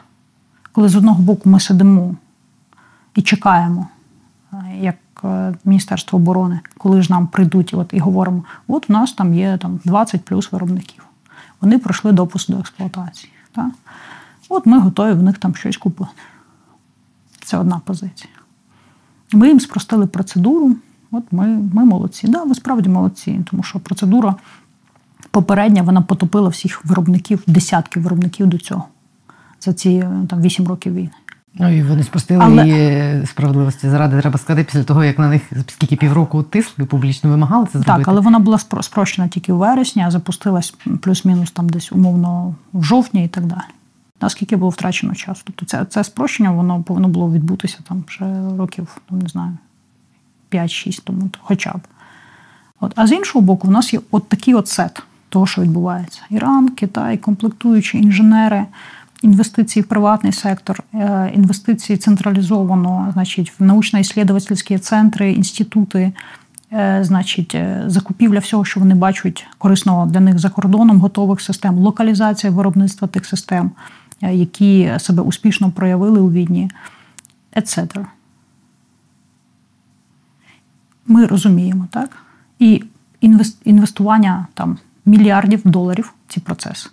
Коли 0.71 0.89
з 0.89 0.95
одного 0.95 1.23
боку 1.23 1.49
ми 1.49 1.59
сидимо 1.59 2.15
і 3.15 3.21
чекаємо, 3.21 3.87
як 4.79 4.95
е, 5.23 5.53
Міністерство 5.65 6.19
оборони, 6.19 6.59
коли 6.77 7.01
ж 7.01 7.11
нам 7.11 7.27
прийдуть 7.27 7.73
от, 7.73 7.89
і 7.93 7.99
говоримо, 7.99 8.43
от 8.67 8.89
у 8.89 8.93
нас 8.93 9.13
там 9.13 9.33
є 9.33 9.57
там, 9.57 9.79
20 9.85 10.25
плюс 10.25 10.51
виробників. 10.51 11.05
Вони 11.61 11.79
пройшли 11.79 12.11
допуск 12.11 12.51
до 12.51 12.59
експлуатації. 12.59 13.31
Так? 13.51 13.69
От 14.49 14.65
ми 14.65 14.79
готові 14.79 15.11
в 15.11 15.23
них 15.23 15.37
там 15.37 15.55
щось 15.55 15.77
купити. 15.77 16.11
Це 17.43 17.57
одна 17.57 17.81
позиція. 17.85 18.33
Ми 19.33 19.47
їм 19.47 19.59
спростили 19.59 20.07
процедуру. 20.07 20.75
От 21.11 21.23
ми 21.31 21.47
ми 21.47 21.85
молодці. 21.85 22.27
Да, 22.27 22.43
ви 22.43 22.55
справді 22.55 22.89
молодці, 22.89 23.41
тому 23.51 23.63
що 23.63 23.79
процедура 23.79 24.35
попередня 25.31 25.81
вона 25.81 26.01
потопила 26.01 26.49
всіх 26.49 26.85
виробників, 26.85 27.43
десятки 27.47 27.99
виробників 27.99 28.47
до 28.47 28.57
цього 28.57 28.85
за 29.61 29.73
ці 29.73 30.07
там 30.29 30.41
8 30.41 30.67
років 30.67 30.93
війни. 30.93 31.11
Ну 31.55 31.77
і 31.77 31.83
вони 31.83 32.03
спростили 32.03 32.43
Але... 32.43 32.67
її 32.67 33.25
справедливості 33.25 33.89
заради, 33.89 34.21
треба 34.21 34.37
сказати, 34.37 34.63
після 34.63 34.83
того, 34.83 35.03
як 35.03 35.19
на 35.19 35.29
них 35.29 35.41
скільки 35.67 35.95
півроку 35.95 36.43
тисли, 36.43 36.85
публічно 36.85 37.29
вимагали 37.29 37.65
це 37.65 37.71
зробити. 37.71 37.97
Так, 37.97 38.07
але 38.07 38.21
вона 38.21 38.39
була 38.39 38.57
спрощена 38.57 39.27
тільки 39.27 39.53
в 39.53 39.57
вересні, 39.57 40.03
а 40.03 40.11
запустилась 40.11 40.73
плюс-мінус 41.01 41.51
там 41.51 41.69
десь 41.69 41.91
умовно 41.91 42.55
в 42.73 42.83
жовтні 42.83 43.25
і 43.25 43.27
так 43.27 43.45
далі. 43.45 43.61
Наскільки 44.21 44.55
було 44.55 44.69
втрачено 44.69 45.15
часу. 45.15 45.41
Тобто 45.43 45.65
це 45.65 45.85
це 45.85 46.03
спрощення, 46.03 46.51
воно 46.51 46.83
повинно 46.83 47.07
було 47.07 47.31
відбутися 47.31 47.77
там 47.87 48.03
вже 48.07 48.25
років, 48.57 48.87
там, 49.09 49.19
не 49.19 49.27
знаю, 49.27 49.57
5-6 50.51 51.01
тому, 51.03 51.29
хоча 51.41 51.71
б. 51.71 51.81
От. 52.79 52.93
А 52.95 53.07
з 53.07 53.11
іншого 53.11 53.45
боку, 53.45 53.67
в 53.67 53.71
нас 53.71 53.93
є 53.93 53.99
от 54.11 54.29
такий 54.29 54.53
от 54.53 54.67
сет 54.67 55.03
того, 55.29 55.47
що 55.47 55.61
відбувається: 55.61 56.21
Іран, 56.29 56.69
Китай, 56.69 57.17
комплектуючі 57.17 57.97
інженери, 57.97 58.65
інвестиції 59.25 59.83
в 59.83 59.85
приватний 59.85 60.33
сектор, 60.33 60.83
е, 60.93 61.31
інвестиції 61.35 61.97
централізовано, 61.97 63.09
значить, 63.13 63.53
в 63.59 63.63
научно-ісследовательські 63.63 64.77
центри, 64.77 65.31
інститути. 65.33 66.13
Е, 66.71 67.03
значить, 67.03 67.55
е, 67.55 67.83
закупівля 67.87 68.39
всього, 68.39 68.65
що 68.65 68.79
вони 68.79 68.95
бачать 68.95 69.47
корисного 69.57 70.05
для 70.05 70.19
них 70.19 70.39
за 70.39 70.49
кордоном, 70.49 70.99
готових 70.99 71.41
систем, 71.41 71.75
локалізація 71.77 72.53
виробництва 72.53 73.07
тих 73.07 73.25
систем, 73.25 73.71
які 74.21 74.91
себе 74.97 75.23
успішно 75.23 75.71
проявили 75.71 76.19
у 76.19 76.31
відні, 76.31 76.71
etc. 77.55 78.05
Ми 81.07 81.25
розуміємо, 81.25 81.87
так? 81.91 82.17
І 82.59 82.83
інвестування 83.63 84.47
там 84.53 84.77
мільярдів 85.05 85.61
доларів 85.63 86.13
в 86.27 86.33
ці 86.33 86.39
процеси. 86.39 86.89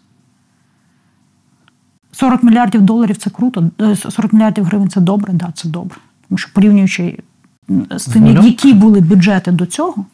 40 2.13 2.43
мільярдів 2.43 2.83
доларів 2.83 3.17
це 3.17 3.31
круто, 3.31 3.71
40 3.97 4.25
е, 4.25 4.37
мільярдів 4.37 4.65
гривень 4.65 4.91
це 4.91 5.01
добре, 5.01 5.33
да, 5.33 5.53
це 5.55 5.69
добре. 5.69 5.99
Тому 6.29 6.39
що 6.39 6.53
порівнюючи 6.53 7.19
з 7.91 8.07
тим, 8.07 8.27
які 8.27 8.75
були 8.75 9.01
бюджети 9.01 9.53
до 9.53 9.67
цього, 9.67 10.07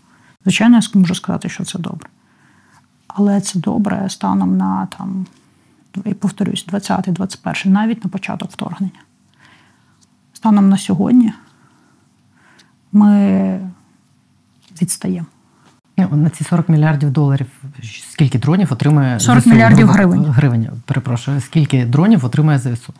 звичайно, 0.42 0.80
я 0.94 1.00
можу 1.00 1.14
сказати, 1.14 1.48
що 1.48 1.64
це 1.64 1.78
добре. 1.78 2.08
Але 3.06 3.40
це 3.40 3.58
добре 3.58 4.08
станом 4.08 4.56
на 4.56 4.86
там, 4.86 5.26
і 6.04 6.14
повторюсь, 6.14 6.66
20-21, 6.72 7.66
навіть 7.66 8.04
на 8.04 8.10
початок 8.10 8.50
вторгнення. 8.50 9.00
Станом 10.32 10.68
на 10.68 10.78
сьогодні 10.78 11.32
ми 12.92 13.60
відстаємо. 14.82 15.26
На 16.06 16.30
ці 16.30 16.44
40 16.44 16.68
мільярдів 16.68 17.10
доларів 17.10 17.46
скільки 18.10 18.38
дронів 18.38 18.72
отримує 18.72 19.20
40 19.20 19.40
ЗСУ? 19.40 19.50
мільярдів 19.50 19.88
гривень. 19.88 20.24
Гривень, 20.24 20.68
перепрошую. 20.84 21.40
Скільки 21.40 21.84
дронів 21.84 22.24
отримує 22.24 22.58
ЗСУ? 22.58 22.92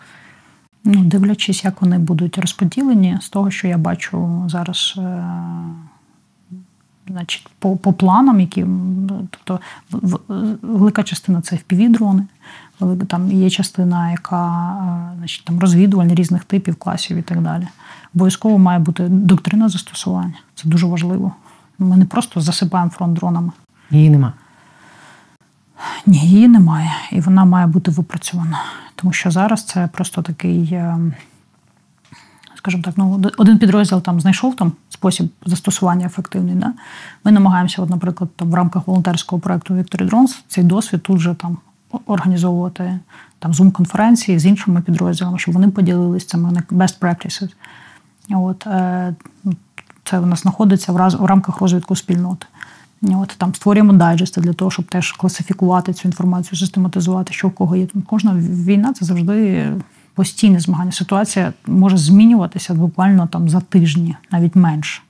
Ну, 0.84 1.04
дивлячись, 1.04 1.64
як 1.64 1.82
вони 1.82 1.98
будуть 1.98 2.38
розподілені, 2.38 3.18
з 3.20 3.28
того, 3.28 3.50
що 3.50 3.68
я 3.68 3.78
бачу 3.78 4.44
зараз, 4.48 4.94
е, 4.98 5.24
значить, 7.08 7.48
по 7.58 7.76
по 7.76 7.92
планам, 7.92 8.40
які 8.40 8.66
тобто 9.30 9.60
велика 10.62 11.02
частина 11.02 11.40
це 11.40 11.56
FPV-дрони, 11.56 12.22
там 13.06 13.32
є 13.32 13.50
частина, 13.50 14.10
яка 14.10 14.70
е, 15.12 15.16
значить, 15.18 15.44
там 15.44 15.58
розвідувальні 15.58 16.14
різних 16.14 16.44
типів, 16.44 16.76
класів 16.76 17.16
і 17.16 17.22
так 17.22 17.40
далі. 17.40 17.68
Обов'язково 18.14 18.58
має 18.58 18.78
бути 18.78 19.08
доктрина 19.08 19.68
застосування. 19.68 20.34
Це 20.54 20.68
дуже 20.68 20.86
важливо. 20.86 21.32
Ми 21.78 21.96
не 21.96 22.04
просто 22.04 22.40
засипаємо 22.40 22.90
фронт 22.90 23.12
дронами. 23.12 23.52
Її 23.90 24.10
нема. 24.10 24.32
Ні, 26.06 26.18
її 26.18 26.48
немає. 26.48 26.90
І 27.12 27.20
вона 27.20 27.44
має 27.44 27.66
бути 27.66 27.90
випрацьована. 27.90 28.62
Тому 28.94 29.12
що 29.12 29.30
зараз 29.30 29.64
це 29.64 29.88
просто 29.92 30.22
такий, 30.22 30.68
е, 30.72 30.98
скажімо 32.54 32.82
так, 32.82 32.94
ну, 32.96 33.22
один 33.38 33.58
підрозділ 33.58 34.02
там 34.02 34.20
знайшов 34.20 34.56
там 34.56 34.72
спосіб 34.88 35.30
застосування 35.46 36.06
ефективний. 36.06 36.54
Да? 36.54 36.72
Ми 37.24 37.32
намагаємося, 37.32 37.82
от, 37.82 37.90
наприклад, 37.90 38.30
там, 38.36 38.50
в 38.50 38.54
рамках 38.54 38.86
волонтерського 38.86 39.40
проєкту 39.40 39.74
Victory 39.74 40.10
Drones 40.10 40.40
цей 40.48 40.64
досвід 40.64 41.02
тут 41.02 41.18
же 41.18 41.34
там 41.34 41.58
організовувати 42.06 42.98
там 43.38 43.54
зум-конференції 43.54 44.38
з 44.38 44.46
іншими 44.46 44.80
підрозділами, 44.80 45.38
щоб 45.38 45.54
вони 45.54 45.68
поділилися 45.68 46.26
цими 46.26 46.50
best 46.70 46.98
practices. 46.98 47.50
От, 48.30 48.66
е, 48.66 49.14
Це 50.10 50.18
в 50.18 50.26
нас 50.26 50.42
знаходиться 50.42 50.92
в 50.92 51.24
рамках 51.26 51.60
розвитку 51.60 51.96
спільноти. 51.96 52.46
От 53.02 53.34
Там 53.38 53.54
створюємо 53.54 53.92
дайджести 53.92 54.40
для 54.40 54.52
того, 54.52 54.70
щоб 54.70 54.84
теж 54.84 55.12
класифікувати 55.12 55.92
цю 55.92 56.08
інформацію, 56.08 56.58
систематизувати, 56.58 57.32
що 57.32 57.48
в 57.48 57.50
кого 57.50 57.76
є. 57.76 57.86
Кожна 58.06 58.34
війна 58.34 58.92
це 58.92 59.04
завжди 59.04 59.66
постійне 60.14 60.60
змагання. 60.60 60.92
Ситуація 60.92 61.52
може 61.66 61.96
змінюватися 61.96 62.74
буквально 62.74 63.26
там 63.26 63.48
за 63.48 63.60
тижні, 63.60 64.16
навіть 64.32 64.56
менше. 64.56 65.02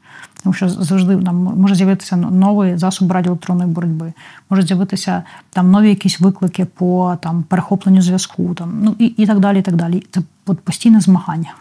Тому 0.42 0.52
що 0.54 0.68
завжди 0.68 1.16
там 1.16 1.36
може 1.36 1.74
з'явитися 1.74 2.16
новий 2.16 2.78
засоб 2.78 3.12
радіоелектронної 3.12 3.70
боротьби, 3.70 4.12
може 4.50 4.62
з'явитися 4.62 5.22
там 5.50 5.70
нові 5.70 5.88
якісь 5.88 6.20
виклики 6.20 6.64
по 6.64 7.16
там 7.20 7.42
перехопленню 7.42 8.02
зв'язку, 8.02 8.54
там 8.54 8.80
ну 8.82 8.94
і 8.98 9.04
і 9.04 9.26
так 9.26 9.38
далі. 9.40 9.58
і 9.58 9.62
так 9.62 9.76
далі. 9.76 10.06
Це 10.10 10.20
постійне 10.64 11.00
змагання. 11.00 11.54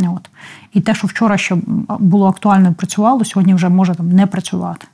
От. 0.00 0.30
І 0.72 0.80
те, 0.80 0.94
що 0.94 1.06
вчора 1.06 1.38
ще 1.38 1.56
було 1.98 2.28
актуально 2.28 2.70
і 2.70 2.72
працювало, 2.72 3.24
сьогодні 3.24 3.54
вже 3.54 3.68
може 3.68 3.94
там 3.94 4.12
не 4.12 4.26
працювати. 4.26 4.86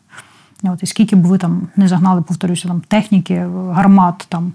От, 0.62 0.82
І 0.82 0.86
скільки 0.86 1.16
б 1.16 1.26
ви 1.26 1.38
там 1.38 1.68
не 1.76 1.88
загнали, 1.88 2.22
повторюся, 2.22 2.68
там 2.68 2.80
техніки, 2.80 3.46
гармат, 3.72 4.26
там, 4.28 4.52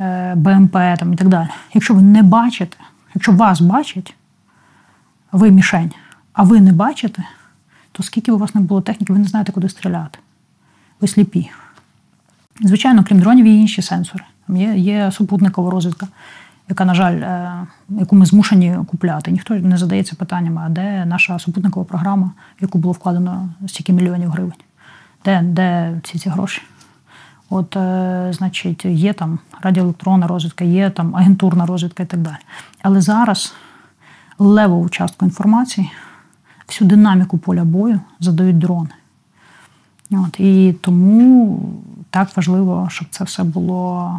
е, 0.00 0.34
БМП 0.34 0.72
там, 0.72 1.12
і 1.12 1.16
так 1.16 1.28
далі. 1.28 1.48
Якщо 1.74 1.94
ви 1.94 2.02
не 2.02 2.22
бачите, 2.22 2.76
якщо 3.14 3.32
вас 3.32 3.60
бачать, 3.60 4.14
ви 5.32 5.50
мішень, 5.50 5.92
а 6.32 6.42
ви 6.42 6.60
не 6.60 6.72
бачите, 6.72 7.24
то 7.92 8.02
скільки 8.02 8.32
б 8.32 8.34
у 8.34 8.38
вас 8.38 8.54
не 8.54 8.60
було 8.60 8.80
техніки, 8.80 9.12
ви 9.12 9.18
не 9.18 9.28
знаєте, 9.28 9.52
куди 9.52 9.68
стріляти. 9.68 10.18
Ви 11.00 11.08
сліпі. 11.08 11.50
Звичайно, 12.60 13.04
крім 13.04 13.20
дронів, 13.20 13.46
є 13.46 13.54
інші 13.54 13.82
сенсори. 13.82 14.24
Є 14.48 14.76
є 14.76 15.12
супутникова 15.12 15.70
розвідка, 15.70 16.06
яка, 16.70 16.84
на 16.84 16.94
жаль, 16.94 17.14
е, 17.14 17.66
яку 17.88 18.16
ми 18.16 18.26
змушені 18.26 18.78
купляти. 18.86 19.30
Ніхто 19.30 19.54
не 19.54 19.78
задається 19.78 20.16
питаннями, 20.16 20.62
а 20.66 20.68
де 20.68 21.04
наша 21.04 21.38
супутникова 21.38 21.86
програма, 21.86 22.30
в 22.58 22.62
яку 22.62 22.78
було 22.78 22.92
вкладено 22.92 23.48
стільки 23.66 23.92
мільйонів 23.92 24.30
гривень. 24.30 24.58
Де 25.24 25.42
де 25.42 26.00
всі 26.02 26.18
ці 26.18 26.28
гроші? 26.28 26.62
От, 27.50 27.76
е, 27.76 28.28
значить, 28.32 28.84
є 28.84 29.12
там 29.12 29.38
радіоелектронна 29.60 30.26
розвідка, 30.26 30.64
є 30.64 30.90
там 30.90 31.16
агентурна 31.16 31.66
розвідка 31.66 32.02
і 32.02 32.06
так 32.06 32.20
далі. 32.20 32.36
Але 32.82 33.00
зараз 33.00 33.54
левову 34.38 34.88
частку 34.88 35.24
інформації, 35.24 35.90
всю 36.68 36.88
динаміку 36.88 37.38
поля 37.38 37.64
бою 37.64 38.00
задають 38.20 38.58
дрони. 38.58 38.90
От, 40.12 40.40
І 40.40 40.74
тому 40.80 41.60
так 42.10 42.36
важливо, 42.36 42.88
щоб 42.90 43.08
це 43.10 43.24
все 43.24 43.44
було 43.44 44.14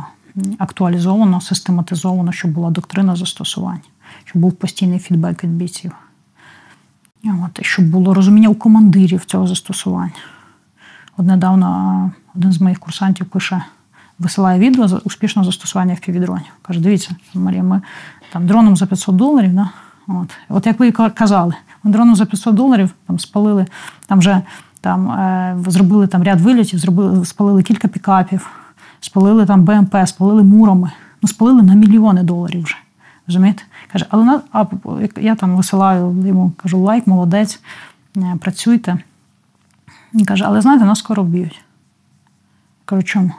актуалізовано, 0.58 1.42
систематизовано, 1.42 2.32
щоб 2.32 2.52
була 2.52 2.70
доктрина 2.70 3.16
застосування, 3.16 3.82
щоб 4.26 4.42
був 4.42 4.54
постійний 4.54 5.00
фідбек 5.00 5.44
від 5.44 5.52
бійців. 5.52 5.92
От, 7.26 7.66
Щоб 7.66 7.86
було 7.86 8.14
розуміння 8.14 8.50
у 8.50 8.56
командирів 8.56 9.26
цього 9.26 9.48
застосування. 9.48 10.12
От 11.18 11.26
недавно 11.26 12.12
один 12.36 12.52
з 12.52 12.62
моїх 12.62 12.80
курсантів 12.80 13.26
пише, 13.26 13.64
висилає 14.20 14.60
відео 14.60 14.88
за 14.88 14.98
успішного 14.98 15.46
застосування 15.46 15.94
впівдронів. 15.94 16.52
Каже, 16.62 16.80
дивіться, 16.80 17.16
Марія, 17.34 17.64
ми 17.64 17.82
там 18.34 18.48
дроном 18.48 18.78
за 18.78 18.86
500 18.86 19.16
доларів. 19.16 19.54
Да? 19.54 19.70
От 20.08 20.38
От 20.50 20.66
як 20.66 20.80
ви 20.80 20.92
казали, 20.92 21.54
ми 21.84 21.92
дроном 21.92 22.16
за 22.16 22.26
500 22.26 22.56
доларів 22.56 22.90
там 23.08 23.20
спалили, 23.20 23.66
там 24.08 24.20
вже 24.20 24.42
там 24.82 25.12
е, 25.12 25.58
зробили 25.68 26.08
там 26.08 26.24
ряд 26.24 26.42
вилітів, 26.42 26.80
зробили, 26.80 27.26
спалили 27.26 27.64
кілька 27.64 27.88
пікапів, 27.88 28.50
спалили 29.02 29.46
там 29.46 29.64
БМП, 29.64 29.96
спалили 30.06 30.44
мурами. 30.44 30.92
Ну, 31.22 31.30
спалили 31.30 31.64
на 31.64 31.74
мільйони 31.74 32.24
доларів 32.24 32.64
вже. 32.64 32.78
Розумієте? 33.28 33.64
Каже, 33.92 34.06
але 34.10 34.24
на, 34.24 34.42
а 34.52 34.66
я 35.18 35.36
там 35.36 35.56
висилаю 35.56 36.28
йому, 36.28 36.52
кажу, 36.58 36.80
лайк, 36.80 37.08
молодець, 37.08 37.62
е, 38.18 38.38
працюйте. 38.42 38.98
Він 40.14 40.26
каже, 40.26 40.44
але 40.48 40.62
знаєте, 40.62 40.86
нас 40.86 41.00
скоро 41.00 41.24
вб'ють. 41.24 41.62
Кажу, 42.86 43.04
чому? 43.04 43.32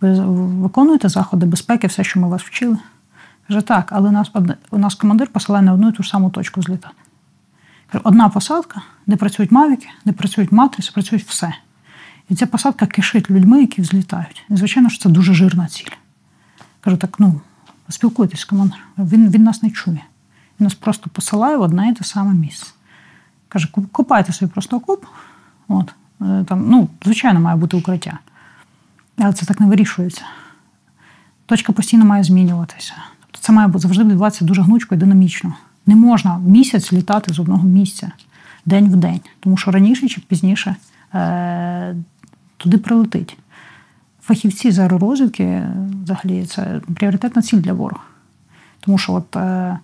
Ви 0.00 0.20
виконуєте 0.20 1.08
заходи 1.08 1.46
безпеки, 1.46 1.86
все, 1.86 2.04
що 2.04 2.20
ми 2.20 2.28
вас 2.28 2.42
вчили? 2.42 2.78
Каже, 3.48 3.60
так, 3.60 3.88
але 3.92 4.10
нас, 4.10 4.30
у 4.70 4.78
нас 4.78 4.94
командир 4.94 5.28
посилає 5.28 5.64
на 5.64 5.72
одну 5.72 5.88
і 5.88 5.92
ту 5.92 6.02
ж 6.02 6.08
саму 6.08 6.30
точку 6.30 6.62
злітати. 6.62 6.94
Одна 8.02 8.28
посадка, 8.28 8.82
де 9.06 9.16
працюють 9.16 9.52
мавіки, 9.52 9.88
де 10.04 10.12
працюють 10.12 10.52
матриці, 10.52 10.90
працюють 10.94 11.24
все. 11.24 11.54
І 12.32 12.34
ця 12.34 12.46
посадка 12.46 12.86
кишить 12.86 13.30
людьми, 13.30 13.60
які 13.60 13.82
взлітають. 13.82 14.44
І, 14.50 14.56
звичайно, 14.56 14.88
що 14.88 15.02
це 15.02 15.08
дуже 15.08 15.34
жирна 15.34 15.66
ціль. 15.66 15.90
Кажу, 16.80 16.96
так, 16.96 17.16
ну, 17.20 17.40
спілкуйтесь 17.88 18.40
з 18.40 18.44
командиром. 18.44 18.84
Він 18.98 19.30
він 19.30 19.42
нас 19.42 19.62
не 19.62 19.70
чує. 19.70 20.04
Він 20.60 20.64
нас 20.64 20.74
просто 20.74 21.10
посилає 21.10 21.56
в 21.56 21.60
одне 21.60 21.88
і 21.88 21.94
те 21.94 22.04
саме 22.04 22.34
місце. 22.34 22.66
Каже, 23.48 23.68
копайте 23.92 24.32
собі 24.32 24.52
просто 24.52 24.76
окоп. 24.76 25.04
От, 25.68 25.94
е, 26.22 26.44
там, 26.48 26.70
ну, 26.70 26.88
Звичайно, 27.04 27.40
має 27.40 27.56
бути 27.56 27.76
укриття. 27.76 28.18
Але 29.18 29.32
це 29.32 29.46
так 29.46 29.60
не 29.60 29.66
вирішується. 29.66 30.22
Точка 31.46 31.72
постійно 31.72 32.04
має 32.04 32.24
змінюватися. 32.24 32.94
Тобто 33.20 33.38
це 33.40 33.52
має 33.52 33.70
завжди 33.74 34.04
відбуватися 34.04 34.44
дуже 34.44 34.62
гнучко 34.62 34.94
і 34.94 34.98
динамічно. 34.98 35.54
Не 35.86 35.96
можна 35.96 36.38
місяць 36.38 36.92
літати 36.92 37.34
з 37.34 37.38
одного 37.38 37.68
місця 37.68 38.12
день 38.66 38.88
в 38.88 38.96
день, 38.96 39.20
тому 39.40 39.56
що 39.56 39.70
раніше 39.70 40.08
чи 40.08 40.20
пізніше 40.20 40.76
е, 41.14 41.94
туди 42.62 42.78
прилетить. 42.78 43.38
Фахівці 44.22 44.70
з 44.70 44.78
аеророзвідки 44.78 45.62
взагалі 46.02 46.46
це 46.46 46.80
пріоритетна 46.94 47.42
ціль 47.42 47.58
для 47.58 47.72
ворога. 47.72 48.02
Тому 48.80 48.98
що, 48.98 49.12
от, 49.12 49.36
е, 49.36 49.78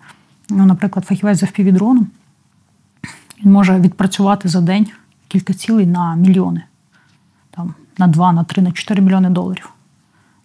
ну, 0.51 0.67
наприклад, 0.67 1.07
фахівець 1.07 1.39
за 1.39 1.47
впівдроном 1.47 2.07
він 3.45 3.53
може 3.53 3.81
відпрацювати 3.81 4.49
за 4.49 4.61
день 4.61 4.87
кілька 5.29 5.55
цілей 5.55 5.87
на 5.87 6.15
мільйони, 6.15 6.63
там, 7.51 7.75
на 7.99 8.07
2, 8.07 8.33
на 8.33 8.45
3, 8.45 8.63
на 8.63 8.73
4 8.73 9.03
мільйони 9.03 9.31
доларів. 9.31 9.71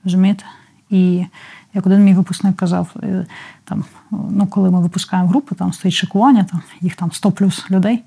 Розумієте? 0.03 0.43
І 0.89 1.25
як 1.73 1.85
один 1.85 2.03
мій 2.03 2.13
випускник 2.13 2.55
казав, 2.55 2.95
е, 3.03 3.25
там, 3.63 3.85
ну, 4.11 4.47
коли 4.47 4.71
ми 4.71 4.81
випускаємо 4.81 5.29
групи, 5.29 5.55
там 5.55 5.73
стоїть 5.73 5.95
шикування, 5.95 6.43
там, 6.43 6.61
їх 6.81 6.95
там 6.95 7.11
100 7.11 7.31
плюс 7.31 7.71
людей. 7.71 8.03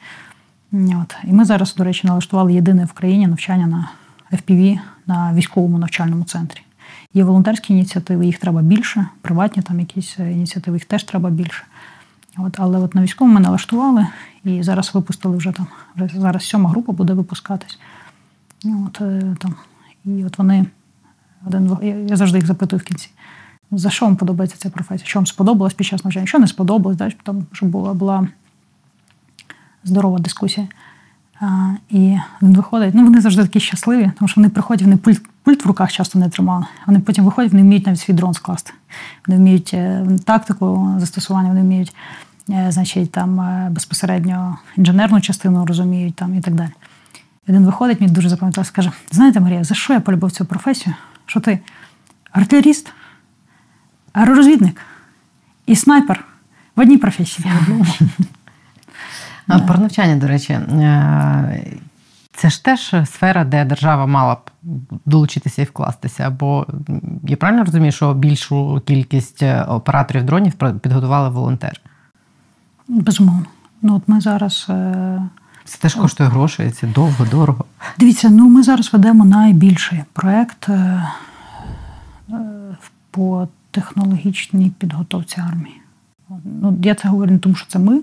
От. 0.72 1.16
І 1.24 1.32
ми 1.32 1.44
зараз, 1.44 1.74
до 1.74 1.84
речі, 1.84 2.06
налаштували 2.06 2.54
єдине 2.54 2.84
в 2.84 2.92
країні 2.92 3.26
навчання 3.26 3.66
на 3.66 3.88
FPV 4.32 4.78
на 5.06 5.34
військовому 5.34 5.78
навчальному 5.78 6.24
центрі. 6.24 6.60
Є 7.14 7.24
волонтерські 7.24 7.72
ініціативи, 7.72 8.26
їх 8.26 8.38
треба 8.38 8.62
більше, 8.62 9.06
приватні 9.20 9.62
там 9.62 9.80
якісь 9.80 10.16
е, 10.18 10.32
ініціативи, 10.32 10.76
їх 10.76 10.84
теж 10.84 11.04
треба 11.04 11.30
більше. 11.30 11.64
От, 12.38 12.60
Але 12.60 12.78
от 12.78 12.94
на 12.94 13.02
військовому 13.02 13.34
ми 13.34 13.40
налаштували 13.40 14.06
і 14.44 14.62
зараз 14.62 14.94
випустили 14.94 15.36
вже 15.36 15.52
там. 15.52 15.66
Вже 15.96 16.20
зараз 16.20 16.44
сьома 16.44 16.70
група 16.70 16.92
буде 16.92 17.12
випускатись. 17.12 17.78
От, 18.64 19.00
е, 19.00 19.36
там, 19.38 19.54
І 20.04 20.24
от 20.24 20.38
вони 20.38 20.66
один 21.46 21.76
я 22.08 22.16
завжди 22.16 22.38
їх 22.38 22.46
запитую 22.46 22.80
в 22.80 22.82
кінці. 22.82 23.10
За 23.70 23.90
що 23.90 24.06
вам 24.06 24.16
подобається 24.16 24.56
ця 24.58 24.70
професія? 24.70 25.06
Що 25.08 25.18
вам 25.18 25.26
сподобалось 25.26 25.74
під 25.74 25.86
час 25.86 26.04
навчання? 26.04 26.26
Що 26.26 26.38
не 26.38 26.46
сподобалось, 26.46 26.96
да? 26.96 27.10
там, 27.22 27.46
щоб 27.52 27.68
була 27.68 27.94
була 27.94 28.28
здорова 29.84 30.18
дискусія. 30.18 30.68
І 31.90 32.18
виходить. 32.40 32.94
Ну, 32.94 33.04
вони 33.04 33.20
завжди 33.20 33.42
такі 33.42 33.60
щасливі, 33.60 34.10
тому 34.18 34.28
що 34.28 34.40
вони 34.40 34.48
приходять, 34.48 34.82
вони 34.82 34.96
пульт, 34.96 35.22
пульт 35.42 35.64
в 35.64 35.68
руках 35.68 35.92
часто 35.92 36.18
не 36.18 36.28
тримали. 36.28 36.66
Вони 36.86 37.00
потім 37.00 37.24
виходять, 37.24 37.52
вони 37.52 37.62
вміють 37.64 37.86
навіть 37.86 38.00
свій 38.00 38.12
дрон 38.12 38.34
скласти. 38.34 38.72
Вони 39.26 39.38
вміють 39.38 39.70
е, 39.74 40.06
тактику 40.24 40.94
застосування, 40.98 41.48
вони 41.48 41.60
вміють, 41.60 41.94
е, 42.50 42.66
значить, 42.72 43.12
там 43.12 43.40
е, 43.40 43.68
безпосередньо 43.70 44.58
інженерну 44.76 45.20
частину 45.20 45.66
розуміють 45.66 46.14
там 46.14 46.34
і 46.34 46.40
так 46.40 46.54
далі. 46.54 46.70
Один 47.48 47.64
виходить, 47.64 48.00
мені 48.00 48.12
дуже 48.12 48.28
запам'ятався, 48.28 48.72
каже: 48.74 48.92
Знаєте, 49.10 49.40
Марія, 49.40 49.64
за 49.64 49.74
що 49.74 49.92
я 49.92 50.00
полюбив 50.00 50.30
цю 50.30 50.44
професію? 50.44 50.94
Що 51.26 51.40
ти 51.40 51.58
артилеріст, 52.32 52.92
аеророзвідник 54.12 54.80
і 55.66 55.76
снайпер 55.76 56.24
в 56.76 56.80
одній 56.80 56.98
професії. 56.98 57.48
Про 59.46 59.78
навчання, 59.78 60.16
до 60.16 60.26
речі, 60.26 60.52
е, 60.52 61.64
це 62.32 62.50
ж 62.50 62.64
теж 62.64 62.94
сфера, 63.04 63.44
де 63.44 63.64
держава 63.64 64.06
мала 64.06 64.34
б 64.34 64.50
долучитися 65.06 65.62
і 65.62 65.64
вкластися. 65.64 66.30
Бо 66.30 66.66
я 67.22 67.36
правильно 67.36 67.64
розумію, 67.64 67.92
що 67.92 68.14
більшу 68.14 68.82
кількість 68.86 69.42
операторів 69.68 70.24
дронів 70.24 70.52
підготували 70.52 71.28
волонтери? 71.28 71.76
Безумовно. 72.88 73.46
Ну, 73.82 73.96
от 73.96 74.02
ми 74.06 74.20
зараз. 74.20 74.66
Е, 74.68 75.22
це 75.64 75.78
теж 75.78 75.94
коштує 75.94 76.28
грошей, 76.28 76.70
це 76.70 76.86
довго, 76.86 77.24
дорого. 77.24 77.64
Дивіться, 77.98 78.28
ну 78.28 78.48
ми 78.48 78.62
зараз 78.62 78.92
ведемо 78.92 79.24
найбільший 79.24 80.04
проєкт 80.12 80.68
е, 80.68 81.02
по 83.10 83.48
технологічній 83.70 84.72
підготовці 84.78 85.40
армії. 85.40 85.80
Ну, 86.44 86.78
Я 86.82 86.94
це 86.94 87.08
говорю 87.08 87.32
не 87.32 87.38
тому, 87.38 87.54
що 87.54 87.66
це 87.68 87.78
ми 87.78 88.00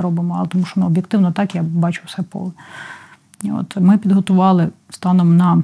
робимо, 0.00 0.38
а 0.42 0.46
тому, 0.46 0.64
що 0.64 0.80
ну, 0.80 0.86
об'єктивно 0.86 1.32
так 1.32 1.54
я 1.54 1.62
бачу 1.62 2.02
все 2.06 2.22
поле. 2.22 2.52
От 3.44 3.76
Ми 3.76 3.98
підготували 3.98 4.68
станом 4.90 5.36
на 5.36 5.62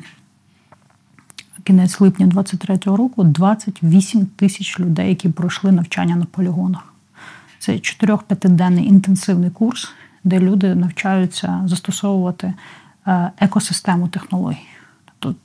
кінець 1.65 2.01
липня 2.01 2.27
23-го 2.27 2.97
року 2.97 3.25
28 3.25 4.27
тисяч 4.27 4.81
людей, 4.81 5.09
які 5.09 5.29
пройшли 5.29 5.73
навчання 5.73 6.17
на 6.17 6.25
полігонах. 6.25 6.95
Це 7.59 7.73
4-5-денний 7.73 8.85
інтенсивний 8.85 9.51
курс, 9.51 9.93
де 10.25 10.41
люди 10.41 10.75
навчаються 10.75 11.63
застосовувати 11.67 12.55
е, 13.07 13.31
екосистему 13.39 14.09
технологій. 14.09 14.69
Тобто 15.19 15.41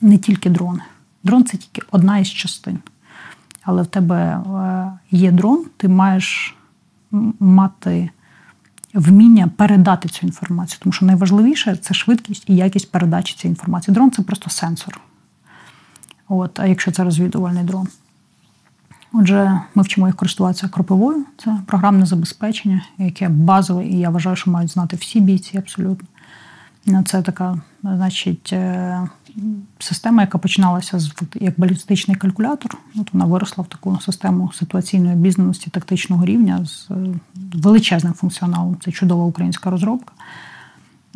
не 0.00 0.18
тільки 0.18 0.50
дрони. 0.50 0.82
Дрон 1.24 1.44
це 1.44 1.56
тільки 1.56 1.82
одна 1.90 2.18
із 2.18 2.28
частин 2.28 2.78
але 3.68 3.82
в 3.82 3.86
тебе 3.86 4.16
е, 4.16 4.92
є 5.10 5.32
дрон, 5.32 5.64
ти 5.76 5.88
маєш 5.88 6.56
мати 7.40 8.10
вміння 8.94 9.50
передати 9.56 10.08
цю 10.08 10.26
інформацію. 10.26 10.78
Тому 10.82 10.92
що 10.92 11.06
найважливіше 11.06 11.76
це 11.76 11.94
швидкість 11.94 12.44
і 12.46 12.56
якість 12.56 12.92
передачі 12.92 13.36
цієї 13.36 13.52
інформації. 13.52 13.94
Дрон 13.94 14.10
це 14.10 14.22
просто 14.22 14.50
сенсор. 14.50 15.00
От, 16.28 16.60
А 16.60 16.66
якщо 16.66 16.92
це 16.92 17.04
розвідувальний 17.04 17.64
дрон. 17.64 17.88
Отже, 19.12 19.60
ми 19.74 19.82
вчимо 19.82 20.06
їх 20.06 20.16
користуватися 20.16 20.68
кропивою, 20.68 21.24
це 21.38 21.58
програмне 21.66 22.06
забезпечення, 22.06 22.82
яке 22.98 23.28
базове, 23.28 23.86
і 23.86 23.98
я 23.98 24.10
вважаю, 24.10 24.36
що 24.36 24.50
мають 24.50 24.70
знати 24.70 24.96
всі 24.96 25.20
бійці 25.20 25.58
абсолютно. 25.58 26.08
Це 27.06 27.22
така, 27.22 27.60
значить, 27.82 28.52
е, 28.52 29.08
система, 29.78 30.22
яка 30.22 30.38
починалася 30.38 30.98
з 30.98 31.12
як 31.34 31.60
балістичний 31.60 32.16
калькулятор. 32.16 32.76
От 32.96 33.12
вона 33.12 33.24
виросла 33.24 33.64
в 33.64 33.66
таку 33.66 33.98
систему 34.00 34.50
ситуаційної 34.54 35.14
обізнаності 35.14 35.70
тактичного 35.70 36.24
рівня 36.24 36.64
з 36.64 36.88
величезним 37.34 38.12
функціоналом. 38.12 38.76
Це 38.84 38.92
чудова 38.92 39.24
українська 39.24 39.70
розробка. 39.70 40.12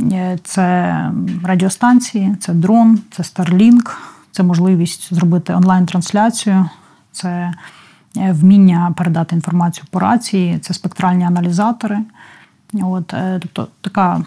Е, 0.00 0.38
це 0.44 0.96
радіостанції, 1.44 2.36
це 2.40 2.52
дрон, 2.54 3.00
це 3.10 3.22
Starlink, 3.22 3.96
це 4.30 4.42
можливість 4.42 5.14
зробити 5.14 5.54
онлайн-трансляцію, 5.54 6.68
це 7.12 7.54
е, 8.16 8.32
вміння 8.32 8.94
передати 8.96 9.34
інформацію 9.34 9.84
по 9.90 10.00
рації, 10.00 10.58
це 10.58 10.74
спектральні 10.74 11.24
аналізатори. 11.24 11.98
От, 12.74 13.14
Тобто 13.40 13.68
така 13.80 14.24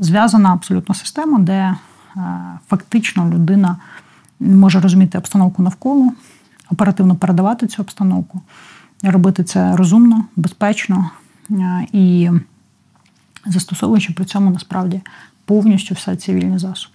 зв'язана 0.00 0.52
абсолютно 0.52 0.94
система, 0.94 1.38
де 1.38 1.52
е, 1.52 1.76
фактично 2.68 3.30
людина 3.30 3.76
може 4.40 4.80
розуміти 4.80 5.18
обстановку 5.18 5.62
навколо, 5.62 6.12
оперативно 6.70 7.14
передавати 7.14 7.66
цю 7.66 7.82
обстановку, 7.82 8.40
робити 9.02 9.44
це 9.44 9.76
розумно, 9.76 10.24
безпечно 10.36 11.10
е, 11.50 11.86
і 11.92 12.30
застосовуючи 13.46 14.12
при 14.12 14.24
цьому 14.24 14.50
насправді 14.50 15.00
повністю 15.44 15.94
все 15.94 16.16
цивільні 16.16 16.58
засоби. 16.58 16.94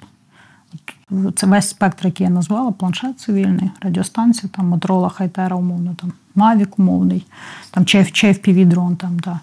Це 1.35 1.47
весь 1.47 1.69
спектр, 1.69 2.05
який 2.05 2.23
я 2.23 2.29
назвала: 2.29 2.71
планшет 2.71 3.19
цивільний, 3.19 3.71
радіостанція, 3.81 4.49
там 4.55 4.67
Моторола 4.67 5.09
Хайтера, 5.09 5.55
умовно, 5.55 5.95
там 6.01 6.13
Мавік 6.35 6.79
умовний, 6.79 7.25
там 7.71 7.83
FPV 7.83 8.65
дрон, 8.65 8.95
там, 8.95 9.19
да, 9.19 9.39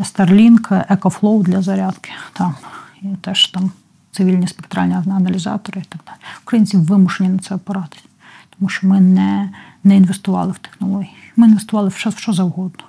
Starlink, 0.00 0.96
EcoFlow 0.96 1.42
для 1.42 1.62
зарядки, 1.62 2.10
там, 2.32 2.54
і 3.12 3.16
теж 3.20 3.46
там 3.46 3.70
цивільні 4.10 4.48
спектральні 4.48 4.94
аналізатори 4.94 5.80
і 5.80 5.84
так 5.84 6.00
далі. 6.06 6.16
Українці 6.42 6.76
вимушені 6.76 7.28
на 7.28 7.38
це 7.38 7.54
опиратись, 7.54 8.04
тому 8.58 8.68
що 8.68 8.86
ми 8.86 9.00
не 9.00 9.50
не 9.84 9.96
інвестували 9.96 10.52
в 10.52 10.58
технології. 10.58 11.16
Ми 11.36 11.46
інвестували 11.46 11.88
в 11.88 11.94
що, 11.94 12.10
в 12.10 12.18
що 12.18 12.32
завгодно. 12.32 12.84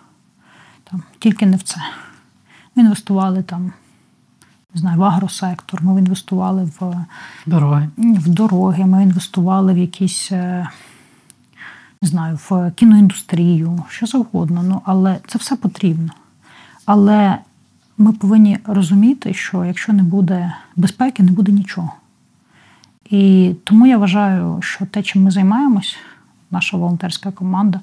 Там, 0.83 1.03
Тільки 1.19 1.45
не 1.45 1.57
в 1.57 1.61
це. 1.61 1.77
Ми 2.75 2.83
інвестували 2.83 3.43
там 3.43 3.73
не 4.75 4.81
знаю, 4.81 4.99
в 4.99 5.03
агросектор, 5.03 5.83
ми 5.83 5.99
інвестували 5.99 6.71
в 6.79 7.05
дороги, 7.45 7.89
в 7.97 8.29
дороги, 8.29 8.85
ми 8.85 9.03
інвестували 9.03 9.73
в 9.73 9.77
якісь, 9.77 10.31
е, 10.31 10.69
не 12.01 12.07
знаю, 12.07 12.39
в 12.49 12.71
кіноіндустрію, 12.71 13.83
що 13.89 14.05
завгодно. 14.05 14.63
Ну, 14.63 14.81
Але 14.85 15.17
це 15.27 15.37
все 15.37 15.55
потрібно. 15.55 16.13
Але 16.85 17.37
ми 17.97 18.11
повинні 18.13 18.57
розуміти, 18.65 19.33
що 19.33 19.65
якщо 19.65 19.93
не 19.93 20.03
буде 20.03 20.55
безпеки, 20.75 21.23
не 21.23 21.31
буде 21.31 21.51
нічого. 21.51 21.93
І 23.09 23.53
тому 23.63 23.87
я 23.87 23.97
вважаю, 23.97 24.61
що 24.61 24.85
те, 24.85 25.03
чим 25.03 25.23
ми 25.23 25.31
займаємось, 25.31 25.97
наша 26.51 26.77
волонтерська 26.77 27.31
команда 27.31 27.79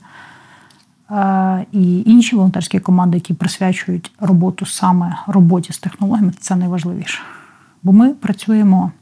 і 1.72 2.02
інші 2.06 2.36
волонтерські 2.36 2.80
команди, 2.80 3.16
які 3.16 3.34
присвячують 3.34 4.12
роботу 4.20 4.66
саме 4.66 5.18
роботі 5.26 5.72
з 5.72 5.78
технологіями, 5.78 6.32
це 6.38 6.56
найважливіше. 6.56 7.22
Бо 7.82 7.92
ми 7.92 8.14
працюємо 8.14 8.92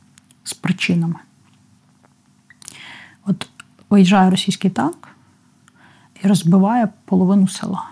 з 0.45 0.55
причинами. 0.55 1.15
От 3.27 3.49
виїжджає 3.91 4.31
російський 4.31 4.71
танк 4.71 5.09
і 6.23 6.29
розбиває 6.29 6.89
половину 7.05 7.49
села. 7.49 7.85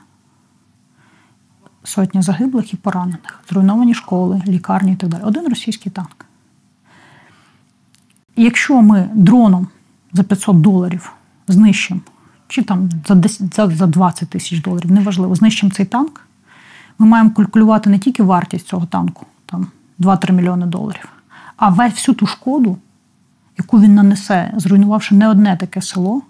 Сотня 1.88 2.22
загиблих 2.22 2.74
і 2.74 2.76
поранених, 2.76 3.40
зруйновані 3.50 3.94
школи, 3.94 4.42
лікарні 4.46 4.92
і 4.92 4.96
так 4.96 5.10
далі. 5.10 5.22
Один 5.22 5.48
російський 5.48 5.92
танк. 5.92 6.26
якщо 8.36 8.82
ми 8.82 9.10
дроном 9.14 9.68
за 10.12 10.22
500 10.22 10.60
доларів 10.60 11.12
знищимо 11.46 12.00
чи 12.48 12.62
там 12.62 12.90
за 13.06 13.14
10, 13.14 13.54
за, 13.54 13.70
за 13.70 13.86
20 13.86 14.28
тисяч 14.30 14.62
доларів, 14.62 14.92
неважливо, 14.92 15.34
знищимо 15.34 15.72
цей 15.72 15.86
танк. 15.86 16.20
Ми 16.98 17.06
маємо 17.06 17.30
калькулювати 17.30 17.90
не 17.90 17.98
тільки 17.98 18.22
вартість 18.22 18.66
цього 18.66 18.86
танку, 18.86 19.26
там 19.46 19.66
2-3 19.98 20.32
мільйони 20.32 20.66
доларів, 20.66 21.08
а 21.56 21.68
весь 21.68 21.92
всю 21.92 22.14
ту 22.14 22.26
шкоду, 22.26 22.78
яку 23.58 23.80
він 23.80 23.94
нанесе, 23.94 24.54
зруйнувавши 24.56 25.14
не 25.14 25.28
одне 25.28 25.56
таке 25.56 25.82
село 25.82 26.22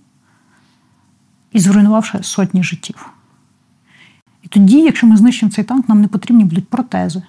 і 1.53 1.59
зруйнувавши 1.59 2.23
сотні 2.23 2.63
життів. 2.63 3.11
І 4.49 4.51
тоді, 4.51 4.81
якщо 4.81 5.07
ми 5.07 5.17
знищимо 5.17 5.53
цей 5.53 5.65
танк, 5.65 5.89
нам 5.89 6.01
не 6.01 6.09
потрібні 6.09 6.45
будуть 6.45 6.69
протези, 6.69 7.23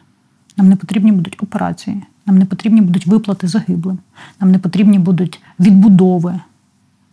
нам 0.58 0.70
не 0.70 0.76
потрібні 0.76 1.12
будуть 1.12 1.44
операції, 1.44 2.04
нам 2.26 2.38
не 2.38 2.46
потрібні 2.46 2.82
будуть 2.82 3.08
виплати 3.08 3.48
загиблим, 3.48 3.98
нам 4.40 4.52
не 4.52 4.60
потрібні 4.60 5.00
будуть 5.00 5.42
відбудови 5.60 6.40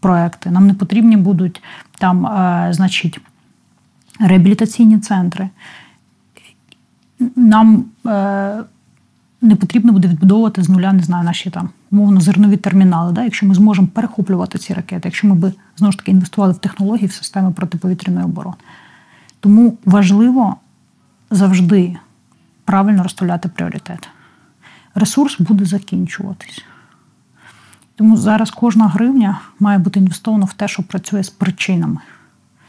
проекти. 0.01 0.51
Нам 0.51 0.67
не 0.67 0.75
потрібні 0.75 1.17
будуть 1.17 1.63
там, 1.99 2.27
е, 2.27 2.69
значить, 2.73 3.21
реабілітаційні 4.21 4.99
центри. 4.99 5.49
Нам 7.37 7.85
е, 8.07 8.65
не 9.41 9.57
потрібно 9.57 9.93
буде 9.93 10.09
відбудовувати 10.09 10.63
з 10.63 10.69
нуля, 10.69 10.93
не 10.93 11.03
знаю, 11.03 11.25
наші 11.25 11.51
там 11.51 11.69
умовно 11.91 12.21
зернові 12.21 12.57
термінали. 12.57 13.13
Да? 13.13 13.25
Якщо 13.25 13.47
ми 13.47 13.55
зможемо 13.55 13.89
перехоплювати 13.89 14.59
ці 14.59 14.75
ракети, 14.75 15.03
якщо 15.05 15.27
ми 15.27 15.35
би 15.35 15.53
знову 15.77 15.93
ж 15.93 15.99
таки 15.99 16.11
інвестували 16.11 16.53
в 16.53 16.59
технології 16.59 17.07
в 17.07 17.13
системи 17.13 17.53
протиповітряної 17.53 18.25
оборони. 18.25 18.57
Тому 19.47 19.79
важливо 19.85 20.57
завжди 21.31 21.97
правильно 22.65 23.03
розставляти 23.03 23.49
пріоритети. 23.49 24.09
Ресурс 24.95 25.41
буде 25.41 25.65
закінчуватись. 25.65 26.65
Тому 27.97 28.17
зараз 28.17 28.51
кожна 28.51 28.89
гривня 28.89 29.41
має 29.61 29.79
бути 29.79 30.01
інвестована 30.01 30.45
в 30.45 30.53
те, 30.53 30.69
що 30.69 30.83
працює 30.83 31.23
з 31.23 31.31
причинами, 31.31 32.01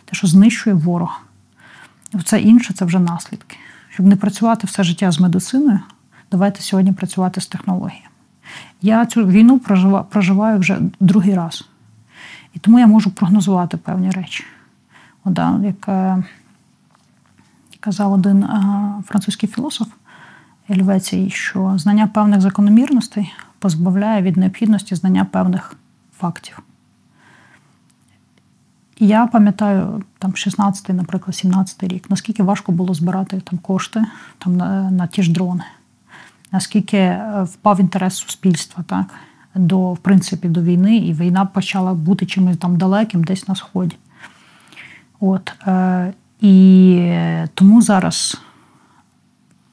те, 0.06 0.16
що 0.16 0.28
знищує 0.28 0.76
ворога. 0.76 1.18
Все 2.14 2.42
інше 2.42 2.74
це 2.74 2.86
вже 2.86 3.00
наслідки. 3.00 3.58
Щоб 3.90 4.06
не 4.06 4.16
працювати 4.16 4.68
все 4.68 4.84
життя 4.84 5.12
з 5.12 5.20
медициною, 5.20 5.80
давайте 6.32 6.62
сьогодні 6.62 6.94
працювати 6.94 7.42
з 7.42 7.48
технологіями. 7.48 8.08
Я 8.82 9.06
цю 9.06 9.26
війну 9.26 9.60
проживаю 10.10 10.60
вже 10.60 10.80
другий 11.00 11.36
раз. 11.36 11.70
І 12.54 12.60
тому 12.60 12.80
я 12.80 12.88
можу 12.88 13.12
прогнозувати 13.12 13.78
певні 13.78 14.12
речі. 14.12 14.46
Як 15.64 15.88
е, 15.88 16.24
казав 17.88 18.14
один 18.14 18.44
е, 18.44 19.04
французький 19.06 19.50
філософ 19.50 19.88
Ельвецій, 20.70 21.30
що 21.30 21.74
знання 21.78 22.08
певних 22.08 22.42
закономірностей 22.42 23.34
позбавляє 23.60 24.22
від 24.22 24.38
необхідності 24.38 24.96
знання 24.96 25.26
певних 25.26 25.76
фактів. 26.18 26.60
Я 29.00 29.28
пам'ятаю, 29.28 30.04
там 30.20 30.32
16-й, 30.32 30.94
наприклад, 30.94 31.36
17-й 31.36 31.88
рік, 31.88 32.10
наскільки 32.10 32.44
важко 32.44 32.72
було 32.72 32.94
збирати 32.94 33.40
там 33.40 33.60
кошти 33.60 34.06
там, 34.38 34.58
на, 34.58 34.92
на 34.92 35.08
ті 35.08 35.24
ж 35.24 35.32
дрони, 35.32 35.64
наскільки 36.52 36.98
е, 36.98 37.44
впав 37.44 37.80
інтерес 37.80 38.16
суспільства 38.16 38.84
так, 38.88 39.06
до, 39.56 39.94
в 39.94 39.98
принципі, 39.98 40.48
до 40.48 40.62
війни, 40.62 40.98
і 40.98 41.14
війна 41.14 41.46
почала 41.46 41.94
бути 41.94 42.26
чимось 42.26 42.58
там 42.58 42.78
далеким, 42.78 43.24
десь 43.24 43.48
на 43.48 43.56
сході. 43.56 43.96
От, 45.20 45.54
е, 45.68 46.14
І 46.42 47.14
тому 47.54 47.82
зараз 47.82 48.42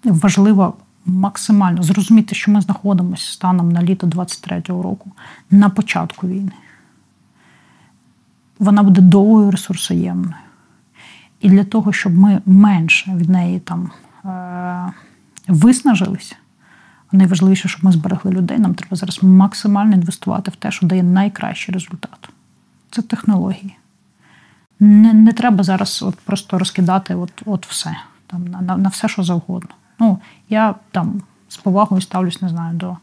важливо 0.05 0.75
максимально 1.07 1.83
зрозуміти, 1.83 2.35
що 2.35 2.51
ми 2.51 2.61
знаходимося 2.61 3.33
станом 3.33 3.73
на 3.73 3.83
літо 3.83 4.07
23-го 4.07 4.83
року 4.83 5.13
на 5.51 5.69
початку 5.69 6.29
війни. 6.29 6.53
Вона 8.59 8.83
буде 8.83 9.01
довгою 9.01 9.51
ресурсоємною. 9.51 10.35
І 11.41 11.49
для 11.49 11.65
того, 11.65 11.93
щоб 11.93 12.15
ми 12.15 12.41
менше 12.47 13.15
від 13.15 13.29
неї 13.29 13.61
там 13.61 13.91
е- 14.25 14.93
виснажилися, 15.49 16.37
найважливіше, 17.13 17.69
щоб 17.69 17.85
ми 17.85 17.93
зберегли 17.93 18.31
людей, 18.33 18.59
нам 18.59 18.75
треба 18.75 18.97
зараз 18.97 19.23
максимально 19.23 19.95
інвестувати 19.95 20.51
в 20.51 20.57
те, 20.57 20.71
що 20.71 20.87
дає 20.87 21.03
найкращий 21.03 21.75
результат. 21.75 22.29
Це 22.91 23.03
технології. 23.03 23.77
Не 24.81 25.13
не 25.13 25.33
треба 25.33 25.65
зараз 25.65 26.03
от 26.03 26.15
просто 26.15 26.59
розкидати 26.59 27.15
от 27.15 27.43
от 27.47 27.67
все, 27.67 27.97
там, 28.27 28.45
на, 28.45 28.77
на 28.77 28.89
все, 28.89 29.09
що 29.09 29.23
завгодно. 29.23 29.71
Ну, 29.99 30.19
я 30.49 30.75
там 30.91 31.23
з 31.49 31.57
повагою 31.57 32.03
ставлюсь, 32.03 32.43
не 32.43 32.49
знаю, 32.49 32.77
до 32.77 32.97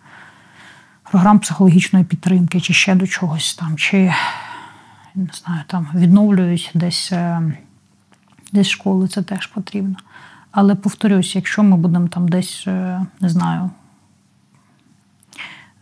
програм 1.12 1.40
психологічної 1.40 2.06
підтримки, 2.06 2.62
чи 2.62 2.74
ще 2.74 2.96
до 2.96 3.08
чогось 3.08 3.56
там, 3.56 3.78
чи 3.78 4.14
не 5.16 5.30
знаю, 5.34 5.62
там 5.68 5.88
відновлюють 5.96 6.72
десь 6.74 7.12
е, 7.12 7.42
десь 8.52 8.70
школи, 8.70 9.08
це 9.08 9.22
теж 9.22 9.48
потрібно. 9.48 9.96
Але 10.52 10.76
повторюсь, 10.76 11.36
якщо 11.36 11.64
ми 11.64 11.78
будемо 11.78 12.08
там 12.08 12.28
десь, 12.28 12.64
е, 12.68 13.06
не 13.20 13.30
знаю, 13.30 13.70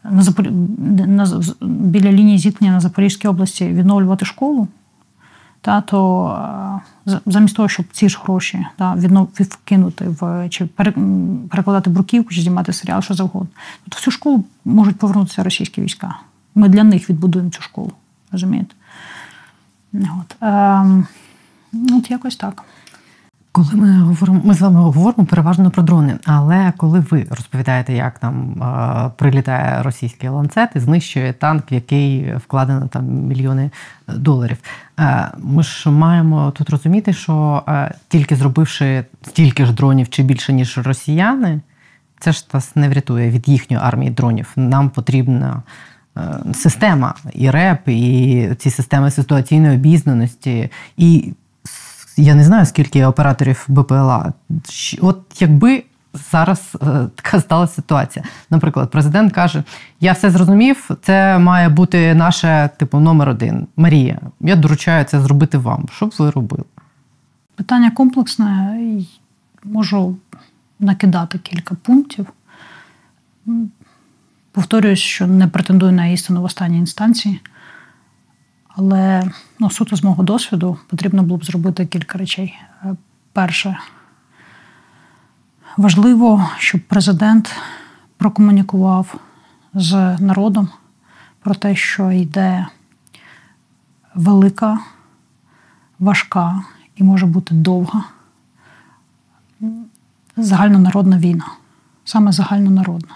на 0.03 0.21
Запор... 0.21 0.51
на... 0.51 1.41
біля 1.61 2.11
лінії 2.11 2.37
зіткнення 2.37 2.73
на 2.73 2.79
Запорізькій 2.79 3.27
області 3.27 3.67
відновлювати 3.67 4.25
школу 4.25 4.67
та 5.61 5.81
то 5.81 6.81
е, 7.07 7.19
замість 7.25 7.55
того, 7.55 7.69
щоб 7.69 7.85
ці 7.91 8.09
ж 8.09 8.19
гроші 8.23 8.65
та, 8.77 8.95
вкинути 9.43 10.05
в 10.07 10.49
чи 10.49 10.65
перекладати 11.49 11.89
бруківку, 11.89 12.33
чи 12.33 12.41
знімати 12.41 12.73
серіал, 12.73 13.01
що 13.01 13.13
завгодно, 13.13 13.49
то 13.89 13.97
в 13.97 14.01
цю 14.01 14.11
школу 14.11 14.43
можуть 14.65 14.97
повернутися 14.97 15.43
російські 15.43 15.81
війська. 15.81 16.15
Ми 16.55 16.69
для 16.69 16.83
них 16.83 17.09
відбудуємо 17.09 17.51
цю 17.51 17.61
школу. 17.61 17.91
Розумієте? 18.31 18.75
От, 19.93 20.35
ем, 20.41 21.07
от 21.73 22.11
якось 22.11 22.35
так. 22.35 22.63
Коли 23.59 23.75
ми 23.75 24.01
говоримо, 24.01 24.41
ми 24.43 24.53
з 24.53 24.61
вами 24.61 24.79
говоримо 24.79 25.27
переважно 25.27 25.71
про 25.71 25.83
дрони, 25.83 26.17
але 26.25 26.73
коли 26.77 26.99
ви 26.99 27.27
розповідаєте, 27.29 27.93
як 27.93 28.19
там 28.19 28.63
е, 28.63 29.11
прилітає 29.17 29.83
російський 29.83 30.29
ланцет 30.29 30.69
і 30.75 30.79
знищує 30.79 31.33
танк, 31.33 31.71
в 31.71 31.73
який 31.73 32.35
вкладено 32.35 32.87
там 32.87 33.05
мільйони 33.05 33.71
доларів, 34.07 34.57
е, 34.99 35.31
ми 35.37 35.63
ж 35.63 35.89
маємо 35.89 36.51
тут 36.51 36.69
розуміти, 36.69 37.13
що 37.13 37.63
е, 37.67 37.93
тільки 38.07 38.35
зробивши 38.35 39.05
стільки 39.21 39.65
ж 39.65 39.73
дронів 39.73 40.09
чи 40.09 40.23
більше 40.23 40.53
ніж 40.53 40.77
росіяни, 40.77 41.61
це 42.19 42.31
ж 42.31 42.45
нас 42.53 42.75
не 42.75 42.89
врятує 42.89 43.29
від 43.29 43.49
їхньої 43.49 43.83
армії 43.83 44.11
дронів. 44.11 44.51
Нам 44.55 44.89
потрібна 44.89 45.63
система 46.53 47.15
і 47.33 47.49
РЕП, 47.49 47.87
і 47.87 48.49
ці 48.57 48.69
системи 48.69 49.11
ситуаційної 49.11 49.75
обізнаності. 49.75 50.69
і 50.97 51.33
я 52.23 52.35
не 52.35 52.43
знаю, 52.43 52.65
скільки 52.65 53.05
операторів 53.05 53.65
БПЛА. 53.67 54.33
От 55.01 55.41
якби 55.41 55.83
зараз 56.31 56.77
е, 56.81 56.85
така 57.15 57.41
сталася 57.41 57.73
ситуація. 57.73 58.25
Наприклад, 58.49 58.91
президент 58.91 59.33
каже: 59.33 59.63
Я 59.99 60.13
все 60.13 60.31
зрозумів, 60.31 60.89
це 61.01 61.39
має 61.39 61.69
бути 61.69 62.15
наше, 62.15 62.69
типу, 62.77 62.99
номер 62.99 63.29
один. 63.29 63.67
Марія, 63.75 64.19
я 64.41 64.55
доручаю 64.55 65.05
це 65.05 65.21
зробити 65.21 65.57
вам. 65.57 65.85
Що 65.91 66.05
б 66.05 66.13
ви 66.19 66.29
робили? 66.29 66.63
Питання 67.55 67.91
комплексне. 67.91 68.77
Можу 69.63 70.17
накидати 70.79 71.37
кілька 71.37 71.75
пунктів. 71.75 72.25
Повторююсь, 74.51 74.99
що 74.99 75.27
не 75.27 75.47
претендую 75.47 75.91
на 75.91 76.05
істину 76.05 76.41
в 76.41 76.43
останній 76.43 76.77
інстанції, 76.77 77.39
але 78.79 79.31
ну, 79.59 79.69
суто 79.69 79.95
з 79.95 80.03
мого 80.03 80.23
досвіду 80.23 80.77
потрібно 80.87 81.23
було 81.23 81.37
б 81.37 81.45
зробити 81.45 81.85
кілька 81.85 82.17
речей. 82.17 82.59
Е, 82.83 82.95
перше, 83.33 83.77
важливо, 85.77 86.49
щоб 86.57 86.81
президент 86.81 87.55
прокомунікував 88.17 89.15
з 89.73 90.17
народом 90.19 90.69
про 91.39 91.55
те, 91.55 91.75
що 91.75 92.11
йде 92.11 92.67
велика, 94.15 94.79
важка 95.99 96.63
і 96.95 97.03
може 97.03 97.25
бути 97.25 97.55
довга 97.55 98.03
загальнонародна 100.37 101.17
війна, 101.17 101.45
саме 102.05 102.31
загальнонародна. 102.31 103.15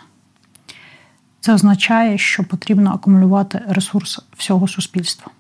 Це 1.39 1.53
означає, 1.53 2.18
що 2.18 2.43
потрібно 2.43 2.91
акумулювати 2.93 3.61
ресурс 3.68 4.22
всього 4.38 4.68
суспільства. 4.68 5.32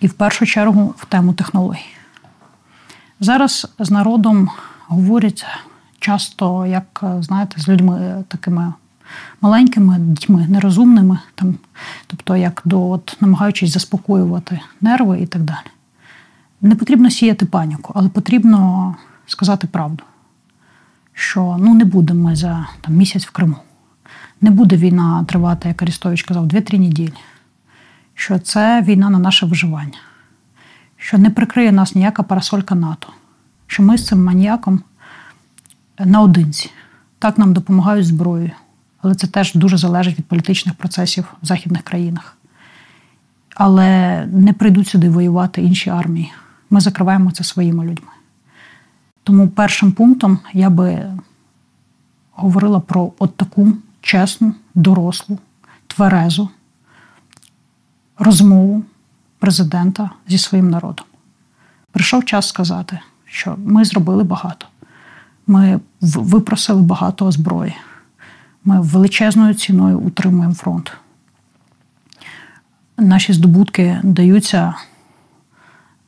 І 0.00 0.06
в 0.06 0.12
першу 0.12 0.46
чергу 0.46 0.94
в 0.98 1.04
тему 1.04 1.32
технологій. 1.32 1.86
Зараз 3.20 3.66
з 3.78 3.90
народом 3.90 4.50
говорять 4.86 5.46
часто, 5.98 6.66
як 6.66 7.04
знаєте, 7.20 7.60
з 7.60 7.68
людьми 7.68 8.24
такими 8.28 8.72
маленькими 9.40 9.96
дітьми, 9.98 10.46
нерозумними, 10.48 11.18
там, 11.34 11.54
тобто 12.06 12.36
як 12.36 12.62
до 12.64 12.90
от, 12.90 13.16
намагаючись 13.20 13.72
заспокоювати 13.72 14.60
нерви 14.80 15.20
і 15.20 15.26
так 15.26 15.42
далі. 15.42 15.66
Не 16.60 16.74
потрібно 16.74 17.10
сіяти 17.10 17.46
паніку, 17.46 17.92
але 17.96 18.08
потрібно 18.08 18.94
сказати 19.26 19.66
правду, 19.66 20.04
що 21.12 21.56
ну 21.60 21.74
не 21.74 21.84
будемо 21.84 22.28
ми 22.28 22.36
за 22.36 22.66
там, 22.80 22.94
місяць 22.94 23.26
в 23.26 23.30
Криму. 23.30 23.56
Не 24.40 24.50
буде 24.50 24.76
війна 24.76 25.24
тривати, 25.28 25.68
як 25.68 25.82
Арістович 25.82 26.22
казав, 26.22 26.46
2-3 26.46 26.78
неділі. 26.78 27.12
Що 28.14 28.38
це 28.38 28.82
війна 28.82 29.10
на 29.10 29.18
наше 29.18 29.46
виживання, 29.46 29.98
що 30.96 31.18
не 31.18 31.30
прикриє 31.30 31.72
нас 31.72 31.94
ніяка 31.94 32.22
парасолька 32.22 32.74
НАТО, 32.74 33.08
що 33.66 33.82
ми 33.82 33.98
з 33.98 34.06
цим 34.06 34.24
маніяком 34.24 34.82
наодинці. 35.98 36.70
Так 37.18 37.38
нам 37.38 37.52
допомагають 37.52 38.06
зброєю. 38.06 38.50
Але 39.04 39.14
це 39.14 39.26
теж 39.26 39.54
дуже 39.54 39.76
залежить 39.76 40.18
від 40.18 40.26
політичних 40.26 40.74
процесів 40.74 41.24
в 41.42 41.46
західних 41.46 41.82
країнах. 41.82 42.36
Але 43.54 44.26
не 44.26 44.52
прийдуть 44.52 44.88
сюди 44.88 45.10
воювати 45.10 45.62
інші 45.62 45.90
армії. 45.90 46.32
Ми 46.70 46.80
закриваємо 46.80 47.30
це 47.30 47.44
своїми 47.44 47.84
людьми. 47.84 48.08
Тому 49.22 49.48
першим 49.48 49.92
пунктом 49.92 50.38
я 50.52 50.70
би 50.70 51.12
говорила 52.32 52.80
про 52.80 53.12
от 53.18 53.36
таку 53.36 53.72
чесну, 54.00 54.54
дорослу, 54.74 55.38
тверезу 55.86 56.48
розмову 58.18 58.82
президента 59.38 60.10
зі 60.28 60.38
своїм 60.38 60.70
народом. 60.70 61.06
Прийшов 61.92 62.24
час 62.24 62.48
сказати, 62.48 62.98
що 63.24 63.56
ми 63.58 63.84
зробили 63.84 64.24
багато. 64.24 64.66
Ми 65.46 65.80
випросили 66.00 66.82
багато 66.82 67.32
зброї. 67.32 67.76
Ми 68.64 68.80
величезною 68.80 69.54
ціною 69.54 69.98
утримуємо 69.98 70.54
фронт. 70.54 70.92
Наші 72.98 73.32
здобутки 73.32 74.00
даються. 74.02 74.74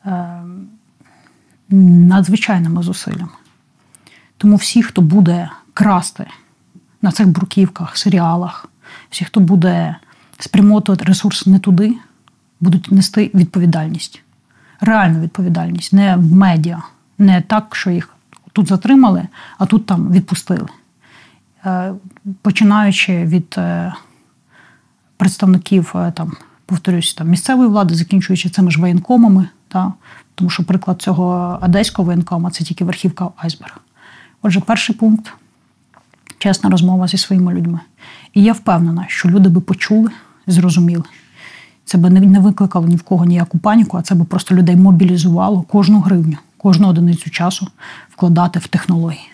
Е, 0.07 0.43
надзвичайними 1.71 2.83
зусиллями. 2.83 3.33
Тому 4.37 4.57
всі, 4.57 4.83
хто 4.83 5.03
буде 5.03 5.51
красти 5.75 6.27
на 7.03 7.13
цих 7.13 7.29
бруківках, 7.29 7.97
серіалах, 7.97 8.69
всі, 9.11 9.25
хто 9.25 9.41
буде 9.41 9.97
спрямовувати 10.39 11.05
ресурс 11.05 11.47
не 11.47 11.59
туди, 11.59 11.95
будуть 12.61 12.93
нести 12.93 13.31
відповідальність, 13.35 14.23
реальну 14.81 15.21
відповідальність, 15.21 15.93
не 15.93 16.17
в 16.17 16.33
медіа, 16.33 16.83
не 17.19 17.41
так, 17.41 17.77
що 17.77 17.91
їх 17.91 18.17
тут 18.53 18.69
затримали, 18.69 19.29
а 19.59 19.67
тут 19.67 19.87
там 19.87 20.13
відпустили. 20.13 20.69
Е, 21.67 21.93
починаючи 22.43 23.25
від 23.25 23.55
е, 23.59 23.93
представників 25.17 25.93
е, 25.95 26.13
там, 26.13 26.33
повторюсь, 26.67 27.15
там, 27.15 27.29
місцевої 27.29 27.69
влади, 27.69 27.95
закінчуючи 27.95 28.49
цими 28.49 28.71
ж 28.71 28.81
воєнкомами, 28.81 29.49
та, 29.69 29.93
тому 30.35 30.51
що 30.51 30.65
приклад 30.65 31.03
цього 31.03 31.59
одеського 31.63 32.07
воєнкома 32.07 32.51
це 32.51 32.65
тільки 32.65 32.85
верхівка 32.85 33.29
айсберга. 33.37 33.77
Отже, 34.43 34.61
перший 34.61 34.97
пункт 34.97 35.33
чесна 36.39 36.71
розмова 36.71 37.09
зі 37.09 37.17
своїми 37.17 37.55
людьми. 37.55 37.81
І 38.35 38.43
я 38.43 38.53
впевнена, 38.53 39.05
що 39.09 39.29
люди 39.29 39.49
би 39.49 39.61
почули 39.61 40.11
зрозуміли. 40.47 41.05
Це 41.85 41.99
би 41.99 42.11
не 42.11 42.41
викликало 42.41 42.87
ні 42.87 42.97
в 42.97 43.03
кого 43.03 43.25
ніяку 43.25 43.59
паніку, 43.59 43.97
а 43.97 44.03
це 44.03 44.15
би 44.15 44.25
просто 44.25 44.55
людей 44.55 44.77
мобілізувало 44.77 45.63
кожну 45.63 46.01
гривню, 46.01 46.37
кожну 46.57 46.89
одиницю 46.89 47.31
часу 47.31 47.69
вкладати 48.11 48.59
в 48.59 48.67
технології. 48.67 49.29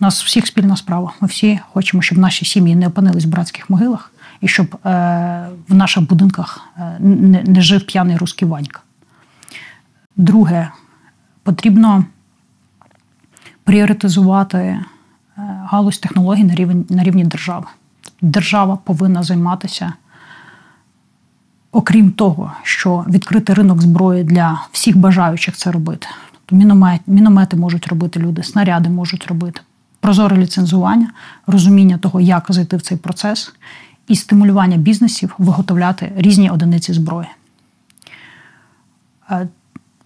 У 0.00 0.04
нас 0.04 0.24
всіх 0.24 0.46
спільна 0.46 0.76
справа. 0.76 1.12
Ми 1.20 1.28
всі 1.28 1.60
хочемо, 1.72 2.02
щоб 2.02 2.18
наші 2.18 2.44
сім'ї 2.44 2.76
не 2.76 2.86
опинились 2.86 3.24
в 3.24 3.28
братських 3.28 3.70
могилах 3.70 4.12
і 4.40 4.48
щоб 4.48 4.76
е, 4.86 5.48
в 5.68 5.74
наших 5.74 6.08
будинках 6.08 6.60
е, 6.76 6.96
не, 7.00 7.42
не 7.42 7.62
жив 7.62 7.86
п'яний 7.86 8.16
русський 8.16 8.48
Ванька. 8.48 8.80
Друге, 10.16 10.70
потрібно 11.42 12.04
пріоритизувати 13.64 14.80
галузь 15.46 15.98
технологій 15.98 16.44
на 16.44 16.54
рівні, 16.54 16.84
на 16.88 17.02
рівні 17.02 17.24
держави. 17.24 17.66
Держава 18.22 18.76
повинна 18.76 19.22
займатися. 19.22 19.92
Окрім 21.72 22.10
того, 22.10 22.52
що 22.62 23.04
відкрити 23.08 23.54
ринок 23.54 23.82
зброї 23.82 24.24
для 24.24 24.62
всіх 24.72 24.96
бажаючих 24.96 25.56
це 25.56 25.72
робити. 25.72 26.06
Тобто 26.32 26.56
міномет, 26.56 27.00
міномети 27.06 27.56
можуть 27.56 27.86
робити 27.86 28.20
люди, 28.20 28.42
снаряди 28.42 28.88
можуть 28.88 29.26
робити, 29.26 29.60
прозоре 30.00 30.36
ліцензування, 30.36 31.12
розуміння 31.46 31.98
того, 31.98 32.20
як 32.20 32.46
зайти 32.48 32.76
в 32.76 32.82
цей 32.82 32.98
процес, 32.98 33.52
і 34.08 34.16
стимулювання 34.16 34.76
бізнесів 34.76 35.34
виготовляти 35.38 36.12
різні 36.16 36.50
одиниці 36.50 36.92
зброї. 36.92 37.28
Е, 39.30 39.48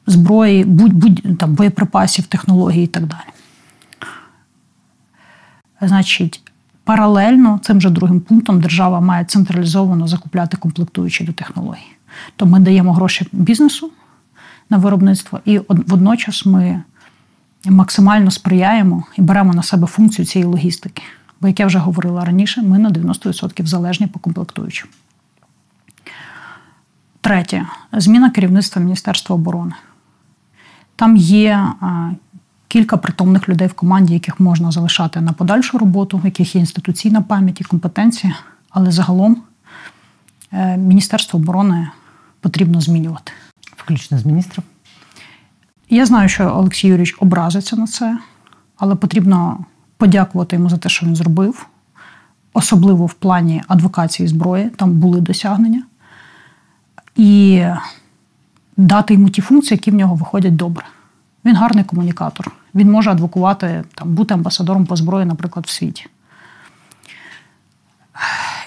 зброї, 0.06 0.64
будь, 0.64 0.92
будь, 0.92 1.38
там, 1.38 1.54
боєприпасів, 1.54 2.26
технологій 2.26 2.82
і 2.82 2.86
так 2.86 3.06
далі. 3.06 3.20
Значить, 5.82 6.40
паралельно 6.84 7.60
цим 7.62 7.80
же 7.80 7.90
другим 7.90 8.20
пунктом 8.20 8.60
держава 8.60 9.00
має 9.00 9.24
централізовано 9.24 10.08
закупляти 10.08 10.56
комплектуючі 10.56 11.24
до 11.24 11.32
технологій. 11.32 11.92
То 12.36 12.46
ми 12.46 12.60
даємо 12.60 12.92
гроші 12.92 13.28
бізнесу 13.32 13.90
на 14.70 14.78
виробництво, 14.78 15.40
і 15.44 15.60
водночас 15.68 16.46
ми 16.46 16.82
максимально 17.64 18.30
сприяємо 18.30 19.04
і 19.18 19.22
беремо 19.22 19.52
на 19.52 19.62
себе 19.62 19.86
функцію 19.86 20.26
цієї 20.26 20.50
логістики. 20.50 21.02
Бо, 21.40 21.48
як 21.48 21.60
я 21.60 21.66
вже 21.66 21.78
говорила 21.78 22.24
раніше, 22.24 22.62
ми 22.62 22.78
на 22.78 22.90
90% 22.90 23.66
залежні 23.66 24.06
по 24.06 24.18
комплектуючим. 24.18 24.88
Третє 27.20 27.66
зміна 27.92 28.30
керівництва 28.30 28.82
Міністерства 28.82 29.36
оборони. 29.36 29.72
Там 30.96 31.16
є 31.16 31.66
кілька 32.72 32.96
притомних 32.96 33.48
людей 33.48 33.68
в 33.68 33.72
команді, 33.72 34.14
яких 34.14 34.40
можна 34.40 34.70
залишати 34.70 35.20
на 35.20 35.32
подальшу 35.32 35.78
роботу, 35.78 36.18
в 36.18 36.24
яких 36.24 36.54
є 36.54 36.60
інституційна 36.60 37.22
пам'ять 37.22 37.60
і 37.60 37.64
компетенція, 37.64 38.36
але 38.70 38.90
загалом 38.90 39.42
е, 40.52 40.76
Міністерство 40.76 41.40
оборони 41.40 41.88
потрібно 42.40 42.80
змінювати. 42.80 43.32
Включно 43.76 44.18
з 44.18 44.26
міністром. 44.26 44.64
Я 45.90 46.06
знаю, 46.06 46.28
що 46.28 46.56
Олексій 46.56 46.88
Юрійович 46.88 47.16
образиться 47.20 47.76
на 47.76 47.86
це, 47.86 48.18
але 48.76 48.94
потрібно 48.94 49.64
подякувати 49.96 50.56
йому 50.56 50.70
за 50.70 50.78
те, 50.78 50.88
що 50.88 51.06
він 51.06 51.16
зробив, 51.16 51.66
особливо 52.52 53.06
в 53.06 53.14
плані 53.14 53.62
адвокації 53.68 54.28
зброї, 54.28 54.70
там 54.70 54.92
були 54.92 55.20
досягнення, 55.20 55.82
і 57.16 57.62
дати 58.76 59.14
йому 59.14 59.30
ті 59.30 59.42
функції, 59.42 59.76
які 59.76 59.90
в 59.90 59.94
нього 59.94 60.14
виходять 60.14 60.56
добре. 60.56 60.84
Він 61.44 61.56
гарний 61.56 61.84
комунікатор. 61.84 62.52
Він 62.74 62.90
може 62.90 63.10
адвокувати, 63.10 63.84
там, 63.94 64.14
бути 64.14 64.34
амбасадором 64.34 64.86
по 64.86 64.96
зброї, 64.96 65.26
наприклад, 65.26 65.66
в 65.66 65.70
світі. 65.70 66.06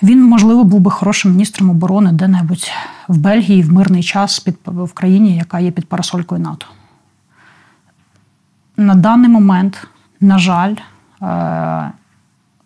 Він, 0.04 0.24
можливо, 0.24 0.64
був 0.64 0.80
би 0.80 0.92
хорошим 0.92 1.32
міністром 1.32 1.70
оборони 1.70 2.12
де-небудь 2.12 2.72
в 3.08 3.18
Бельгії 3.18 3.64
в 3.64 3.74
мирний 3.74 4.04
час 4.04 4.40
під, 4.40 4.58
в 4.66 4.94
країні, 4.94 5.38
яка 5.38 5.60
є 5.60 5.72
під 5.72 5.90
парасолькою 5.90 6.42
НАТО. 6.42 6.66
на 8.78 8.96
даний 8.96 9.30
момент, 9.30 9.88
на 10.20 10.38
жаль, 10.40 10.76
е, 11.22 11.92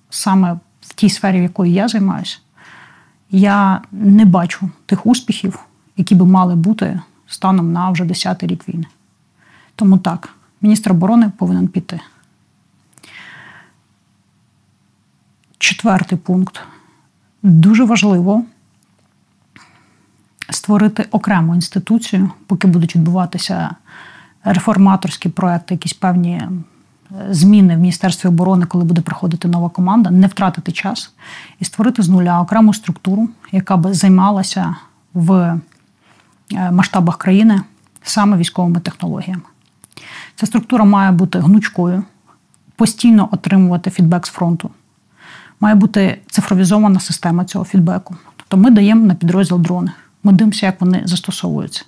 саме 0.10 0.54
в 0.82 0.94
тій 0.94 1.10
сфері, 1.10 1.40
в 1.40 1.44
якої 1.44 1.74
я 1.74 1.88
займаюся, 1.88 2.38
я 3.32 3.82
не 3.92 4.26
бачу 4.26 4.70
тих 4.86 5.06
успіхів, 5.06 5.60
які 5.98 6.16
би 6.16 6.26
мали 6.26 6.56
бути 6.56 7.02
станом 7.28 7.74
на 7.74 7.90
вже 7.90 8.04
10-й 8.04 8.48
рік 8.48 8.70
війни. 8.70 8.86
Тому 9.76 9.98
так, 9.98 10.30
міністр 10.62 10.92
оборони 10.92 11.32
повинен 11.38 11.68
піти. 11.68 12.00
Четвертий 15.58 16.18
пункт. 16.18 16.62
Дуже 17.44 17.84
важливо 17.84 18.44
створити 20.50 21.08
окрему 21.12 21.56
інституцію, 21.56 22.32
поки 22.48 22.68
будуть 22.68 22.96
відбуватися 22.96 23.76
реформаторські 24.44 25.30
проекти, 25.30 25.74
якісь 25.74 25.94
певні 25.94 26.32
е, 26.32 26.50
зміни 27.30 27.76
в 27.76 27.80
Міністерстві 27.80 28.30
оборони, 28.30 28.66
коли 28.66 28.84
буде 28.84 29.02
приходити 29.02 29.48
нова 29.48 29.70
команда, 29.70 30.12
не 30.12 30.28
втратити 30.28 30.72
час 30.72 31.12
і 31.60 31.66
створити 31.66 32.02
з 32.02 32.10
нуля 32.10 32.42
окрему 32.42 32.74
структуру, 32.74 33.30
яка 33.52 33.78
би 33.78 33.94
займалася 33.94 34.76
в 35.14 35.34
е, 35.34 36.72
масштабах 36.72 37.18
країни 37.18 37.62
саме 38.04 38.38
військовими 38.38 38.80
технологіями. 38.80 39.42
Ця 40.40 40.46
структура 40.46 40.86
має 40.86 41.12
бути 41.12 41.40
гнучкою, 41.40 42.04
постійно 42.76 43.30
отримувати 43.32 43.90
фідбек 43.90 44.28
з 44.28 44.30
фронту. 44.30 44.70
Має 45.60 45.76
бути 45.76 46.22
цифровізована 46.32 47.00
система 47.00 47.46
цього 47.46 47.66
фідбеку. 47.66 48.16
Тобто 48.36 48.58
ми 48.58 48.72
даємо 48.72 49.06
на 49.06 49.16
підрозділ 49.16 49.60
дрони. 49.60 49.92
Ми 50.24 50.34
дивимося, 50.34 50.66
як 50.66 50.82
вони 50.82 51.02
застосовуються. 51.06 51.86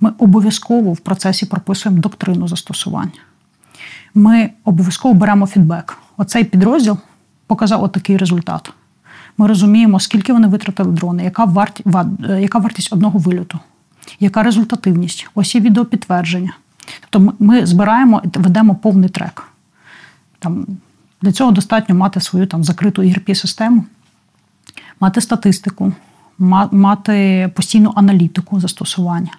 Ми 0.00 0.12
обов'язково 0.18 0.92
в 0.92 0.98
процесі 0.98 1.46
прописуємо 1.46 2.00
доктрину 2.00 2.48
застосування. 2.48 3.20
Ми 4.14 4.50
обов'язково 4.64 5.14
беремо 5.14 5.46
фідбек. 5.46 5.98
Оцей 6.16 6.44
підрозділ 6.44 6.98
показав 7.46 7.82
отакий 7.82 8.16
результат. 8.16 8.72
Ми 9.38 9.46
розуміємо, 9.46 10.00
скільки 10.00 10.32
вони 10.32 10.48
витратили 10.48 10.92
дрони, 10.92 11.24
яка 11.24 11.44
варті, 11.44 11.84
е, 12.28 12.42
яка 12.42 12.58
вартість 12.58 12.92
одного 12.92 13.18
вильоту, 13.18 13.58
яка 14.20 14.42
результативність, 14.42 15.30
ось 15.34 15.54
є 15.54 15.60
відеопідтвердження. 15.60 16.52
Тобто 17.10 17.34
ми 17.38 17.66
збираємо 17.66 18.22
і 18.24 18.38
ведемо 18.38 18.74
повний 18.74 19.08
трек. 19.08 19.44
Там, 20.38 20.66
Для 21.22 21.32
цього 21.32 21.52
достатньо 21.52 21.94
мати 21.94 22.20
свою 22.20 22.46
там, 22.46 22.64
закриту 22.64 23.02
ERP-систему, 23.02 23.84
мати 25.00 25.20
статистику, 25.20 25.92
мати 26.72 27.50
постійну 27.54 27.92
аналітику 27.96 28.60
застосування, 28.60 29.32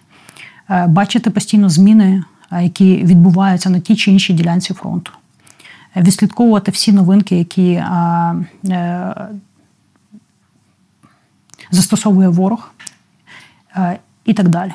е, 0.70 0.88
бачити 0.88 1.30
постійно 1.30 1.70
зміни, 1.70 2.24
е, 2.52 2.64
які 2.64 2.95
відбуваються 2.95 3.70
на 3.70 3.80
тій 3.80 3.95
чи 3.95 4.12
іншій 4.12 4.34
ділянці 4.34 4.74
фронту, 4.74 5.12
е, 5.95 6.02
відслідковувати 6.02 6.72
всі 6.72 6.91
новинки, 6.91 7.38
які 7.38 7.84
застосовує 11.72 12.28
ворог 12.28 12.72
і 14.26 14.34
так 14.34 14.50
далі. 14.50 14.74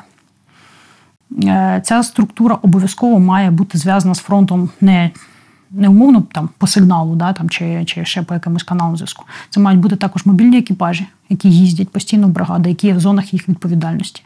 Ця 1.83 2.03
структура 2.03 2.59
обов'язково 2.63 3.21
має 3.21 3.51
бути 3.51 3.79
зв'язана 3.79 4.15
з 4.15 4.19
фронтом 4.19 4.71
не 4.81 5.11
не 5.71 5.89
умовно 5.89 6.23
там 6.33 6.49
по 6.59 6.67
сигналу, 6.67 7.15
да, 7.15 7.33
там, 7.33 7.51
чи 7.51 7.85
чи 7.85 8.05
ще 8.05 8.23
по 8.23 8.35
якимось 8.35 8.63
каналам 8.63 8.97
зв'язку. 8.97 9.25
Це 9.51 9.61
мають 9.61 9.81
бути 9.81 9.97
також 9.97 10.27
мобільні 10.27 10.59
екіпажі, 10.59 11.07
які 11.29 11.51
їздять 11.51 11.89
постійно 11.89 12.27
в 12.27 12.31
бригади, 12.31 12.69
які 12.69 12.87
є 12.87 12.95
в 12.95 13.01
зонах 13.01 13.33
їх 13.33 13.49
відповідальності, 13.49 14.23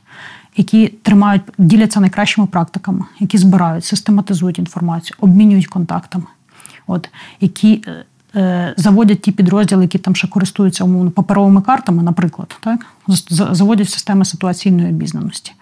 які 0.57 0.89
тримають, 0.89 1.43
діляться 1.59 2.01
найкращими 2.01 2.47
практиками, 2.47 3.05
які 3.21 3.39
збирають, 3.39 3.85
систематизують 3.85 4.59
інформацію, 4.59 5.17
обмінюють 5.21 5.67
контактами, 5.67 6.25
от, 6.87 7.11
які 7.41 7.83
е, 7.87 8.05
е 8.41 8.75
заводять 8.77 9.23
ті 9.23 9.33
підрозділи, 9.33 9.83
які 9.83 9.99
там 9.99 10.17
ще 10.17 10.29
користуються 10.29 10.85
умовно 10.85 11.11
паперовими 11.11 11.63
картами, 11.63 12.03
наприклад, 12.03 12.57
так, 12.61 12.87
заводять 13.31 13.91
системи 13.91 14.25
ситуаційної 14.25 14.89
обізнаності. 14.89 15.53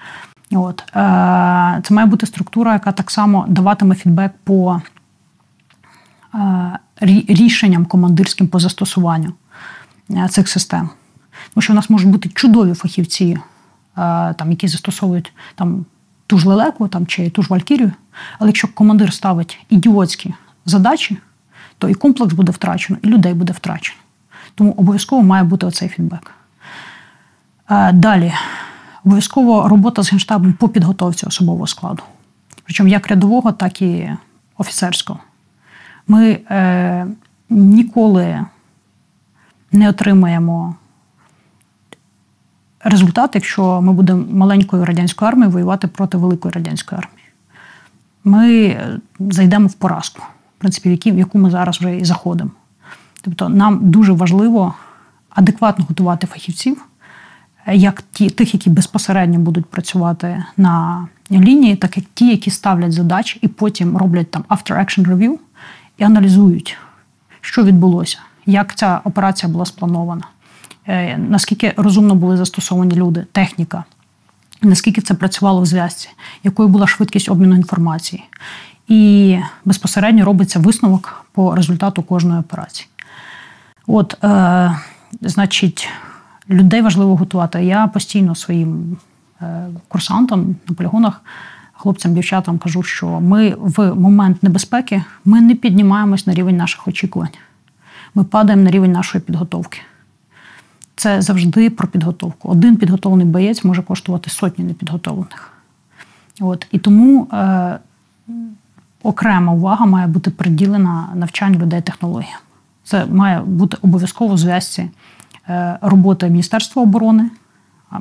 От. 0.52 0.80
Е, 0.80 1.80
Це 1.84 1.94
має 1.94 2.06
бути 2.06 2.26
структура, 2.26 2.72
яка 2.72 2.92
так 2.92 3.10
само 3.10 3.44
даватиме 3.48 3.94
фідбек 3.94 4.32
по 4.44 4.80
Е, 6.36 6.78
рішенням 7.28 7.86
командирським 7.86 8.48
по 8.48 8.60
застосуванню 8.60 9.32
е, 10.10 10.28
цих 10.28 10.48
систем. 10.48 10.90
Тому 11.54 11.62
що 11.62 11.72
в 11.72 11.76
нас 11.76 11.90
можуть 11.90 12.10
бути 12.10 12.28
чудові 12.28 12.74
фахівці, 12.74 13.38
там, 14.36 14.50
які 14.50 14.68
застосовують 14.68 15.32
там, 15.54 15.84
ту 16.26 16.38
ж 16.38 16.48
лелеку 16.48 16.88
там, 16.88 17.06
чи 17.06 17.30
ту 17.30 17.42
ж 17.42 17.48
валькірію, 17.50 17.92
але 18.38 18.48
якщо 18.48 18.68
командир 18.68 19.12
ставить 19.12 19.58
ідіотські 19.68 20.34
задачі, 20.66 21.16
то 21.78 21.88
і 21.88 21.94
комплекс 21.94 22.34
буде 22.34 22.52
втрачено, 22.52 22.98
і 23.02 23.08
людей 23.08 23.34
буде 23.34 23.52
втрачено. 23.52 23.98
Тому 24.54 24.72
обов'язково 24.72 25.22
має 25.22 25.44
бути 25.44 25.66
оцей 25.66 25.88
фідбек. 25.88 26.30
Далі, 27.92 28.32
обов'язково 29.06 29.68
робота 29.68 30.02
з 30.02 30.10
генштабом 30.10 30.52
по 30.52 30.68
підготовці 30.68 31.26
особового 31.26 31.66
складу. 31.66 32.02
Причому 32.64 32.88
як 32.88 33.08
рядового, 33.08 33.52
так 33.52 33.82
і 33.82 34.10
офіцерського. 34.58 35.18
Ми 36.08 36.30
е, 36.50 37.06
ніколи 37.50 38.44
не 39.72 39.88
отримаємо 39.88 40.74
результат, 42.80 43.30
якщо 43.34 43.82
ми 43.82 43.92
будемо 43.92 44.24
маленькою 44.32 44.84
радянською 44.84 45.28
армією 45.28 45.52
воювати 45.52 45.88
проти 45.88 46.18
великої 46.18 46.52
радянської 46.52 46.98
армії. 46.98 47.28
Ми 48.24 48.66
е, 48.66 49.00
зайдемо 49.20 49.68
в 49.68 49.72
поразку, 49.72 50.22
в 50.58 50.60
принципі, 50.60 51.10
в 51.12 51.18
яку 51.18 51.38
ми 51.38 51.50
зараз 51.50 51.78
вже 51.78 51.96
і 51.96 52.04
заходимо. 52.04 52.50
Тобто, 53.22 53.48
нам 53.48 53.90
дуже 53.90 54.12
важливо 54.12 54.74
адекватно 55.30 55.84
готувати 55.88 56.26
фахівців, 56.26 56.84
як 57.66 58.02
ті, 58.12 58.30
тих, 58.30 58.54
які 58.54 58.70
безпосередньо 58.70 59.38
будуть 59.38 59.66
працювати 59.66 60.44
на 60.56 61.06
лінії, 61.30 61.76
так 61.76 61.96
як 61.96 62.06
ті, 62.14 62.28
які 62.30 62.50
ставлять 62.50 62.92
задачі 62.92 63.38
і 63.42 63.48
потім 63.48 63.96
роблять 63.96 64.30
там 64.30 64.44
after-action 64.48 65.06
review, 65.06 65.38
і 65.98 66.04
аналізують, 66.04 66.78
що 67.40 67.64
відбулося, 67.64 68.18
як 68.46 68.74
ця 68.74 69.00
операція 69.04 69.52
була 69.52 69.64
спланована, 69.64 70.22
е, 70.86 71.18
наскільки 71.18 71.72
розумно 71.76 72.14
були 72.14 72.36
застосовані 72.36 72.94
люди, 72.94 73.26
техніка, 73.32 73.84
наскільки 74.62 75.00
це 75.00 75.14
працювало 75.14 75.60
в 75.60 75.66
зв'язці, 75.66 76.08
якою 76.44 76.68
була 76.68 76.86
швидкість 76.86 77.28
обміну 77.28 77.56
інформації. 77.56 78.24
І 78.88 79.38
безпосередньо 79.64 80.24
робиться 80.24 80.58
висновок 80.58 81.26
по 81.32 81.54
результату 81.54 82.02
кожної 82.02 82.40
операції. 82.40 82.88
От, 83.86 84.24
е, 84.24 84.76
значить, 85.20 85.88
людей 86.50 86.82
важливо 86.82 87.16
готувати. 87.16 87.64
Я 87.64 87.86
постійно 87.86 88.34
своїм 88.34 88.96
е, 89.42 89.66
курсантам 89.88 90.56
на 90.68 90.74
полігонах 90.74 91.22
хлопцям, 91.72 92.14
дівчатам 92.14 92.58
кажу, 92.58 92.82
що 92.82 93.20
ми 93.20 93.54
в 93.58 93.94
момент 93.94 94.42
небезпеки 94.42 95.02
ми 95.24 95.40
не 95.40 95.54
піднімаємось 95.54 96.26
на 96.26 96.34
рівень 96.34 96.56
наших 96.56 96.88
очікувань. 96.88 97.28
Ми 98.14 98.24
падаємо 98.24 98.62
на 98.62 98.70
рівень 98.70 98.92
нашої 98.92 99.24
підготовки. 99.24 99.78
Це 100.96 101.22
завжди 101.22 101.70
про 101.70 101.88
підготовку. 101.88 102.48
Один 102.48 102.76
підготовлений 102.76 103.26
боєць 103.26 103.64
може 103.64 103.82
коштувати 103.82 104.30
сотні 104.30 104.64
непідготовлених. 104.64 105.52
От. 106.40 106.66
І 106.72 106.78
тому 106.78 107.28
е, 107.32 107.78
окрема 109.02 109.52
увага 109.52 109.86
має 109.86 110.06
бути 110.06 110.30
приділена 110.30 111.08
навчанню 111.14 111.58
людей 111.58 111.82
технологіям. 111.82 112.38
Це 112.84 113.06
має 113.06 113.40
бути 113.40 113.76
обов'язково 113.82 114.34
в 114.34 114.38
зв'язці 114.38 114.90
е, 115.48 115.78
роботи 115.82 116.28
Міністерства 116.28 116.82
оборони 116.82 117.30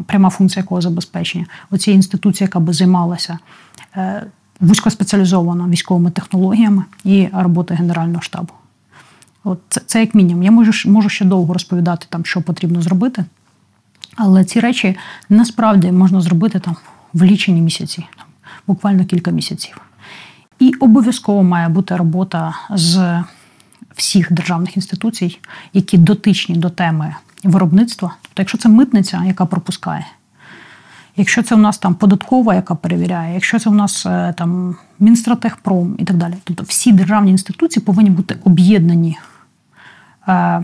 пряма 0.05 0.29
функція 0.29 0.61
якого 0.63 0.81
забезпечення, 0.81 1.45
оці 1.71 1.91
інституції, 1.91 2.45
яка 2.45 2.59
би 2.59 2.73
займалася 2.73 3.39
е, 3.95 4.25
вузькоспеціалізовано 4.59 5.67
військовими 5.67 6.11
технологіями 6.11 6.83
і 7.03 7.27
роботи 7.33 7.73
Генерального 7.73 8.21
штабу. 8.21 8.53
От 9.43 9.59
Це 9.69 9.81
це 9.85 9.99
як 9.99 10.15
мінімум. 10.15 10.43
Я 10.43 10.51
можу 10.51 10.89
можу 10.89 11.09
ще 11.09 11.25
довго 11.25 11.53
розповідати, 11.53 12.07
там, 12.09 12.25
що 12.25 12.41
потрібно 12.41 12.81
зробити, 12.81 13.25
але 14.15 14.45
ці 14.45 14.59
речі 14.59 14.97
насправді 15.29 15.91
можна 15.91 16.21
зробити 16.21 16.59
там 16.59 16.75
в 17.13 17.23
лічені 17.23 17.61
місяці, 17.61 18.05
там, 18.17 18.25
буквально 18.67 19.05
кілька 19.05 19.31
місяців. 19.31 19.81
І 20.59 20.73
обов'язково 20.79 21.43
має 21.43 21.69
бути 21.69 21.95
робота 21.95 22.55
з 22.69 23.23
всіх 23.95 24.33
державних 24.33 24.75
інституцій, 24.75 25.39
які 25.73 25.97
дотичні 25.97 26.55
до 26.55 26.69
теми 26.69 27.15
виробництва. 27.49 28.15
Тобто, 28.21 28.41
якщо 28.41 28.57
це 28.57 28.69
митниця, 28.69 29.23
яка 29.25 29.45
пропускає, 29.45 30.07
якщо 31.15 31.43
це 31.43 31.55
у 31.55 31.57
нас 31.57 31.77
там 31.77 31.95
податкова, 31.95 32.55
яка 32.55 32.75
перевіряє, 32.75 33.33
якщо 33.33 33.59
це 33.59 33.69
у 33.69 33.73
нас 33.73 34.05
е, 34.05 34.33
там 34.37 34.75
Мінстратехпром 34.99 35.95
і 35.97 36.05
так 36.05 36.17
далі. 36.17 36.33
Тобто 36.43 36.63
всі 36.63 36.91
державні 36.91 37.31
інституції 37.31 37.85
повинні 37.85 38.09
бути 38.09 38.37
об'єднані 38.43 39.17
е, 40.27 40.63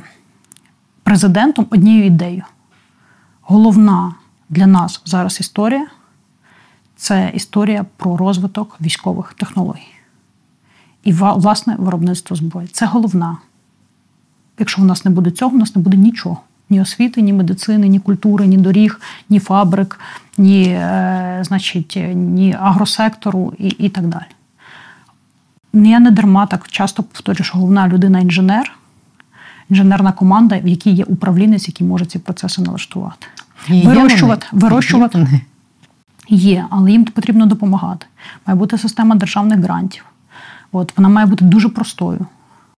президентом 1.04 1.68
однією 1.70 2.06
ідеєю. 2.06 2.44
Головна 3.42 4.16
для 4.50 4.68
нас 4.68 5.02
зараз 5.06 5.40
історія 5.40 5.88
це 6.96 7.32
історія 7.34 7.86
про 7.98 8.18
розвиток 8.18 8.78
військових 8.82 9.34
технологій. 9.34 9.88
і 11.04 11.14
власне 11.14 11.76
виробництво 11.80 12.36
зброї. 12.36 12.68
Це 12.68 12.86
головна. 12.86 13.38
Якщо 14.60 14.82
у 14.82 14.86
нас 14.86 15.06
не 15.06 15.12
буде 15.12 15.32
цього, 15.32 15.56
у 15.56 15.60
нас 15.60 15.76
не 15.76 15.82
буде 15.82 15.98
нічого. 15.98 16.38
Ні 16.72 16.82
освіти, 16.82 17.22
ні 17.22 17.34
медицини, 17.34 17.88
ні 17.88 18.00
культури, 18.00 18.48
ні 18.48 18.58
доріг, 18.58 19.00
ні 19.30 19.40
фабрик, 19.40 20.00
ні 20.38 20.64
е, 20.64 21.40
значить, 21.44 22.00
ні 22.14 22.56
агросектору 22.62 23.54
і 23.58 23.68
і 23.68 23.90
так 23.90 24.08
далі. 24.08 24.32
Я 25.74 26.00
не 26.00 26.12
дарма 26.12 26.46
так 26.46 26.68
часто 26.68 27.04
повторюю, 27.04 27.44
що 27.44 27.58
головна 27.58 27.88
людина 27.88 28.20
інженер, 28.20 28.72
інженерна 29.70 30.12
команда, 30.12 30.60
в 30.60 30.68
якій 30.68 30.92
є 30.92 31.04
управлінець, 31.04 31.68
який 31.68 31.88
може 31.88 32.06
ці 32.06 32.20
процеси 32.20 32.62
налаштувати. 32.62 33.28
І 33.70 33.88
вирощувати, 33.88 34.48
є 34.54 34.60
вирощувати 34.60 35.28
є, 36.28 36.38
є, 36.38 36.66
але 36.70 36.92
їм 36.92 37.06
потрібно 37.06 37.46
допомагати. 37.46 38.06
Має 38.48 38.60
бути 38.60 38.78
система 38.78 39.16
державних 39.16 39.60
грантів. 39.60 40.06
От, 40.72 40.98
Вона 40.98 41.10
має 41.10 41.28
бути 41.28 41.46
дуже 41.46 41.70
простою. 41.70 42.26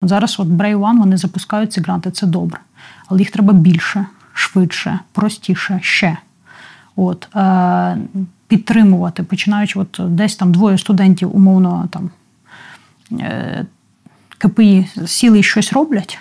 От 0.01 0.09
Зараз 0.09 0.39
от 0.39 0.47
Brave 0.47 0.79
One 0.79 0.99
вони 0.99 1.17
запускають 1.17 1.73
ці 1.73 1.81
гранти, 1.81 2.11
це 2.11 2.27
добре. 2.27 2.59
Але 3.07 3.19
їх 3.19 3.31
треба 3.31 3.53
більше, 3.53 4.05
швидше, 4.33 4.99
простіше, 5.11 5.79
ще. 5.81 6.17
От, 6.95 7.35
е, 7.35 7.97
Підтримувати, 8.47 9.23
починаючи, 9.23 9.79
от 9.79 9.99
десь 9.99 10.35
там 10.35 10.51
двоє 10.51 10.77
студентів, 10.77 11.35
умовно, 11.35 11.89
там 11.91 12.09
е, 13.19 13.65
КПІ 14.37 14.87
сіли 15.05 15.39
і 15.39 15.43
щось 15.43 15.73
роблять, 15.73 16.17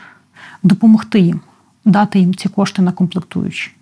допомогти 0.63 1.21
їм, 1.21 1.41
дати 1.85 2.19
їм 2.19 2.35
ці 2.35 2.49
кошти 2.49 2.83
на 2.83 2.93
комплектуючі. 2.93 3.73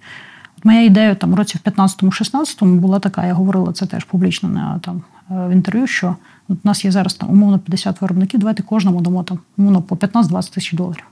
Моя 0.64 0.82
ідея 0.82 1.14
там 1.14 1.34
році 1.34 1.58
в 1.64 1.68
15-16 1.68 2.64
була 2.64 2.98
така, 2.98 3.26
я 3.26 3.34
говорила 3.34 3.72
це 3.72 3.86
теж 3.86 4.04
публічно 4.04 4.48
на 4.48 4.78
там 4.78 5.02
е, 5.30 5.34
в 5.48 5.50
інтерв'ю, 5.50 5.86
що 5.86 6.16
от 6.48 6.58
у 6.64 6.68
нас 6.68 6.84
є 6.84 6.90
зараз 6.90 7.14
там 7.14 7.30
умовно 7.30 7.58
50 7.58 8.00
виробників, 8.00 8.40
давайте 8.40 8.62
кожному 8.62 9.00
дамо 9.00 9.22
там 9.22 9.38
умовно 9.58 9.82
по 9.82 9.94
15-20 9.94 10.54
тисяч 10.54 10.72
доларів. 10.72 11.04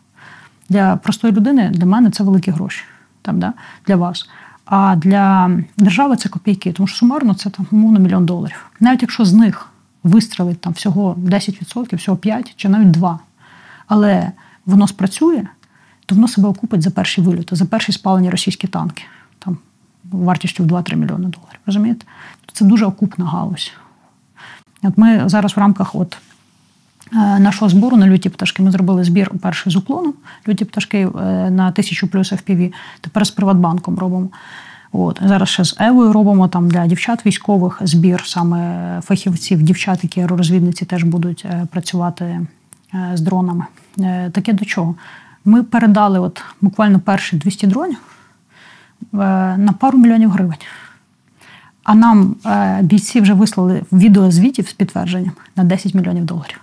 Для 0.69 0.97
простої 0.97 1.35
людини, 1.35 1.71
для 1.75 1.87
мене 1.87 2.11
це 2.11 2.25
великі 2.25 2.51
гроші. 2.51 2.85
Там, 3.23 3.41
да, 3.41 3.53
Для 3.87 3.97
вас. 3.97 4.29
А 4.64 4.97
для 4.97 5.51
держави 5.77 6.16
це 6.16 6.29
копійки, 6.29 6.73
тому 6.73 6.87
що 6.87 6.97
сумарно 6.97 7.35
це 7.35 7.51
там 7.51 7.66
умовно 7.73 8.01
мільйон 8.01 8.27
доларів. 8.27 8.71
Навіть 8.81 9.03
якщо 9.03 9.25
з 9.25 9.33
них 9.33 9.69
вистрелить 10.05 10.61
там 10.61 10.73
всього 10.73 11.14
10%, 11.14 11.97
всього 11.97 12.16
5 12.16 12.55
чи 12.57 12.69
навіть 12.69 12.91
2, 12.91 13.19
але 13.87 14.33
воно 14.66 14.89
спрацює, 14.89 15.47
то 16.07 16.14
воно 16.14 16.29
себе 16.29 16.49
окупить 16.49 16.83
за 16.83 16.91
перші 16.91 17.21
вильоти, 17.21 17.57
за 17.57 17.64
перші 17.64 17.93
спалені 17.93 18.31
російські 18.31 18.66
танки, 18.66 19.03
там 19.39 19.59
вартістю 20.05 20.64
в 20.64 20.66
2-3 20.66 20.97
мільйони 20.97 21.29
доларів. 21.29 21.61
Розумієте? 21.66 22.07
Це 22.53 22.64
дуже 22.64 22.87
окупна 22.87 23.25
галузь. 23.25 23.73
От 24.83 24.99
Ми 24.99 25.29
зараз 25.29 25.57
в 25.57 25.61
рамках 25.61 25.95
от 25.95 26.19
нашого 27.13 27.69
збору 27.69 27.97
на 27.97 28.07
люті 28.07 28.29
пташки 28.29 28.63
ми 28.63 28.71
зробили 28.71 29.05
збір 29.05 29.31
перший 29.43 29.73
з 29.73 29.77
уклоном. 29.77 30.15
Люті 30.49 30.65
пташки 30.65 30.99
е, 30.99 31.11
на 31.51 31.73
тисячу 31.73 32.09
плюс 32.09 32.33
FPV. 32.33 32.73
Тепер 33.01 33.27
з 33.27 33.31
Приватбанком 33.31 33.99
робимо. 33.99 34.29
От 34.93 35.21
Зараз 35.25 35.49
ще 35.49 35.65
з 35.65 35.77
Евою 35.81 36.13
робимо 36.13 36.49
там 36.49 36.69
для 36.69 36.87
дівчат 36.87 37.27
військових 37.27 37.81
збір, 37.85 38.23
саме 38.25 39.01
фахівців, 39.05 39.63
дівчат, 39.63 39.99
які 40.03 40.21
аеророзвідниці 40.21 40.85
теж 40.85 41.05
будуть 41.05 41.43
е, 41.45 41.67
працювати 41.71 42.47
з 43.15 43.21
дронами. 43.21 43.65
Таке 44.33 44.53
до 44.53 44.65
чого? 44.65 44.95
Ми 45.45 45.63
передали 45.63 46.19
от 46.19 46.43
буквально 46.61 47.01
перші 47.01 47.37
200 47.37 47.67
дронів 47.67 47.99
на 49.13 49.75
пару 49.79 49.99
мільйонів 49.99 50.31
гривень. 50.31 50.59
А 51.89 51.95
нам 51.95 52.37
е, 52.47 52.79
бійці 52.83 53.21
вже 53.21 53.33
вислали 53.33 53.83
відеозвітів 53.93 54.69
з 54.69 54.73
підтвердженням 54.73 55.33
на 55.57 55.65
10 55.65 55.95
мільйонів 55.95 56.25
доларів. 56.25 56.61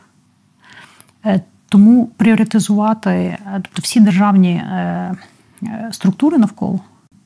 Е, 1.25 1.41
тому 1.69 2.05
пріоритизувати, 2.17 3.09
е, 3.09 3.39
тобто 3.53 3.81
всі 3.81 3.99
державні 3.99 4.63
структури 5.91 6.37
навколо 6.37 6.79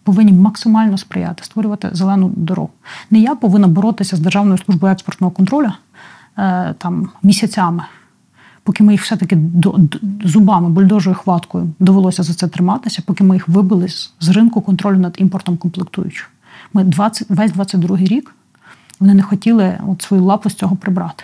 повинні 0.03 0.31
максимально 0.31 0.97
сприяти, 0.97 1.43
створювати 1.43 1.89
зелену 1.91 2.31
дорогу. 2.35 2.69
Не 3.11 3.19
я 3.19 3.35
повинна 3.35 3.67
боротися 3.67 4.15
з 4.15 4.19
Державною 4.19 4.57
службою 4.57 4.93
експортного 4.93 5.31
контролю 5.31 5.71
там 6.77 7.09
місяцями, 7.23 7.83
поки 8.63 8.83
ми 8.83 8.91
їх 8.91 9.01
все-таки 9.01 9.37
зубами, 10.23 10.69
бульдожою 10.69 11.15
хваткою 11.15 11.69
довелося 11.79 12.23
за 12.23 12.33
це 12.33 12.47
триматися, 12.47 13.03
поки 13.05 13.23
ми 13.23 13.35
їх 13.35 13.47
вибили 13.47 13.87
з 14.19 14.29
ринку 14.29 14.61
контролю 14.61 14.97
над 14.97 15.15
імпортом 15.19 15.57
комплектуючих. 15.57 16.29
Ми 16.73 16.83
20, 16.83 17.29
весь 17.29 17.51
22-й 17.51 18.05
рік 18.05 18.35
вони 18.99 19.13
не 19.13 19.21
хотіли 19.21 19.77
от 19.87 20.01
свою 20.01 20.23
лапу 20.23 20.49
з 20.49 20.53
цього 20.53 20.75
прибрати. 20.75 21.23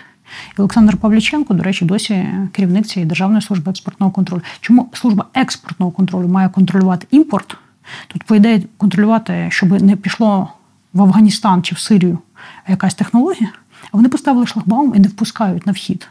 Олександр 0.58 0.96
Павліченко, 0.96 1.54
до 1.54 1.62
речі, 1.62 1.84
досі 1.84 2.28
керівник 2.52 2.86
цієї 2.86 3.08
Державної 3.08 3.42
служби 3.42 3.70
експортного 3.70 4.12
контролю. 4.12 4.42
Чому 4.60 4.90
служба 4.92 5.24
експортного 5.34 5.92
контролю 5.92 6.28
має 6.28 6.48
контролювати 6.48 7.06
імпорт? 7.10 7.56
Тут, 8.08 8.24
по 8.24 8.34
ідеї, 8.34 8.66
контролювати, 8.76 9.48
щоб 9.50 9.82
не 9.82 9.96
пішло 9.96 10.52
в 10.92 11.02
Афганістан 11.02 11.62
чи 11.62 11.74
в 11.74 11.78
Сирію 11.78 12.18
якась 12.68 12.94
технологія, 12.94 13.48
а 13.92 13.96
вони 13.96 14.08
поставили 14.08 14.46
шлагбаум 14.46 14.92
і 14.96 14.98
не 14.98 15.08
впускають 15.08 15.66
на 15.66 15.72
вхід. 15.72 16.08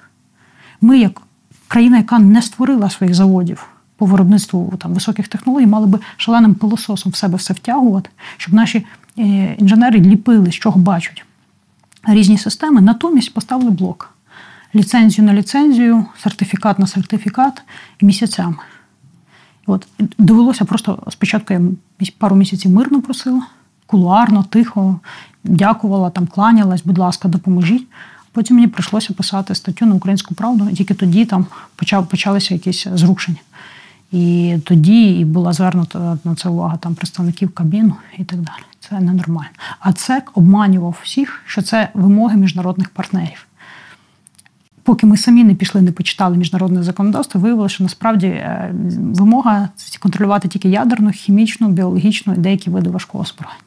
Ми, 0.82 1.00
як 1.00 1.22
країна, 1.68 1.98
яка 1.98 2.20
не 2.20 2.42
створила 2.42 2.90
своїх 2.90 3.16
заводів 3.16 3.68
по 3.98 4.06
виробництву 4.06 4.74
там, 4.78 4.94
високих 4.94 5.28
технологій, 5.28 5.66
мали 5.66 5.88
би 5.88 6.00
шаленим 6.18 6.56
пилососом 6.56 7.12
в 7.12 7.16
себе 7.16 7.38
все 7.38 7.54
втягувати, 7.54 8.10
щоб 8.38 8.54
наші 8.54 8.86
інженери 9.58 10.00
ліпили, 10.00 10.52
з 10.52 10.56
чого 10.56 10.80
бачать 10.80 11.25
різні 12.08 12.38
системи, 12.38 12.82
натомість 12.82 13.34
поставили 13.34 13.72
блок. 13.72 14.12
Ліцензію 14.76 15.26
на 15.26 15.34
ліцензію, 15.34 16.06
сертифікат 16.18 16.80
на 16.80 16.88
сертифікат 16.88 17.62
і 18.00 18.06
місяцями. 18.06 18.56
От 19.68 19.88
довелося 20.18 20.66
просто 20.66 21.04
спочатку 21.10 21.54
я 21.54 21.62
пару 22.18 22.36
місяців 22.36 22.72
мирно 22.72 23.02
просила, 23.02 23.46
кулуарно, 23.86 24.44
тихо, 24.44 25.00
дякувала, 25.44 26.10
там 26.10 26.28
кланялась, 26.28 26.82
будь 26.86 26.98
ласка, 26.98 27.28
допоможіть. 27.28 27.88
Потім 28.32 28.56
мені 28.56 28.68
прийшлося 28.68 29.14
писати 29.14 29.56
статтю 29.56 29.86
на 29.86 29.96
українську 29.96 30.36
правду, 30.36 30.68
тільки 30.76 30.94
тоді 30.94 31.26
там 31.26 31.46
почав, 31.76 32.08
почалися 32.08 32.54
якісь 32.54 32.88
зрушення. 32.94 33.40
І 34.12 34.56
тоді 34.64 35.20
і 35.20 35.26
була 35.26 35.54
звернута 35.54 36.18
на 36.24 36.36
це 36.36 36.50
увага 36.50 36.78
там 36.78 36.96
представників 36.96 37.54
кабіну 37.54 37.96
і 38.18 38.24
так 38.24 38.40
далі. 38.40 38.64
Це 38.90 39.00
ненормально. 39.00 39.50
А 39.80 39.94
ЦЕК 39.94 40.32
обманював 40.34 41.00
всіх, 41.04 41.42
що 41.46 41.62
це 41.62 41.90
вимоги 41.94 42.38
міжнародних 42.38 42.90
партнерів. 42.90 43.48
Поки 44.84 45.08
ми 45.08 45.18
самі 45.18 45.44
не 45.44 45.56
пішли, 45.56 45.82
не 45.82 45.92
почитали 45.92 46.38
міжнародне 46.38 46.84
законодавство, 46.84 47.42
виявилося, 47.42 47.76
що 47.76 47.84
насправді 47.84 48.28
е, 48.28 48.72
вимога 48.98 49.70
контролювати 50.00 50.48
тільки 50.48 50.70
ядерну, 50.70 51.12
хімічну, 51.12 51.70
біологічну 51.70 52.34
і 52.34 52.38
деякі 52.38 52.70
види 52.70 52.90
важкого 52.90 53.24
озброєння. 53.24 53.60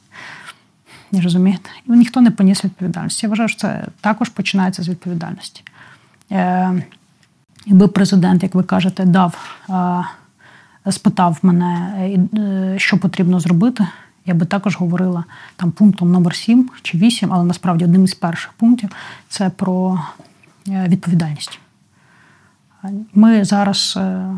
Не 1.13 1.21
розумієте? 1.21 1.71
І 1.87 1.91
ніхто 1.93 2.21
не 2.21 2.31
поніс 2.31 2.65
відповідальності. 2.65 3.27
Я 3.27 3.31
вважаю, 3.31 3.49
що 3.49 3.61
це 3.61 3.87
також 4.01 4.29
починається 4.29 4.83
з 4.83 4.89
відповідальності. 4.89 5.63
Е, 6.33 6.83
якби 7.67 7.89
президент, 7.89 8.43
як 8.43 8.55
ви 8.55 8.63
кажете, 8.63 9.05
дав, 9.05 9.57
е, 10.87 10.93
спитав 10.93 11.39
мене, 11.43 11.93
що 12.79 12.99
потрібно 12.99 13.41
зробити 13.41 13.87
я 14.29 14.35
би 14.35 14.47
також 14.47 14.77
говорила 14.77 15.25
там 15.57 15.71
пунктом 15.71 16.13
номер 16.13 16.35
7 16.35 16.71
чи 16.83 16.99
8, 16.99 17.33
але 17.33 17.45
насправді 17.45 17.85
одним 17.85 18.05
із 18.05 18.15
перших 18.15 18.53
пунктів 18.53 18.91
це 19.29 19.51
про 19.51 20.01
е, 20.69 20.87
відповідальність. 20.89 21.61
Ми 23.15 23.45
зараз 23.45 23.95
е, 23.97 24.29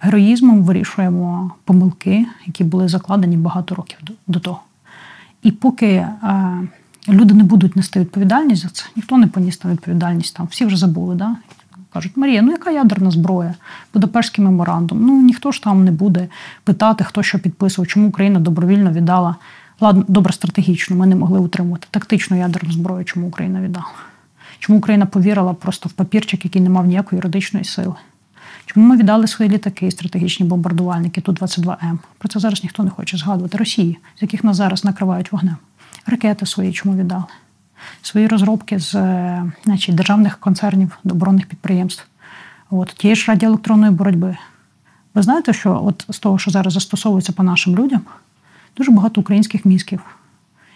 героїзмом 0.00 0.62
вирішуємо 0.62 1.50
помилки, 1.64 2.26
які 2.46 2.64
були 2.64 2.88
закладені 2.88 3.36
багато 3.36 3.74
років 3.74 3.98
до 4.26 4.40
того. 4.40 4.60
І 5.42 5.50
поки 5.50 5.86
е, 5.86 6.08
люди 7.08 7.34
не 7.34 7.44
будуть 7.44 7.76
нести 7.76 8.00
відповідальність 8.00 8.62
за 8.62 8.68
це, 8.68 8.84
ніхто 8.96 9.18
не 9.18 9.26
поніс 9.26 9.56
там 9.56 9.72
відповідальність, 9.72 10.36
там 10.36 10.46
всі 10.46 10.64
вже 10.64 10.76
забули. 10.76 11.14
Да? 11.14 11.36
Кажуть, 11.96 12.16
Марія, 12.16 12.42
ну 12.42 12.50
яка 12.50 12.70
ядерна 12.70 13.10
зброя? 13.10 13.54
Будапештський 13.94 14.44
меморандум. 14.44 15.06
Ну 15.06 15.22
ніхто 15.22 15.52
ж 15.52 15.62
там 15.62 15.84
не 15.84 15.90
буде 15.90 16.28
питати, 16.64 17.04
хто 17.04 17.22
що 17.22 17.38
підписував, 17.38 17.88
чому 17.88 18.08
Україна 18.08 18.40
добровільно 18.40 18.92
віддала. 18.92 19.36
Ладно, 19.80 20.04
добре, 20.08 20.32
стратегічно, 20.32 20.96
ми 20.96 21.06
не 21.06 21.16
могли 21.16 21.38
утримувати 21.38 21.86
тактичну 21.90 22.38
ядерну 22.38 22.72
зброю, 22.72 23.04
чому 23.04 23.28
Україна 23.28 23.60
віддала. 23.60 23.86
Чому 24.58 24.78
Україна 24.78 25.06
повірила 25.06 25.54
просто 25.54 25.88
в 25.88 25.92
папірчик, 25.92 26.44
який 26.44 26.62
не 26.62 26.70
мав 26.70 26.86
ніякої 26.86 27.18
юридичної 27.18 27.64
сили? 27.64 27.94
Чому 28.66 28.86
ми 28.86 28.96
віддали 28.96 29.26
свої 29.26 29.50
літаки, 29.50 29.90
стратегічні 29.90 30.46
бомбардувальники 30.46 31.20
Ту-22М? 31.20 31.98
Про 32.18 32.28
це 32.28 32.40
зараз 32.40 32.62
ніхто 32.62 32.82
не 32.82 32.90
хоче 32.90 33.16
згадувати. 33.16 33.58
Росії, 33.58 33.98
з 34.18 34.22
яких 34.22 34.44
нас 34.44 34.56
зараз 34.56 34.84
накривають 34.84 35.32
вогнем. 35.32 35.56
Ракети 36.06 36.46
свої 36.46 36.72
чому 36.72 36.96
віддали? 36.96 37.24
Свої 38.02 38.26
розробки 38.26 38.78
з 38.78 38.94
е, 38.94 39.52
значить, 39.64 39.94
державних 39.94 40.38
концернів 40.38 40.98
оборонних 41.04 41.46
підприємств, 41.46 42.06
от, 42.70 42.88
тієї 42.88 43.16
ж 43.16 43.24
радіоелектронної 43.32 43.92
боротьби. 43.92 44.36
Ви 45.14 45.22
знаєте, 45.22 45.52
що 45.52 45.82
от 45.84 46.06
з 46.08 46.18
того, 46.18 46.38
що 46.38 46.50
зараз 46.50 46.72
застосовується 46.72 47.32
по 47.32 47.42
нашим 47.42 47.76
людям, 47.76 48.00
дуже 48.76 48.90
багато 48.90 49.20
українських 49.20 49.64
мізків, 49.64 50.00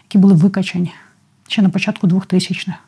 які 0.04 0.18
були 0.18 0.34
викачені 0.34 0.92
ще 1.48 1.62
на 1.62 1.68
початку 1.68 2.06
2000-х. 2.06 2.78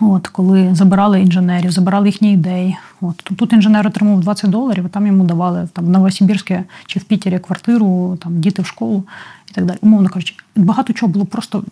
От, 0.00 0.28
коли 0.28 0.74
забирали 0.74 1.20
інженерів, 1.20 1.70
забирали 1.70 2.08
їхні 2.08 2.32
ідеї. 2.32 2.76
От 3.00 3.16
тут 3.16 3.52
інженер 3.52 3.86
отримав 3.86 4.20
20 4.20 4.50
доларів, 4.50 4.86
а 4.86 4.88
там 4.88 5.06
йому 5.06 5.24
давали 5.24 5.68
там 5.72 5.84
в 5.84 5.88
Новосибірське 5.88 6.64
чи 6.86 6.98
в 6.98 7.04
Пітері 7.04 7.38
квартиру, 7.38 8.18
там 8.22 8.40
діти 8.40 8.62
в 8.62 8.66
школу 8.66 9.04
і 9.50 9.52
так 9.52 9.64
далі. 9.64 9.78
Умовно 9.80 10.08
кажучи, 10.08 10.34
багато 10.56 10.92
чого 10.92 11.12
було 11.12 11.24
просто 11.24 11.64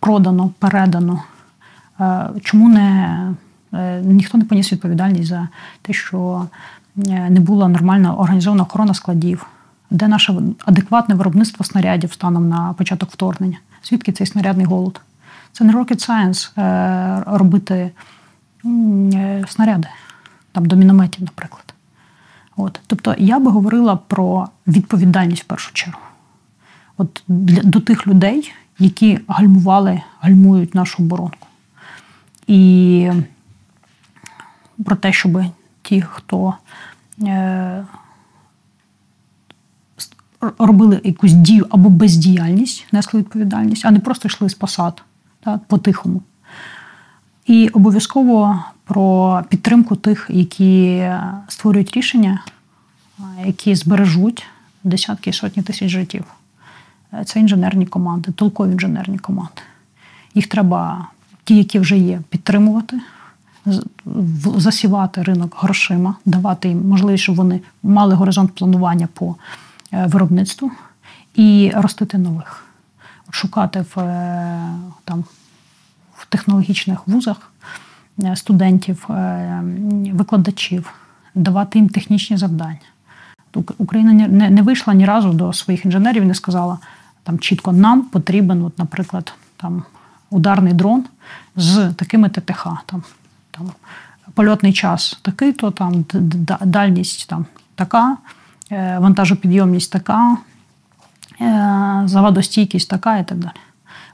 продано, 0.00 0.50
передано. 0.58 1.22
Е, 2.00 2.28
чому 2.42 2.68
не 2.68 3.18
е, 3.74 4.00
ніхто 4.00 4.38
не 4.38 4.44
поніс 4.44 4.72
відповідальність 4.72 5.28
за 5.28 5.48
те, 5.82 5.92
що 5.92 6.46
е, 7.06 7.30
не 7.30 7.40
була 7.40 7.68
нормальна 7.68 8.14
організована 8.14 8.62
охорона 8.62 8.94
складів, 8.94 9.46
де 9.90 10.08
наше 10.08 10.34
адекватне 10.64 11.14
виробництво 11.14 11.64
снарядів 11.64 12.12
станом 12.12 12.48
на 12.48 12.72
початок 12.72 13.10
вторгнення? 13.10 13.58
Звідки 13.84 14.12
цей 14.12 14.26
снарядний 14.26 14.66
голод? 14.66 15.00
Це 15.52 15.64
не 15.64 15.72
rocket 15.72 16.08
science 16.08 16.52
робити 17.38 17.90
снаряди 19.48 19.88
там 20.52 20.66
до 20.66 20.76
мінометів, 20.76 21.22
наприклад. 21.22 21.74
От. 22.56 22.80
Тобто 22.86 23.14
я 23.18 23.38
би 23.38 23.50
говорила 23.50 23.96
про 23.96 24.48
відповідальність 24.66 25.42
в 25.42 25.46
першу 25.46 25.72
чергу. 25.72 26.00
От 26.96 27.22
для, 27.28 27.62
До 27.62 27.80
тих 27.80 28.06
людей, 28.06 28.52
які 28.78 29.20
гальмували, 29.28 30.02
гальмують 30.20 30.74
нашу 30.74 31.02
оборонку. 31.02 31.46
І 32.46 33.10
про 34.84 34.96
те, 34.96 35.12
щоб 35.12 35.42
ті, 35.82 36.02
хто 36.02 36.54
е, 37.22 37.84
робили 40.58 41.00
якусь 41.04 41.32
дію 41.32 41.66
або 41.70 41.90
бездіяльність, 41.90 42.86
несли 42.92 43.20
відповідальність, 43.20 43.84
а 43.84 43.90
не 43.90 43.98
просто 43.98 44.28
йшли 44.28 44.48
з 44.48 44.54
посад 44.54 45.02
так, 45.40 45.64
по-тихому. 45.64 46.22
І 47.46 47.68
обов'язково 47.68 48.64
про 48.84 49.42
підтримку 49.48 49.96
тих, 49.96 50.26
які 50.28 51.10
створюють 51.48 51.96
рішення, 51.96 52.42
які 53.46 53.74
збережуть 53.74 54.46
десятки 54.84 55.30
і 55.30 55.32
сотні 55.32 55.62
тисяч 55.62 55.88
життів. 55.88 56.24
Це 57.24 57.40
інженерні 57.40 57.86
команди, 57.86 58.32
толкові 58.32 58.72
інженерні 58.72 59.18
команди. 59.18 59.62
Їх 60.34 60.46
треба, 60.46 61.08
ті, 61.44 61.56
які 61.56 61.78
вже 61.78 61.98
є, 61.98 62.20
підтримувати, 62.28 63.00
засівати 64.56 65.22
ринок 65.22 65.56
грошима, 65.58 66.14
давати 66.24 66.68
їм 66.68 66.88
можливість, 66.88 67.22
щоб 67.22 67.36
вони 67.36 67.60
мали 67.82 68.14
горизонт 68.14 68.54
планування 68.54 69.08
по 69.14 69.36
е, 69.92 70.06
виробництву 70.06 70.70
і 71.34 71.72
ростити 71.74 72.18
нових 72.18 72.68
шукати 73.30 73.84
в 73.94 74.00
е, 74.00 74.70
там, 75.04 75.24
в 76.14 76.26
технологічних 76.26 77.08
вузах 77.08 77.52
е, 78.22 78.36
студентів, 78.36 79.06
е, 79.10 79.62
викладачів, 80.12 80.92
давати 81.34 81.78
їм 81.78 81.88
технічні 81.88 82.36
завдання. 82.36 82.78
Україна 83.78 84.28
не 84.28 84.62
вийшла 84.62 84.94
ні 84.94 85.04
разу 85.04 85.32
до 85.32 85.52
своїх 85.52 85.84
інженерів 85.84 86.22
і 86.22 86.26
не 86.26 86.34
сказала 86.34 86.78
там 87.28 87.38
чітко, 87.38 87.72
нам 87.72 88.02
потрібен, 88.02 88.62
от, 88.62 88.78
наприклад, 88.78 89.32
там 89.56 89.82
ударний 90.30 90.72
дрон 90.72 91.04
з 91.56 91.92
такими 91.92 92.28
ТТХ. 92.28 92.66
Там, 92.86 93.02
там, 93.50 93.70
Польотний 94.34 94.72
час 94.72 95.18
такий, 95.22 95.52
то 95.52 95.70
там 95.70 96.04
дальність 96.60 97.28
там 97.28 97.46
така, 97.74 98.16
вантажопідйомність 98.70 99.92
така, 99.92 100.36
Е, 101.40 102.02
завадостійкість 102.04 102.90
така 102.90 103.18
і 103.18 103.24
так 103.24 103.38
далі. 103.38 103.52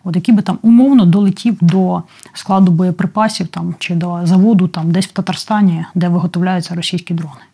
От 0.05 0.17
який 0.17 0.35
би 0.35 0.43
там 0.43 0.59
умовно 0.63 1.07
долетів 1.07 1.57
до 1.61 2.03
складу 2.33 2.73
боєприпасів 2.73 3.49
там, 3.49 3.75
чи 3.79 3.95
до 3.95 4.21
заводу 4.25 4.69
там, 4.69 4.91
десь 4.91 5.07
в 5.07 5.13
Татарстані, 5.13 5.85
де 5.95 6.09
виготовляються 6.09 6.75
російські 6.75 7.15
дрони. 7.15 7.45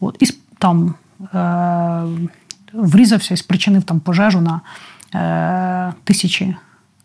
От, 0.00 0.16
І 0.20 0.26
там 0.58 0.94
е, 1.34 2.02
врізався 2.72 3.34
і 3.34 3.36
спричинив 3.36 3.82
там 3.82 4.00
пожежу 4.00 4.40
на 4.40 4.54
е, 4.54 4.60
тисячі 6.04 6.56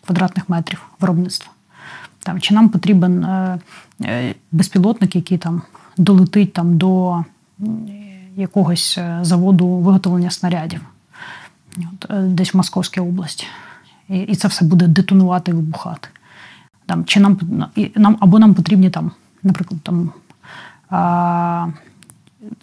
квадратних 0.06 0.50
метрів 0.50 0.82
виробництва. 1.00 1.52
Там, 2.20 2.42
Чи 2.42 2.54
нам 2.54 2.70
потрібен 2.70 3.24
е, 3.24 3.60
е 4.02 4.36
безпілотник, 4.52 5.16
який 5.16 5.38
там 5.38 5.62
долетить 5.98 6.54
там, 6.54 6.78
до 6.78 7.24
якогось 8.36 8.98
е, 8.98 9.20
заводу 9.22 9.68
виготовлення 9.68 10.32
снарядів 10.32 10.82
от, 11.78 12.12
е, 12.12 12.22
десь 12.22 12.54
в 12.54 12.58
Московській 12.58 13.02
області. 13.02 13.48
І 14.10 14.18
і 14.20 14.36
це 14.36 14.48
все 14.48 14.66
буде 14.66 14.88
детонувати 14.88 15.52
і 15.52 15.54
вибухати. 15.54 16.08
Там, 16.86 17.06
чи 17.06 17.20
нам, 17.20 17.40
і 17.76 17.92
нам, 17.96 18.18
Або 18.20 18.40
нам 18.40 18.54
потрібні, 18.54 18.90
там, 18.90 19.12
наприклад, 19.44 19.82
там, 19.82 20.12
а, 20.90 21.68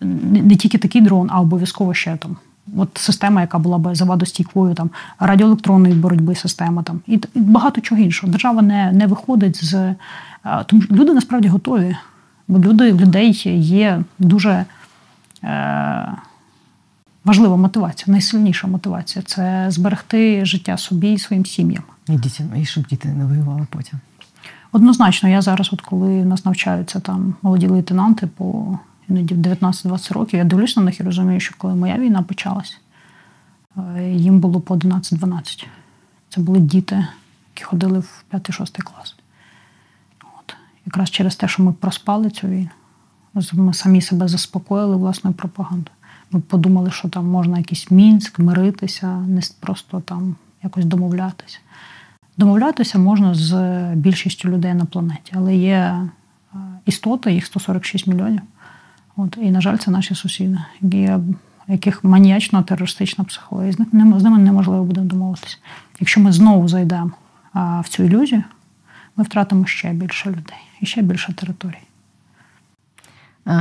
не, 0.01 0.43
не 0.43 0.57
тільки 0.57 0.79
такий 0.79 1.01
дрон, 1.01 1.29
а 1.31 1.41
обов'язково 1.41 1.95
ще 1.95 2.17
там. 2.17 2.37
От 2.77 2.89
система, 2.95 3.41
яка 3.41 3.59
була 3.59 3.79
б 3.79 3.95
завадостійкою, 3.95 4.75
там 4.75 4.91
радіоелектронної 5.19 5.95
боротьби, 5.95 6.35
система 6.35 6.83
там 6.83 7.01
і, 7.07 7.21
багато 7.35 7.81
чого 7.81 8.01
іншого. 8.01 8.33
Держава 8.33 8.63
не 8.63 8.93
не 8.93 9.07
виходить 9.07 9.65
з 9.65 9.95
тому, 10.67 10.83
що 10.83 10.95
люди 10.95 11.13
насправді 11.15 11.49
готові, 11.49 11.97
бо 12.49 12.59
люди 12.59 12.93
людей 12.93 13.43
є 13.61 14.03
дуже. 14.19 14.65
Е, 15.45 16.13
важлива 17.25 17.57
мотивація, 17.57 18.13
найсильніша 18.13 18.67
мотивація 18.67 19.23
це 19.27 19.67
зберегти 19.69 20.45
життя 20.45 20.77
собі 20.77 21.13
і 21.13 21.19
своїм 21.19 21.47
сім'ям. 21.47 21.83
І 22.09 22.13
дітям, 22.13 22.47
і 22.57 22.65
щоб 22.65 22.87
діти 22.87 23.09
не 23.09 23.25
воювали 23.25 23.67
потім. 23.71 23.99
Однозначно, 24.73 25.29
я 25.29 25.43
зараз, 25.43 25.71
от 25.73 25.81
коли 25.81 26.23
в 26.23 26.27
нас 26.27 26.45
навчаються 26.45 27.01
там 27.01 27.35
молоді 27.43 27.67
лейтенанти 27.67 28.27
по 28.27 28.79
іноді 29.11 29.35
19-20 29.35 30.13
років, 30.13 30.39
я 30.39 30.45
дивлюсь 30.45 30.77
на 30.77 30.83
них 30.83 31.01
і 31.01 31.03
розумію, 31.03 31.41
що 31.41 31.55
коли 31.59 31.75
моя 31.75 31.99
війна 31.99 32.23
почалась, 32.23 32.81
е, 33.97 34.11
їм 34.13 34.41
було 34.41 34.61
по 34.61 34.75
11-12. 34.75 35.67
Це 36.29 36.41
були 36.41 36.59
діти, 36.59 37.07
які 37.55 37.65
ходили 37.65 37.99
в 37.99 38.25
5-6 38.33 38.83
клас. 38.83 39.17
От. 40.39 40.57
Якраз 40.87 41.11
через 41.11 41.37
те, 41.37 41.49
що 41.49 41.63
ми 41.63 41.73
проспали 41.73 42.31
цю 42.31 42.47
війну, 42.47 42.71
ми 43.53 43.75
самі 43.75 44.01
себе 44.01 44.29
заспокоїли 44.29 44.97
власною 44.97 45.37
пропагандою. 45.37 45.97
Ми 46.31 46.41
подумали, 46.41 46.91
що 46.91 47.09
там 47.09 47.27
можна 47.27 47.59
якийсь 47.59 47.91
мінськ, 47.91 48.39
миритися, 48.39 49.17
не 49.17 49.41
просто 49.61 50.01
там 50.01 50.37
якось 50.63 50.85
домовлятися. 50.85 51.59
Домовлятися 52.37 52.99
можна 52.99 53.35
з 53.35 53.55
більшістю 53.95 54.49
людей 54.49 54.75
на 54.75 54.85
планеті, 54.85 55.33
але 55.35 55.57
є 55.57 55.77
е, 55.77 56.09
істоти, 56.87 57.33
їх 57.33 57.47
146 57.47 58.07
мільйонів. 58.07 58.41
От, 59.21 59.39
І, 59.43 59.51
на 59.51 59.61
жаль, 59.61 59.77
це 59.77 59.91
наші 59.91 60.15
сусіди, 60.15 60.59
які, 60.81 61.11
яких 61.69 62.05
маніячна 62.05 62.63
терористична 62.63 63.25
психологія. 63.25 63.73
З 63.73 63.79
ними, 63.93 64.21
з 64.21 64.23
ними 64.23 64.39
неможливо 64.39 64.85
буде 64.85 65.01
домовитися. 65.01 65.57
Якщо 66.01 66.21
ми 66.21 66.33
знову 66.33 66.69
зайдемо 66.69 67.11
в 67.55 67.85
цю 67.89 68.03
ілюзію, 68.03 68.43
ми 69.17 69.25
втратимо 69.25 69.67
ще 69.67 69.93
більше 69.93 70.29
людей 70.29 70.59
і 70.81 70.87
ще 70.87 71.03
більше 71.03 71.33
територій. 71.33 71.79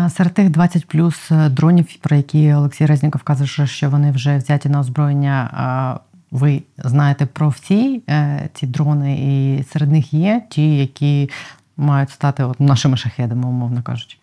Серед 0.10 0.34
тих 0.34 0.50
20 0.50 0.88
плюс 0.88 1.32
е, 1.32 1.50
дронів, 1.50 1.96
про 2.02 2.16
які 2.16 2.54
Олексій 2.54 2.86
Резніков 2.86 3.24
каже, 3.24 3.68
що 3.68 3.90
вони 3.90 4.12
вже 4.12 4.38
взяті 4.38 4.70
на 4.70 4.80
озброєння. 4.80 6.00
Ви 6.32 6.62
знаєте 6.78 7.26
про 7.26 7.50
всі 7.50 8.02
е, 8.10 8.50
ці 8.54 8.68
дрони, 8.68 9.20
і 9.20 9.64
серед 9.64 9.92
них 9.92 10.14
є 10.14 10.42
ті, 10.50 10.78
які 10.78 11.30
мають 11.78 12.10
стати 12.10 12.44
от 12.44 12.60
нашими 12.60 12.98
шахедами, 12.98 13.48
умовно 13.48 13.84
кажучи. 13.84 14.18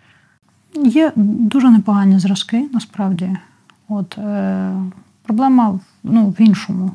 Є 0.74 1.12
дуже 1.16 1.70
непогані 1.70 2.18
зразки, 2.18 2.68
насправді. 2.72 3.36
От 3.88 4.18
е, 4.18 4.72
Проблема 5.22 5.80
ну, 6.02 6.28
в 6.28 6.40
іншому. 6.40 6.90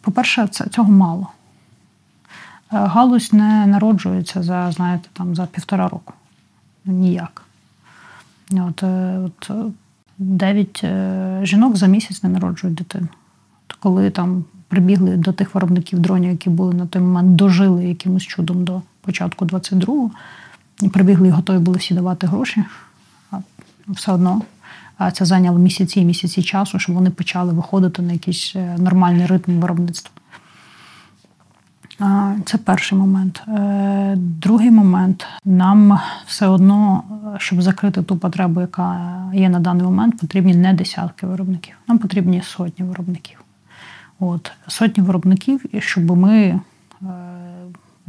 По-перше, 0.00 0.46
цього 0.46 0.92
мало. 0.92 1.28
Е, 2.72 2.76
галузь 2.78 3.32
не 3.32 3.66
народжується 3.66 4.42
за, 4.42 4.72
знаєте, 4.72 5.08
там, 5.12 5.34
за 5.34 5.46
півтора 5.46 5.88
року 5.88 6.14
ніяк. 6.84 7.42
От, 8.52 8.82
е, 8.82 9.18
от 9.18 9.50
Дев'ять 10.18 10.80
е, 10.84 11.40
жінок 11.42 11.76
за 11.76 11.86
місяць 11.86 12.22
не 12.22 12.28
народжують 12.28 12.76
дитину. 12.76 13.08
От 13.68 13.76
коли 13.76 14.10
там 14.10 14.44
прибігли 14.68 15.16
до 15.16 15.32
тих 15.32 15.54
виробників 15.54 15.98
дронів, 15.98 16.30
які 16.30 16.50
були 16.50 16.74
на 16.74 16.86
той 16.86 17.02
момент, 17.02 17.36
дожили 17.36 17.84
якимось 17.84 18.22
чудом 18.22 18.64
до 18.64 18.82
початку 19.00 19.44
22-го, 19.44 20.06
і 20.06 20.10
прибігли 20.88 21.28
і 21.28 21.30
готові 21.30 21.58
були 21.58 21.78
всі 21.78 21.94
давати 21.94 22.26
гроші, 22.26 22.64
все 23.88 24.12
одно. 24.12 24.42
Це 25.12 25.24
зайняло 25.24 25.58
місяці 25.58 26.00
і 26.00 26.04
місяці 26.04 26.42
часу, 26.42 26.78
щоб 26.78 26.94
вони 26.94 27.10
почали 27.10 27.52
виходити 27.52 28.02
на 28.02 28.12
якийсь 28.12 28.52
е, 28.56 28.76
нормальний 28.78 29.26
ритм 29.26 29.60
виробництва. 29.60 30.12
Це 32.44 32.58
перший 32.58 32.98
момент. 32.98 33.42
Е, 33.48 34.14
другий 34.16 34.70
момент 34.70 35.26
нам 35.44 36.00
все 36.26 36.46
одно, 36.46 37.02
щоб 37.38 37.62
закрити 37.62 38.02
ту 38.02 38.16
потребу, 38.16 38.60
яка 38.60 39.16
є 39.34 39.48
на 39.48 39.60
даний 39.60 39.82
момент, 39.82 40.18
потрібні 40.20 40.54
не 40.54 40.72
десятки 40.72 41.26
виробників. 41.26 41.74
Нам 41.88 41.98
потрібні 41.98 42.42
сотні 42.42 42.84
виробників. 42.84 43.44
От 44.20 44.52
Сотні 44.68 45.02
виробників, 45.02 45.64
щоб 45.78 46.16
ми 46.16 46.36
е, 46.38 46.60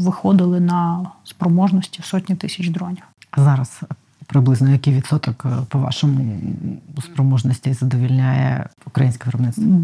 виходили 0.02 0.60
на 0.60 1.06
спроможності 1.23 2.03
сотні 2.03 2.36
тисяч 2.36 2.69
дронів. 2.69 3.03
А 3.32 3.41
зараз 3.41 3.82
приблизно 4.26 4.69
який 4.69 4.94
відсоток, 4.94 5.45
е, 5.45 5.49
по 5.69 5.80
вашому 5.80 6.40
спроможності 7.02 7.73
задовільняє 7.73 8.69
українське 8.86 9.26
виробництво? 9.26 9.82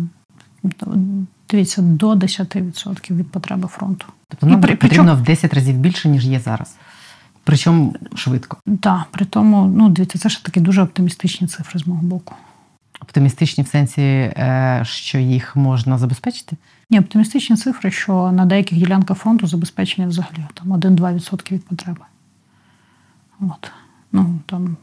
Дивіться, 1.49 1.81
до 1.81 2.15
10% 2.15 3.17
від 3.17 3.31
потреби 3.31 3.67
фронту. 3.67 4.05
Тобто 4.27 4.47
нам 4.47 4.61
при, 4.61 4.75
потрібно 4.75 5.03
причому... 5.03 5.21
в 5.21 5.25
10 5.25 5.53
разів 5.53 5.75
більше, 5.77 6.09
ніж 6.09 6.25
є 6.25 6.39
зараз. 6.39 6.75
Причому 7.43 7.95
швидко. 8.15 8.57
Так, 8.81 9.05
при 9.11 9.25
тому, 9.25 9.65
ну 9.65 9.89
дивіться, 9.89 10.19
це 10.19 10.29
ж 10.29 10.45
такі 10.45 10.59
дуже 10.59 10.81
оптимістичні 10.81 11.47
цифри 11.47 11.79
з 11.79 11.87
мого 11.87 12.01
боку. 12.01 12.35
Оптимістичні 13.01 13.63
в 13.63 13.67
сенсі, 13.67 14.01
е, 14.01 14.81
що 14.85 15.17
їх 15.17 15.55
можна 15.55 15.97
забезпечити? 15.97 16.55
Ні, 16.89 16.99
оптимістичні 16.99 17.55
цифри, 17.55 17.91
що 17.91 18.31
на 18.31 18.45
деяких 18.45 18.79
ділянках 18.79 19.17
фронту 19.17 19.47
забезпечення 19.47 20.07
взагалі 20.07 20.45
там 20.53 20.73
1-2% 20.73 21.51
від 21.51 21.65
потреби. 21.65 22.01
От. 23.39 23.71
Ну, 24.11 24.39
там, 24.45 24.77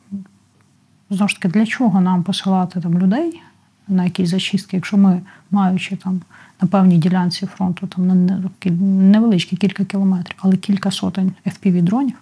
Знову 1.10 1.28
ж 1.28 1.34
таки, 1.34 1.48
для 1.48 1.66
чого 1.66 2.00
нам 2.00 2.22
посилати 2.22 2.80
там 2.80 2.98
людей 2.98 3.42
на 3.88 4.04
якісь 4.04 4.28
зачистки, 4.28 4.76
якщо 4.76 4.96
ми, 4.96 5.22
маючи 5.50 5.96
там 5.96 6.20
на 6.62 6.68
певній 6.68 6.98
ділянці 6.98 7.46
фронту 7.46 7.86
там 7.86 8.26
невеличкі 9.10 9.56
кілька 9.56 9.84
кілометрів, 9.84 10.38
але 10.40 10.56
кілька 10.56 10.90
сотень 10.90 11.32
fpv 11.46 11.82
дронів 11.82 12.16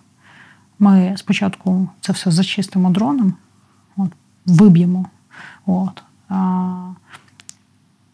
ми 0.78 1.14
спочатку 1.16 1.88
це 2.00 2.12
все 2.12 2.30
зачистимо 2.30 2.90
дроном, 2.90 3.34
от, 3.96 4.10
виб'ємо. 4.46 5.06
От, 5.66 6.02
а, 6.28 6.92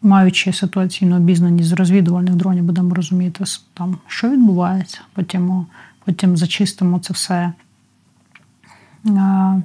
Маючи 0.03 0.53
ситуаційну 0.53 1.17
обізнаність 1.17 1.69
з 1.69 1.73
розвідувальних 1.73 2.35
дронів, 2.35 2.65
будемо 2.65 2.95
розуміти, 2.95 3.45
там, 3.75 3.99
що 4.07 4.31
відбувається, 4.31 5.01
потім 5.13 5.67
потім 6.05 6.37
зачистимо 6.37 6.99
це 6.99 7.15
все, 7.15 7.53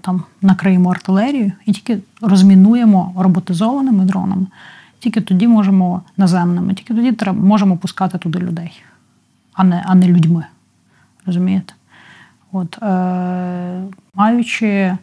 там, 0.02 0.24
накриємо 0.42 0.92
артилерію 0.92 1.52
і 1.66 1.74
тільки 1.74 2.00
розмінуємо 2.22 3.14
роботизованими 3.18 4.06
дронами. 4.06 4.48
Тільки 5.00 5.22
тоді 5.22 5.48
можемо 5.48 6.02
наземними, 6.18 6.74
тільки 6.74 6.94
тоді 6.94 7.12
треба, 7.12 7.42
можемо 7.42 7.78
пускати 7.78 8.18
туди 8.18 8.40
людей, 8.40 8.84
а 9.54 9.64
не 9.64 9.84
а 9.86 9.96
не 9.96 10.08
людьми. 10.08 10.46
Розумієте? 11.26 11.74
От, 12.52 12.84
е, 12.84 13.84
Маючи 14.14 14.68
е, 14.68 14.98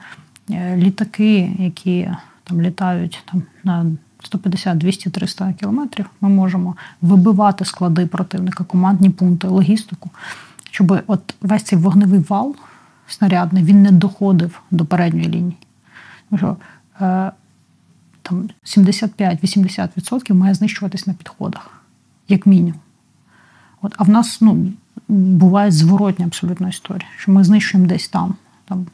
літаки, 0.77 1.53
які 1.59 2.11
там 2.45 2.61
літають 2.63 3.23
там, 3.33 3.43
на 3.65 3.87
150, 4.23 4.79
200, 4.79 5.11
300 5.11 5.53
кілометрів, 5.53 6.07
ми 6.21 6.29
можемо 6.29 6.77
вибивати 7.03 7.65
склади 7.65 8.07
противника, 8.07 8.65
командні 8.65 9.11
пункти, 9.11 9.49
логістику, 9.49 10.11
щоб 10.71 11.03
от 11.07 11.35
весь 11.41 11.63
цей 11.63 11.79
вогневий 11.79 12.21
вал 12.29 12.57
снарядний 13.07 13.63
він 13.65 13.83
не 13.83 13.93
доходив 13.93 14.63
до 14.71 14.85
передньої 14.85 15.29
лінії. 15.29 15.57
Тому 16.31 16.39
що 16.39 16.57
е, 17.07 17.33
там 18.23 18.49
75-80% 18.65 20.35
має 20.35 20.55
знищуватись 20.55 21.07
на 21.07 21.15
підходах, 21.15 21.71
як 22.29 22.47
мінімум. 22.47 22.81
От, 23.83 23.95
А 23.99 24.05
в 24.05 24.09
нас 24.09 24.41
ну, 24.41 24.73
буває 25.09 25.71
зворотня 25.71 26.27
абсолютна 26.27 26.69
історія, 26.69 27.09
що 27.17 27.33
ми 27.33 27.45
знищуємо 27.45 27.89
десь 27.89 28.09
там, 28.09 28.35
там 28.65 28.87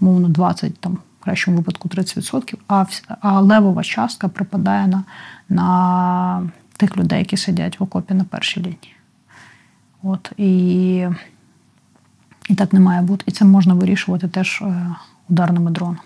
мовно 0.00 0.28
20, 0.28 0.78
там, 0.78 0.98
кращому 1.28 1.56
випадку 1.56 1.88
30%, 1.88 2.56
а 2.68 2.86
а 3.20 3.40
левова 3.40 3.82
частка 3.82 4.28
припадає 4.28 4.86
на 4.86 5.04
на 5.48 6.50
тих 6.76 6.96
людей, 6.96 7.18
які 7.18 7.36
сидять 7.36 7.80
в 7.80 7.82
окопі 7.82 8.14
на 8.14 8.24
першій 8.24 8.60
лінії. 8.60 8.96
От, 10.02 10.32
І 10.36 11.08
і 12.48 12.54
так 12.54 12.72
не 12.72 12.80
має 12.80 13.02
бути. 13.02 13.24
І 13.26 13.30
це 13.30 13.44
можна 13.44 13.74
вирішувати 13.74 14.28
теж 14.28 14.62
е, 14.62 14.94
ударними 15.28 15.70
дронами, 15.70 15.98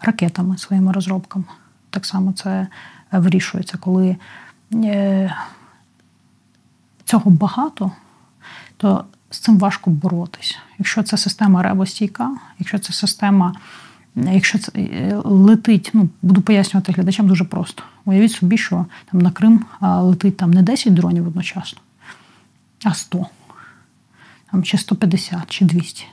ракетами, 0.00 0.58
своїми 0.58 0.92
розробками. 0.92 1.44
Так 1.90 2.06
само 2.06 2.32
це 2.32 2.66
вирішується, 3.12 3.78
коли 3.78 4.16
е, 4.74 5.34
цього 7.04 7.30
багато 7.30 7.92
то 8.76 9.04
з 9.30 9.38
цим 9.38 9.58
важко 9.58 9.90
боротися. 9.90 10.56
Якщо 10.78 11.02
це 11.02 11.16
система 11.16 11.62
ребостійка, 11.62 12.36
якщо 12.58 12.78
це 12.78 12.92
система, 12.92 13.54
якщо 14.16 14.58
це 14.58 14.72
е, 14.76 15.20
летить, 15.24 15.90
ну 15.94 16.08
буду 16.22 16.40
пояснювати 16.40 16.92
глядачам 16.92 17.28
дуже 17.28 17.44
просто. 17.44 17.82
Уявіть 18.04 18.32
собі, 18.32 18.58
що 18.58 18.86
там 19.12 19.20
на 19.20 19.30
Крим 19.30 19.64
летить 19.80 20.36
там 20.36 20.50
не 20.50 20.62
10 20.62 20.94
дронів 20.94 21.26
одночасно, 21.26 21.80
а 22.84 22.94
100, 22.94 23.26
там, 24.50 24.62
чи 24.62 24.78
150, 24.78 25.50
чи 25.50 25.64
200. 25.64 26.06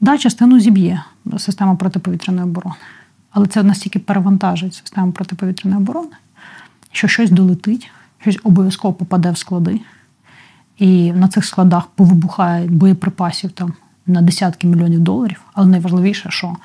Да, 0.00 0.18
частину 0.18 0.60
зіб'є 0.60 1.02
система 1.38 1.74
протиповітряної 1.74 2.44
оборони. 2.44 2.76
Але 3.30 3.46
це 3.46 3.62
настільки 3.62 3.98
перевантажить 3.98 4.74
систему 4.74 5.12
протиповітряної 5.12 5.82
оборони, 5.82 6.12
що 6.92 7.08
щось 7.08 7.30
долетить, 7.30 7.90
щось 8.20 8.38
обов'язково 8.42 8.94
попаде 8.94 9.30
в 9.30 9.38
склади. 9.38 9.80
І 10.78 11.12
на 11.12 11.28
цих 11.28 11.44
складах 11.44 11.86
повибухає 11.86 12.66
боєприпасів 12.66 13.52
там 13.52 13.72
на 14.06 14.22
десятки 14.22 14.66
мільйонів 14.66 15.00
доларів. 15.00 15.40
Але 15.52 15.66
найважливіше, 15.66 16.30
що 16.30 16.56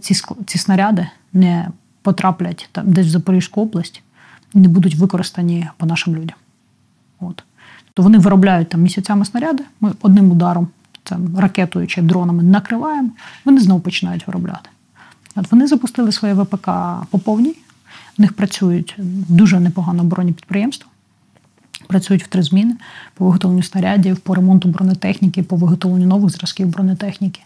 ці 0.00 0.14
ці 0.46 0.58
снаряди 0.58 1.06
не 1.32 1.68
потраплять 2.02 2.68
там 2.72 2.92
десь 2.92 3.06
в 3.06 3.10
Запорізьку 3.10 3.62
область 3.62 4.02
і 4.54 4.58
не 4.58 4.68
будуть 4.68 4.94
використані 4.94 5.68
по 5.76 5.86
нашим 5.86 6.16
людям. 6.16 6.36
От. 7.20 7.44
То 7.94 8.02
вони 8.02 8.18
виробляють 8.18 8.68
там 8.68 8.82
місяцями 8.82 9.24
снаряди, 9.24 9.64
ми 9.80 9.92
одним 10.02 10.30
ударом, 10.30 10.68
там, 11.02 11.38
ракетою 11.38 11.86
чи 11.86 12.02
дронами 12.02 12.42
накриваємо, 12.42 13.10
вони 13.44 13.60
знову 13.60 13.80
починають 13.80 14.26
виробляти. 14.26 14.70
От 15.36 15.52
Вони 15.52 15.66
запустили 15.66 16.12
своє 16.12 16.34
ВПК 16.34 16.70
по 17.10 17.18
повній, 17.18 17.56
в 18.18 18.20
них 18.20 18.32
працюють 18.32 18.94
дуже 19.28 19.60
непогано 19.60 20.02
оборонні 20.02 20.32
підприємства 20.32 20.90
працюють 21.90 22.24
в 22.24 22.26
три 22.26 22.42
зміни 22.42 22.76
по 23.14 23.24
виготовленню 23.24 23.62
снарядів, 23.62 24.16
по 24.18 24.34
ремонту 24.34 24.68
бронетехніки, 24.68 25.42
по 25.42 25.56
виготовленню 25.56 26.06
нових 26.06 26.30
зразків 26.30 26.68
бронетехніки. 26.68 27.40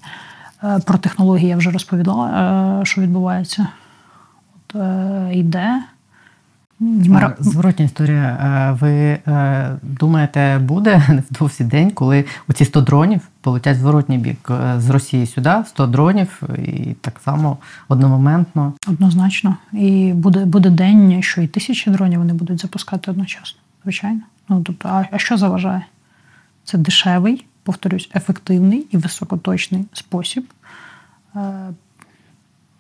Е, 0.65 0.79
про 0.87 0.99
технології 0.99 1.49
я 1.49 1.57
вже 1.57 1.71
розповідала, 1.71 2.29
е, 2.83 2.85
що 2.85 3.01
відбувається. 3.01 3.67
От, 4.55 4.77
е, 4.77 5.31
Йде. 5.33 5.83
Зворотня 7.39 7.85
історія. 7.85 8.79
Ви 8.81 9.19
думаєте, 9.83 10.59
буде 10.59 11.03
невдовзі 11.09 11.65
день, 11.65 11.91
коли 11.91 12.25
оці 12.49 12.65
100 12.65 12.81
дронів 12.81 13.21
полетять 13.41 13.79
зворотній 13.79 14.19
бік 14.19 14.51
з 14.79 14.91
Росії 14.91 15.27
сюди, 15.27 15.55
100 15.67 15.87
дронів, 15.87 16.43
і 16.59 16.95
так 17.01 17.21
само 17.25 17.59
одномоментно? 17.89 18.73
Однозначно. 18.89 19.57
І 19.73 20.13
буде 20.13 20.45
буде 20.45 20.71
день, 20.71 21.23
що 21.23 21.43
і 21.43 21.47
тисячі 21.47 21.91
дронів 21.91 22.19
вони 22.19 22.33
будуть 22.33 22.61
запускати 22.61 23.11
одночасно 23.11 23.61
звичайно. 23.85 24.21
Ну, 24.49 24.63
тобто, 24.63 24.89
а, 24.89 25.05
а 25.11 25.19
що 25.19 25.37
заважає? 25.37 25.87
Це 26.65 26.79
дешевий, 26.79 27.45
повторюсь, 27.65 28.11
ефективний 28.15 28.87
і 28.91 28.97
високоточний 28.97 29.85
спосіб 29.93 30.53
е, 31.37 31.71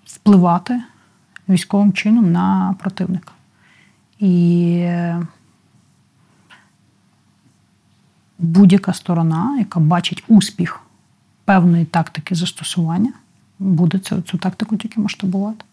впливати 0.07 0.83
військовим 1.49 1.93
чином 1.93 2.33
на 2.33 2.77
противника. 2.79 3.33
І 4.19 4.89
будь-яка 8.39 8.93
сторона, 8.93 9.59
яка 9.59 9.81
бачить 9.81 10.25
успіх 10.29 10.81
певної 11.45 11.85
тактики 11.85 12.35
застосування, 12.35 13.13
буде 13.59 13.99
цю, 13.99 14.23
цю 14.23 14.39
тактику 14.39 14.77
тільки 14.77 15.01
масштабувати. 15.01 15.65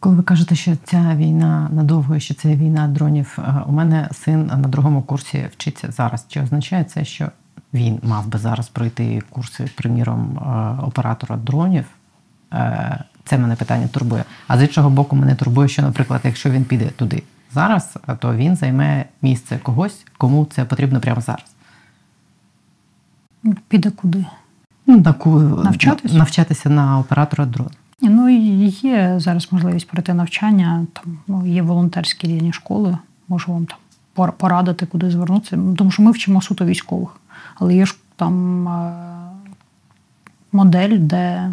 Коли 0.00 0.16
ви 0.16 0.22
кажете, 0.22 0.54
що 0.54 0.76
ця 0.84 1.14
війна 1.16 1.68
надовго, 1.72 2.18
що 2.18 2.34
це 2.34 2.56
війна 2.56 2.88
дронів, 2.88 3.38
е, 3.38 3.62
у 3.66 3.72
мене 3.72 4.08
син 4.12 4.46
на 4.46 4.56
другому 4.56 5.02
курсі 5.02 5.48
вчиться 5.52 5.92
зараз. 5.92 6.24
Чи 6.28 6.42
означає 6.42 6.84
це, 6.84 7.04
що 7.04 7.28
він 7.74 8.00
мав 8.02 8.26
би 8.26 8.38
зараз 8.38 8.68
пройти 8.68 9.22
курси, 9.30 9.70
приміром, 9.76 10.38
е, 10.38 10.84
оператора 10.84 11.36
дронів? 11.36 11.84
Е, 12.52 13.04
це 13.24 13.38
мене 13.38 13.56
питання 13.56 13.88
турбує. 13.88 14.24
А 14.48 14.58
з 14.58 14.62
іншого 14.62 14.90
боку, 14.90 15.16
мене 15.16 15.34
турбує, 15.34 15.68
що, 15.68 15.82
наприклад, 15.82 16.20
якщо 16.24 16.50
він 16.50 16.64
піде 16.64 16.86
туди 16.86 17.22
зараз, 17.52 17.96
то 18.18 18.34
він 18.34 18.56
займе 18.56 19.04
місце 19.22 19.58
когось, 19.58 20.06
кому 20.18 20.44
це 20.44 20.64
потрібно 20.64 21.00
прямо 21.00 21.20
зараз. 21.20 21.54
Піде 23.68 23.90
куди? 23.90 24.26
Ну, 24.86 25.02
навчатися? 25.64 26.14
навчатися 26.14 26.70
на 26.70 26.98
оператора 26.98 27.46
дрону. 27.46 27.70
Ну 28.02 28.28
є 28.68 29.14
зараз 29.16 29.48
можливість 29.50 29.88
пройти 29.88 30.14
навчання. 30.14 30.86
Там 30.92 31.18
ну, 31.28 31.46
є 31.46 31.62
волонтерські 31.62 32.26
різні 32.26 32.52
школи. 32.52 32.98
Можу 33.28 33.52
вам 33.52 33.66
там 33.66 33.78
порадити, 34.32 34.86
куди 34.86 35.10
звернутися. 35.10 35.58
Тому 35.76 35.90
що 35.90 36.02
ми 36.02 36.10
вчимо 36.10 36.42
суто 36.42 36.64
військових, 36.64 37.08
але 37.54 37.74
є 37.74 37.86
ж 37.86 37.96
там 38.16 38.68
е, 38.68 38.92
модель, 40.52 40.98
де 40.98 41.16
е, 41.16 41.52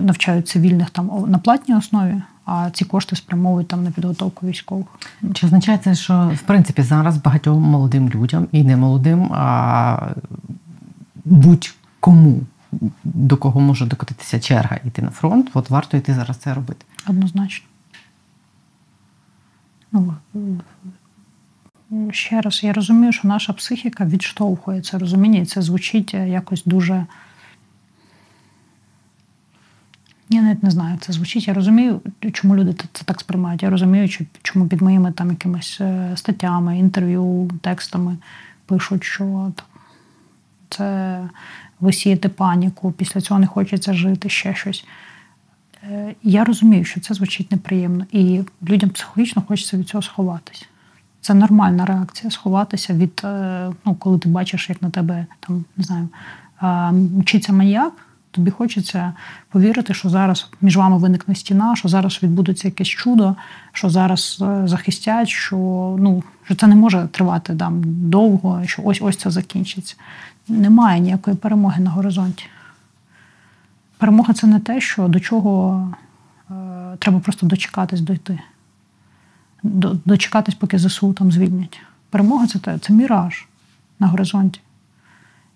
навчають 0.00 0.48
цивільних 0.48 0.90
там 0.90 1.24
на 1.26 1.38
платній 1.38 1.74
основі, 1.74 2.22
а 2.44 2.70
ці 2.70 2.84
кошти 2.84 3.16
спрямовують 3.16 3.68
там 3.68 3.84
на 3.84 3.90
підготовку 3.90 4.46
військових. 4.46 4.86
Чи 5.34 5.46
означає 5.46 5.78
це, 5.84 5.94
що 5.94 6.32
в 6.34 6.42
принципі 6.42 6.82
зараз 6.82 7.16
багатьом 7.16 7.62
молодим 7.62 8.08
людям 8.08 8.48
і 8.52 8.64
не 8.64 8.76
молодим, 8.76 9.32
а 9.32 9.98
будь-кому, 11.24 12.40
до 13.04 13.36
кого 13.36 13.60
може 13.60 13.86
докотитися 13.86 14.40
черга 14.40 14.76
йти 14.84 15.02
на 15.02 15.10
фронт, 15.10 15.50
от 15.54 15.70
варто 15.70 15.96
йти 15.96 16.14
зараз 16.14 16.36
це 16.36 16.54
робити? 16.54 16.84
Однозначно. 17.06 17.66
Ну, 19.92 20.14
ще 22.10 22.40
раз, 22.40 22.64
я 22.64 22.72
розумію, 22.72 23.12
що 23.12 23.28
наша 23.28 23.52
психіка 23.52 24.04
відштовхує 24.04 24.80
це 24.80 24.98
розуміння, 24.98 25.38
і 25.40 25.46
це 25.46 25.62
звучить 25.62 26.14
якось 26.14 26.62
дуже. 26.64 27.06
Я 30.28 30.42
навіть 30.42 30.62
не 30.62 30.70
знаю, 30.70 30.92
як 30.92 31.02
це 31.02 31.12
звучить. 31.12 31.48
Я 31.48 31.54
розумію, 31.54 32.00
чому 32.32 32.56
люди 32.56 32.74
це 32.92 33.04
так 33.04 33.20
сприймають. 33.20 33.62
Я 33.62 33.70
розумію, 33.70 34.08
чому 34.42 34.68
під 34.68 34.82
моїми 34.82 35.12
там 35.12 35.30
якимись 35.30 35.80
е, 35.80 36.12
статтями, 36.16 36.78
інтерв'ю, 36.78 37.50
текстами 37.60 38.16
пишуть, 38.66 39.04
що 39.04 39.52
це 40.68 41.20
висіяти 41.82 42.28
паніку, 42.28 42.92
після 42.92 43.20
цього 43.20 43.40
не 43.40 43.46
хочеться 43.46 43.94
жити, 43.94 44.28
ще 44.28 44.54
щось. 44.54 44.84
Е, 45.90 46.14
я 46.22 46.44
розумію, 46.44 46.84
що 46.84 47.00
це 47.00 47.14
звучить 47.14 47.50
неприємно, 47.50 48.06
і 48.12 48.40
людям 48.68 48.90
психологічно 48.90 49.42
хочеться 49.48 49.76
від 49.76 49.88
цього 49.88 50.02
сховатися. 50.02 50.64
Це 51.20 51.34
нормальна 51.34 51.86
реакція 51.86 52.30
сховатися 52.30 52.94
від, 52.94 53.20
е, 53.24 53.70
ну, 53.84 53.94
коли 53.94 54.18
ти 54.18 54.28
бачиш, 54.28 54.68
як 54.68 54.82
на 54.82 54.90
тебе 54.90 55.26
там, 55.40 55.64
не 55.76 55.84
знаю, 55.84 56.08
мчиться 57.18 57.52
маньяк. 57.52 57.92
Тобі 58.30 58.50
хочеться 58.50 59.12
повірити, 59.50 59.94
що 59.94 60.08
зараз 60.08 60.50
між 60.60 60.76
вами 60.76 60.98
виникне 60.98 61.34
стіна, 61.34 61.76
що 61.76 61.88
зараз 61.88 62.22
відбудеться 62.22 62.68
якесь 62.68 62.88
чудо, 62.88 63.36
що 63.72 63.90
зараз 63.90 64.38
е, 64.42 64.68
захистять, 64.68 65.28
що 65.28 65.56
ну, 66.00 66.22
що 66.44 66.54
це 66.54 66.66
не 66.66 66.74
може 66.74 67.08
тривати 67.10 67.56
там 67.56 67.82
довго, 67.84 68.62
що 68.66 68.82
ось 68.84 69.02
ось 69.02 69.16
це 69.16 69.30
закінчиться. 69.30 69.96
Немає 70.48 71.00
ніякої 71.00 71.36
перемоги 71.36 71.82
на 71.82 71.90
горизонті. 71.90 72.46
Перемога 73.98 74.34
це 74.34 74.46
не 74.46 74.60
те, 74.60 74.80
що 74.80 75.08
до 75.08 75.20
чого 75.20 75.88
е, 76.50 76.54
треба 76.98 77.20
просто 77.20 77.46
дочекатись 77.46 78.00
дойти. 78.00 78.38
До, 79.62 79.96
дочекатись, 80.04 80.54
поки 80.54 80.78
ЗСУ 80.78 81.12
там 81.12 81.32
звільнять. 81.32 81.80
Перемога 82.10 82.46
це 82.46 82.78
це 82.78 82.92
міраж 82.92 83.46
на 83.98 84.06
горизонті 84.06 84.60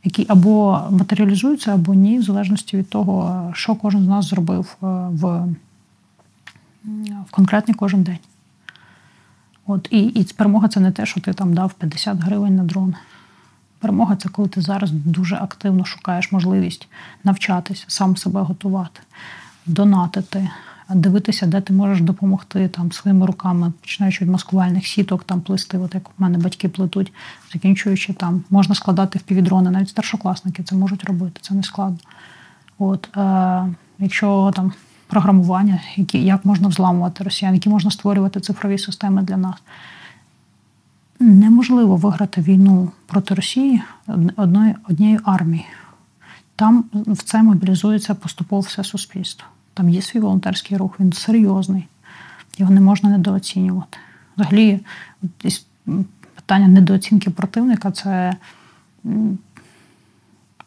які 0.07 0.27
або 0.29 0.83
матеріалізуються, 0.91 1.75
або 1.75 1.95
ні, 1.95 2.19
в 2.19 2.23
залежності 2.23 2.77
від 2.77 2.89
того, 2.89 3.51
що 3.55 3.75
кожен 3.75 4.05
з 4.05 4.09
нас 4.09 4.27
зробив 4.27 4.77
е, 4.83 4.87
в 5.11 5.49
в 7.29 7.31
конкретний 7.31 7.75
кожен 7.75 8.03
день. 8.03 8.19
От, 9.67 9.89
І 9.91 10.01
і 10.01 10.25
перемога 10.25 10.69
це 10.69 10.81
не 10.81 10.93
те, 10.93 11.07
що 11.07 11.21
ти 11.21 11.33
там 11.33 11.55
дав 11.55 11.73
50 11.73 12.19
гривень 12.19 12.57
на 12.57 12.65
дрон. 12.65 12.95
Перемога 13.79 14.17
це 14.17 14.29
коли 14.29 14.49
ти 14.49 14.61
зараз 14.61 14.91
дуже 14.91 15.37
активно 15.37 15.85
шукаєш 15.85 16.33
можливість 16.33 16.89
навчатися, 17.25 17.85
сам 17.89 18.17
себе 18.17 18.41
готувати, 18.41 19.01
донатити, 19.67 20.49
дивитися, 20.89 21.47
де 21.47 21.61
ти 21.61 21.73
можеш 21.73 22.01
допомогти 22.01 22.69
там 22.69 22.93
своїми 22.93 23.27
руками, 23.27 23.73
починаючи 23.81 24.25
від 24.25 24.31
маскувальних 24.31 24.87
сіток, 24.87 25.25
там 25.25 25.41
плести, 25.41 25.79
от 25.79 25.95
як 25.95 26.09
у 26.09 26.13
мене 26.19 26.39
батьки 26.39 26.69
плетуть, 26.69 27.13
закінчуючи 27.53 28.13
там, 28.13 28.45
можна 28.51 28.75
складати 28.75 29.19
в 29.19 29.23
півдрони, 29.23 29.71
навіть 29.71 29.89
старшокласники 29.89 30.63
це 30.63 30.77
можуть 30.77 31.05
робити, 31.05 31.41
це 31.43 31.55
не 31.55 31.63
складно. 31.63 31.99
От, 32.79 33.17
е, 33.17 33.67
Якщо 33.99 34.53
там 34.55 34.73
програмування, 35.07 35.81
які, 35.97 36.25
як 36.25 36.45
можна 36.45 36.69
взламувати 36.69 37.25
росіян, 37.25 37.55
які 37.55 37.69
можна 37.69 37.91
створювати 37.91 38.41
цифрові 38.41 38.79
системи 38.79 39.23
для 39.23 39.37
нас. 39.37 39.55
Неможливо 41.21 41.97
виграти 41.97 42.41
війну 42.41 42.91
проти 43.07 43.35
Росії 43.35 43.83
одної, 44.37 44.75
однією 44.89 45.21
армією. 45.25 45.69
Там 46.57 46.85
в 46.93 47.23
це 47.23 47.43
мобілізується 47.43 48.15
поступово 48.15 48.61
все 48.61 48.85
суспільство. 48.85 49.47
Там 49.75 49.91
є 49.91 50.03
свій 50.03 50.21
волонтерський 50.21 50.77
рух, 50.77 51.01
він 51.01 51.13
серйозний, 51.13 51.87
його 52.59 52.73
не 52.73 52.81
можна 52.81 53.11
недооцінювати. 53.11 53.99
Взагалі, 54.37 54.81
питання 56.35 56.69
недооцінки 56.69 57.31
противника 57.31 57.91
це 57.91 58.37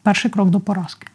перший 0.02 0.30
крок 0.30 0.50
до 0.50 0.60
поразки. 0.60 1.06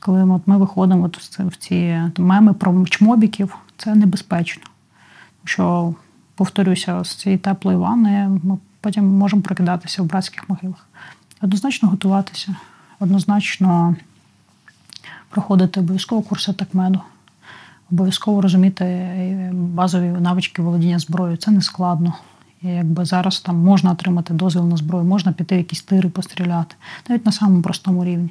Коли 0.00 0.24
от 0.24 0.42
ми 0.46 0.58
виходимо 0.58 1.10
в 1.38 1.56
ці 1.56 2.02
меми 2.18 2.52
про 2.52 2.86
чмобіків, 2.86 3.56
це 3.76 3.94
небезпечно. 3.94 4.62
Що, 5.44 5.94
повторюся, 6.34 7.04
з 7.04 7.14
цієї 7.14 7.38
теплої 7.38 7.76
ванни 7.76 8.40
ми 8.44 8.58
потім 8.80 9.04
можемо 9.04 9.42
прокидатися 9.42 10.02
в 10.02 10.06
братських 10.06 10.48
могилах. 10.48 10.86
Однозначно 11.42 11.88
готуватися, 11.88 12.56
однозначно 13.00 13.96
проходити 15.30 15.80
обов'язково 15.80 16.22
курси 16.22 16.52
такмеду 16.52 17.00
обов'язково 17.92 18.40
розуміти 18.40 18.84
е, 18.84 19.50
базові 19.54 20.06
навички 20.06 20.62
володіння 20.62 20.98
зброєю. 20.98 21.36
Це 21.36 21.50
не 21.50 21.62
складно. 21.62 22.14
І 22.62 22.68
якби 22.68 23.04
зараз 23.04 23.40
там 23.40 23.56
можна 23.56 23.90
отримати 23.90 24.34
дозвіл 24.34 24.64
на 24.64 24.76
зброю, 24.76 25.04
можна 25.04 25.32
піти 25.32 25.54
в 25.54 25.58
якісь 25.58 25.82
тири 25.82 26.08
постріляти, 26.08 26.74
навіть 27.08 27.26
на 27.26 27.32
самому 27.32 27.62
простому 27.62 28.04
рівні. 28.04 28.30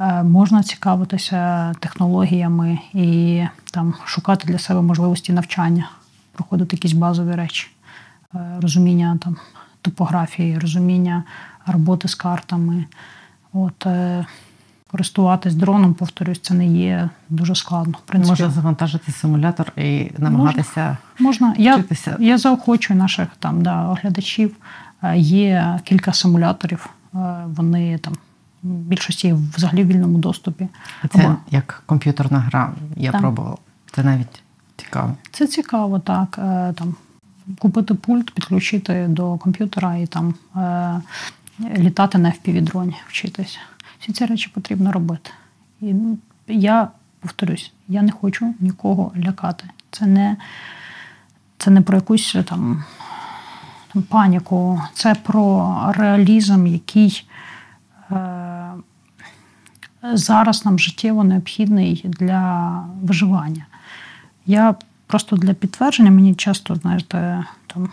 Е, 0.00 0.22
можна 0.22 0.62
цікавитися 0.62 1.72
технологіями 1.80 2.78
і 2.94 3.42
там 3.72 3.94
шукати 4.04 4.48
для 4.48 4.58
себе 4.58 4.82
можливості 4.82 5.32
навчання, 5.32 5.90
проходити 6.32 6.76
якісь 6.76 6.92
базові 6.92 7.34
речі, 7.34 7.70
е, 8.34 8.38
розуміння 8.60 9.18
там 9.24 9.36
топографії, 9.82 10.58
розуміння 10.58 11.24
роботи 11.66 12.08
з 12.08 12.14
картами. 12.14 12.84
От, 13.52 13.86
користуватись 14.92 15.54
дроном, 15.54 15.94
повторюсь, 15.94 16.40
це 16.40 16.54
не 16.54 16.66
є 16.66 17.08
дуже 17.28 17.54
складно. 17.54 17.98
В 17.98 18.08
принципі. 18.08 18.30
Можна 18.30 18.50
завантажити 18.50 19.12
симулятор 19.12 19.72
і 19.76 20.10
намагатися 20.18 20.96
можна. 21.18 21.46
можна. 21.46 21.74
вчитися. 21.74 22.16
Я 22.18 22.26
я 22.26 22.38
заохочую 22.38 22.98
наших 22.98 23.28
там 23.38 23.62
да, 23.62 23.88
оглядачів. 23.88 24.56
Е, 25.02 25.18
є 25.18 25.80
кілька 25.84 26.12
симуляторів, 26.12 26.88
е, 27.14 27.18
вони 27.46 27.98
там 27.98 28.14
більшості 28.62 29.32
взагалі 29.56 29.84
в 29.84 29.86
вільному 29.86 30.18
доступі. 30.18 30.68
Це 31.10 31.24
Або... 31.24 31.36
як 31.50 31.82
комп'ютерна 31.86 32.38
гра. 32.38 32.72
Я 32.96 33.12
так. 33.12 33.20
пробувала. 33.20 33.56
Це 33.94 34.02
навіть 34.02 34.42
цікаво. 34.84 35.16
Це 35.30 35.46
цікаво, 35.46 35.98
так. 35.98 36.38
Е, 36.38 36.72
там 36.72 36.94
Купити 37.58 37.94
пульт, 37.94 38.30
підключити 38.30 39.06
до 39.08 39.38
комп'ютера 39.38 39.96
і 39.96 40.06
там 40.06 40.34
літати 41.76 42.18
на 42.18 42.28
FPV-дроні, 42.28 42.94
вчитися. 43.08 43.58
Всі 44.00 44.12
ці 44.12 44.26
речі 44.26 44.50
потрібно 44.54 44.92
робити. 44.92 45.30
І 45.80 45.94
ну, 45.94 46.18
я 46.48 46.88
повторюсь, 47.20 47.72
я 47.88 48.02
не 48.02 48.12
хочу 48.12 48.54
нікого 48.60 49.12
лякати. 49.16 49.64
Це 49.90 50.06
не 50.06 50.36
це 51.58 51.70
не 51.70 51.80
про 51.80 51.96
якусь 51.96 52.36
там, 52.48 52.84
там 53.92 54.02
паніку, 54.02 54.82
це 54.94 55.14
про 55.14 55.78
реалізм, 55.96 56.66
який 56.66 57.26
е, 58.10 58.72
зараз 60.12 60.64
нам 60.64 60.78
життєво 60.78 61.24
необхідний 61.24 62.04
для 62.04 62.84
виживання. 63.02 63.66
Я 64.46 64.74
просто 65.06 65.36
для 65.36 65.54
підтвердження 65.54 66.10
мені 66.10 66.34
часто, 66.34 66.74
знаєте, 66.74 67.44
там 67.66 67.88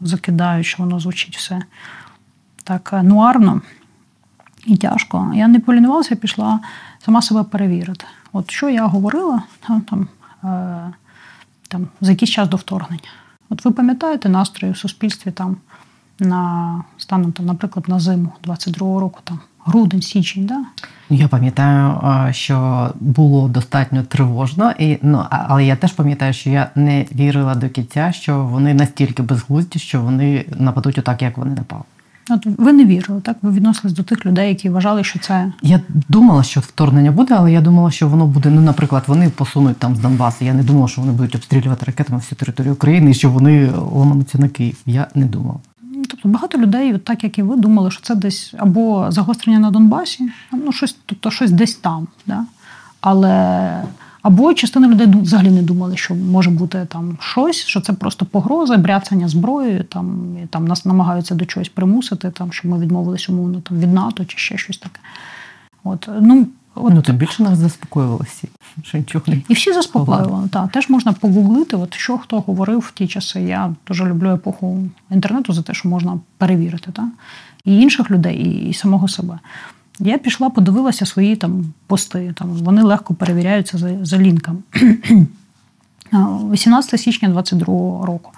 закидаю, 0.00 0.64
що 0.64 0.82
воно 0.82 1.00
звучить 1.00 1.36
все 1.36 1.62
так 2.64 2.90
е, 2.92 3.02
нуарно 3.02 3.60
і 4.66 4.76
тяжко. 4.76 5.32
Я 5.34 5.48
не 5.48 5.60
полінувалася, 5.60 6.16
пішла 6.16 6.60
сама 7.04 7.22
себе 7.22 7.42
перевірити. 7.42 8.04
От 8.32 8.50
що 8.50 8.68
я 8.68 8.86
говорила 8.86 9.42
там, 9.66 9.80
там, 9.80 10.08
е, 10.44 10.92
там 11.68 11.88
за 12.00 12.10
якийсь 12.10 12.30
час 12.30 12.48
до 12.48 12.56
вторгнення. 12.56 13.02
От 13.48 13.64
ви 13.64 13.70
пам'ятаєте 13.70 14.28
настрої 14.28 14.72
в 14.72 14.76
суспільстві 14.76 15.30
там 15.30 15.56
на 16.18 16.84
станом, 16.98 17.32
там, 17.32 17.46
наприклад, 17.46 17.88
на 17.88 17.98
зиму 17.98 18.32
22-го 18.44 19.00
року, 19.00 19.20
там 19.24 19.40
грудень, 19.64 20.02
січень, 20.02 20.46
да? 20.46 20.64
Ну, 21.10 21.16
я 21.16 21.28
пам'ятаю, 21.28 21.98
що 22.34 22.90
було 23.00 23.48
достатньо 23.48 24.02
тривожно, 24.02 24.72
і 24.78 24.98
ну 25.02 25.24
але 25.30 25.64
я 25.64 25.76
теж 25.76 25.92
пам'ятаю, 25.92 26.32
що 26.32 26.50
я 26.50 26.70
не 26.74 27.06
вірила 27.14 27.54
до 27.54 27.68
кінця, 27.68 28.12
що 28.12 28.44
вони 28.44 28.74
настільки 28.74 29.22
безглузді, 29.22 29.78
що 29.78 30.00
вони 30.00 30.44
нападуть 30.56 30.98
отак, 30.98 31.22
як 31.22 31.38
вони 31.38 31.54
напали. 31.54 31.82
От 32.30 32.46
ви 32.46 32.72
не 32.72 32.84
вірили, 32.84 33.20
так? 33.20 33.36
Ви 33.42 33.50
відносились 33.50 33.96
до 33.96 34.02
тих 34.02 34.26
людей, 34.26 34.48
які 34.48 34.68
вважали, 34.68 35.04
що 35.04 35.18
це. 35.18 35.52
Я 35.62 35.80
думала, 36.08 36.42
що 36.42 36.60
вторгнення 36.60 37.12
буде, 37.12 37.34
але 37.38 37.52
я 37.52 37.60
думала, 37.60 37.90
що 37.90 38.08
воно 38.08 38.26
буде. 38.26 38.50
Ну, 38.50 38.60
наприклад, 38.60 39.04
вони 39.06 39.30
посунуть 39.30 39.76
там 39.76 39.96
з 39.96 39.98
Донбасу. 39.98 40.44
Я 40.44 40.54
не 40.54 40.62
думала, 40.62 40.88
що 40.88 41.00
вони 41.00 41.12
будуть 41.12 41.34
обстрілювати 41.34 41.86
ракетами 41.86 42.18
всю 42.18 42.36
територію 42.38 42.72
України 42.72 43.10
і 43.10 43.14
що 43.14 43.30
вони 43.30 43.70
ламануться 43.92 44.38
на 44.38 44.48
Київ. 44.48 44.76
Я 44.86 45.06
не 45.14 45.24
думала. 45.24 45.58
Тобто 46.08 46.28
багато 46.28 46.58
людей, 46.58 46.98
так 46.98 47.24
як 47.24 47.38
і 47.38 47.42
ви, 47.42 47.56
думали, 47.56 47.90
що 47.90 48.02
це 48.02 48.14
десь 48.14 48.54
або 48.58 49.06
загострення 49.10 49.58
на 49.58 49.70
Донбасі, 49.70 50.28
ну 50.52 50.72
щось, 50.72 50.96
тобто 51.06 51.30
щось 51.30 51.50
десь 51.50 51.74
там. 51.74 52.08
Да? 52.26 52.44
Але 53.00 53.82
Або 54.22 54.54
частина 54.54 54.88
людей 54.88 55.06
взагалі 55.22 55.50
не 55.50 55.62
думали, 55.62 55.96
що 55.96 56.14
може 56.14 56.50
бути 56.50 56.86
там 56.88 57.18
щось, 57.20 57.56
що 57.56 57.80
це 57.80 57.92
просто 57.92 58.26
погроза, 58.26 58.76
бряцання 58.76 59.28
зброєю, 59.28 59.84
там 59.84 60.36
і 60.44 60.46
там 60.46 60.68
нас 60.68 60.84
намагаються 60.84 61.34
до 61.34 61.46
чогось 61.46 61.68
примусити, 61.68 62.30
там 62.30 62.52
щоб 62.52 62.70
ми 62.70 62.78
відмовились 62.78 63.28
умовно 63.28 63.60
там 63.60 63.80
від 63.80 63.92
НАТО 63.92 64.24
чи 64.24 64.38
ще 64.38 64.58
щось 64.58 64.78
таке. 64.78 65.00
От 65.84 66.08
ну 66.20 66.40
От. 66.40 66.48
Ну, 66.76 67.02
тим 67.02 67.16
більше 67.16 67.42
нас 67.42 67.58
заспокоювали 67.58 68.24
всі, 68.28 68.48
що 68.82 68.98
нічого 68.98 69.24
не 69.26 69.42
і 69.48 69.54
всі 69.54 69.72
заспокоювали. 69.72 70.48
Так, 70.48 70.72
теж 70.72 70.88
можна 70.88 71.12
погуглити, 71.12 71.76
от 71.76 71.94
що 71.94 72.18
хто 72.18 72.40
говорив 72.40 72.78
в 72.78 72.90
ті 72.90 73.08
часи. 73.08 73.40
Я 73.40 73.74
дуже 73.86 74.04
люблю 74.04 74.30
епоху 74.30 74.88
інтернету 75.10 75.52
за 75.52 75.62
те, 75.62 75.74
що 75.74 75.88
можна 75.88 76.20
перевірити, 76.38 76.92
так? 76.92 77.06
і 77.64 77.80
інших 77.80 78.10
людей, 78.10 78.36
і, 78.36 78.68
і 78.68 78.74
самого 78.74 79.08
себе. 79.08 79.38
Я 79.98 80.18
пішла, 80.18 80.50
подивилася 80.50 81.06
свої 81.06 81.36
там 81.36 81.72
пости. 81.86 82.32
Там 82.36 82.48
вони 82.48 82.82
легко 82.82 83.14
перевіряються 83.14 83.78
за, 83.78 84.04
за 84.04 84.18
лінками. 84.18 84.58
18 86.12 87.00
січня 87.00 87.28
22 87.28 87.66
року. 88.06 88.32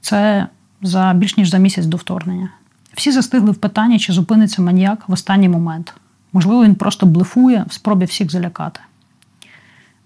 Це 0.00 0.46
за 0.82 1.12
більш 1.16 1.36
ніж 1.36 1.50
за 1.50 1.58
місяць 1.58 1.86
до 1.86 1.96
вторгнення. 1.96 2.48
Всі 2.94 3.12
застигли 3.12 3.50
в 3.50 3.54
питанні, 3.54 3.98
чи 3.98 4.12
зупиниться 4.12 4.62
маніяк 4.62 5.08
в 5.08 5.12
останній 5.12 5.48
момент. 5.48 5.94
Можливо, 6.32 6.64
він 6.64 6.74
просто 6.74 7.06
блефує 7.06 7.64
в 7.68 7.72
спробі 7.72 8.04
всіх 8.04 8.30
залякати. 8.30 8.80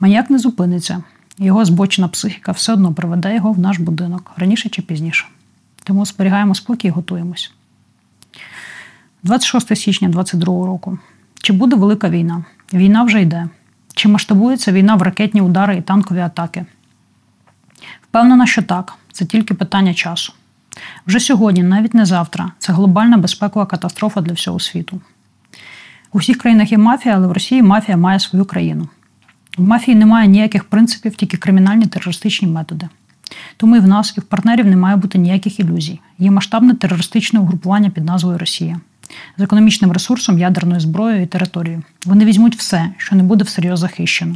Маніяк 0.01 0.31
не 0.31 0.39
зупиниться, 0.39 1.03
його 1.39 1.65
збочена 1.65 2.09
психіка 2.09 2.53
все 2.53 2.73
одно 2.73 2.95
приведе 2.95 3.35
його 3.35 3.53
в 3.53 3.59
наш 3.59 3.79
будинок 3.79 4.33
раніше 4.37 4.69
чи 4.69 4.83
пізніше. 4.83 5.27
Тому 5.85 6.07
зберігаємо 6.07 6.55
спокій 6.55 6.89
і 6.89 6.91
готуємось. 6.91 7.53
26 9.23 9.77
січня 9.77 10.09
2022 10.09 10.67
року. 10.67 10.99
Чи 11.43 11.53
буде 11.53 11.77
велика 11.77 12.09
війна? 12.09 12.45
Війна 12.73 13.03
вже 13.03 13.23
йде. 13.23 13.49
Чи 13.95 14.09
масштабується 14.09 14.73
війна 14.73 14.95
в 14.95 15.03
ракетні 15.03 15.41
удари 15.41 15.77
і 15.77 15.83
танкові 15.83 16.21
атаки? 16.21 16.67
Впевнена, 18.03 18.47
що 18.47 18.63
так. 18.63 18.95
Це 19.13 19.25
тільки 19.25 19.55
питання 19.55 19.95
часу. 19.95 20.33
Вже 21.07 21.21
сьогодні, 21.21 21.63
навіть 21.63 21.95
не 21.95 22.07
завтра, 22.07 22.53
це 22.59 22.73
глобальна 22.73 23.17
безпекова 23.17 23.67
катастрофа 23.67 24.21
для 24.21 24.33
всього 24.33 24.61
світу. 24.61 25.01
У 26.13 26.19
всіх 26.19 26.39
країнах 26.39 26.73
є 26.73 26.79
мафія, 26.79 27.15
але 27.15 27.27
в 27.27 27.33
Росії 27.33 27.63
мафія 27.63 27.97
має 27.97 28.21
свою 28.21 28.45
країну. 28.45 28.89
В 29.59 29.69
мафії 29.69 29.97
немає 29.97 30.29
ніяких 30.29 30.65
принципів, 30.65 31.15
тільки 31.15 31.37
кримінальні 31.37 31.87
терористичні 31.87 32.49
методи. 32.49 32.89
Тому 33.57 33.77
і 33.77 33.81
в 33.81 33.87
нас, 33.87 34.15
і 34.17 34.21
в 34.21 34.25
партнерів 34.25 34.67
не 34.67 34.77
має 34.77 34.97
бути 34.97 35.19
ніяких 35.19 35.61
ілюзій. 35.61 36.01
Є 36.19 36.31
масштабне 36.31 36.75
терористичне 36.75 37.41
угрупування 37.41 37.91
під 37.91 38.05
назвою 38.05 38.39
Росія 38.39 38.81
з 39.39 39.43
економічним 39.43 39.93
ресурсом, 39.93 40.39
ядерною 40.39 40.81
зброєю 40.81 41.23
і 41.23 41.27
територією. 41.27 41.83
Вони 42.07 42.25
візьмуть 42.25 42.57
все, 42.57 42.91
що 42.97 43.17
не 43.17 43.23
буде 43.23 43.45
всерйоз 43.45 43.81
захищено. 43.81 44.35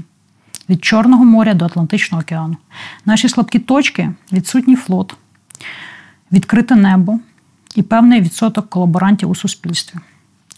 Від 0.68 0.84
Чорного 0.84 1.24
моря 1.24 1.54
до 1.54 1.64
Атлантичного 1.64 2.22
океану. 2.22 2.56
Наші 3.04 3.28
слабкі 3.28 3.58
точки 3.58 4.10
відсутній 4.32 4.76
флот, 4.76 5.16
відкрите 6.32 6.76
небо 6.76 7.20
і 7.74 7.82
певний 7.82 8.20
відсоток 8.20 8.70
колаборантів 8.70 9.30
у 9.30 9.34
суспільстві. 9.34 9.98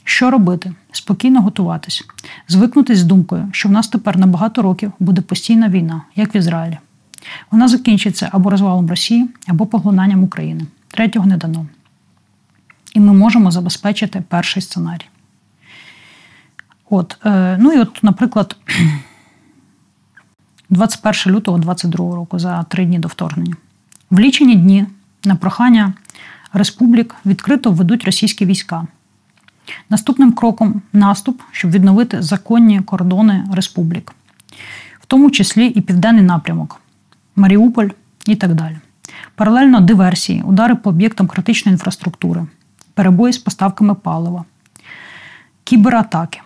Що 0.04 0.30
робити? 0.30 0.74
Спокійно 0.92 1.42
готуватись, 1.42 2.04
звикнутись 2.48 2.98
з 2.98 3.04
думкою, 3.04 3.48
що 3.52 3.68
в 3.68 3.72
нас 3.72 3.88
тепер 3.88 4.18
на 4.18 4.26
багато 4.26 4.62
років 4.62 4.92
буде 4.98 5.22
постійна 5.22 5.68
війна, 5.68 6.02
як 6.16 6.34
в 6.34 6.36
Ізраїлі. 6.36 6.78
Вона 7.50 7.68
закінчиться 7.68 8.28
або 8.32 8.50
розвалом 8.50 8.88
Росії, 8.88 9.30
або 9.46 9.66
поглинанням 9.66 10.24
України. 10.24 10.66
Третього 10.88 11.26
не 11.26 11.36
дано. 11.36 11.66
І 12.94 13.00
ми 13.00 13.12
можемо 13.12 13.50
забезпечити 13.50 14.22
перший 14.28 14.62
сценарій. 14.62 15.06
От, 16.90 17.16
е, 17.26 17.56
Ну 17.60 17.72
і 17.72 17.78
от, 17.78 18.02
наприклад, 18.02 18.56
21 20.70 21.34
лютого 21.34 21.58
2022 21.58 22.16
року, 22.16 22.38
за 22.38 22.62
три 22.62 22.84
дні 22.84 22.98
до 22.98 23.08
вторгнення. 23.08 23.54
В 24.10 24.18
лічені 24.18 24.56
дні 24.56 24.86
на 25.24 25.36
прохання 25.36 25.92
республік 26.52 27.14
відкрито 27.26 27.70
введуть 27.70 28.04
російські 28.04 28.46
війська. 28.46 28.86
Наступним 29.90 30.32
кроком 30.32 30.82
наступ, 30.92 31.40
щоб 31.52 31.70
відновити 31.70 32.22
законні 32.22 32.80
кордони 32.80 33.44
республік, 33.52 34.14
в 35.00 35.06
тому 35.06 35.30
числі 35.30 35.66
і 35.66 35.80
південний 35.80 36.24
напрямок, 36.24 36.80
Маріуполь 37.36 37.88
і 38.26 38.36
так 38.36 38.54
далі. 38.54 38.76
Паралельно 39.34 39.80
диверсії, 39.80 40.42
удари 40.42 40.74
по 40.74 40.90
об'єктам 40.90 41.26
критичної 41.26 41.74
інфраструктури, 41.74 42.46
перебої 42.94 43.32
з 43.32 43.38
поставками 43.38 43.94
палива, 43.94 44.44
кібератаки, 45.64 46.40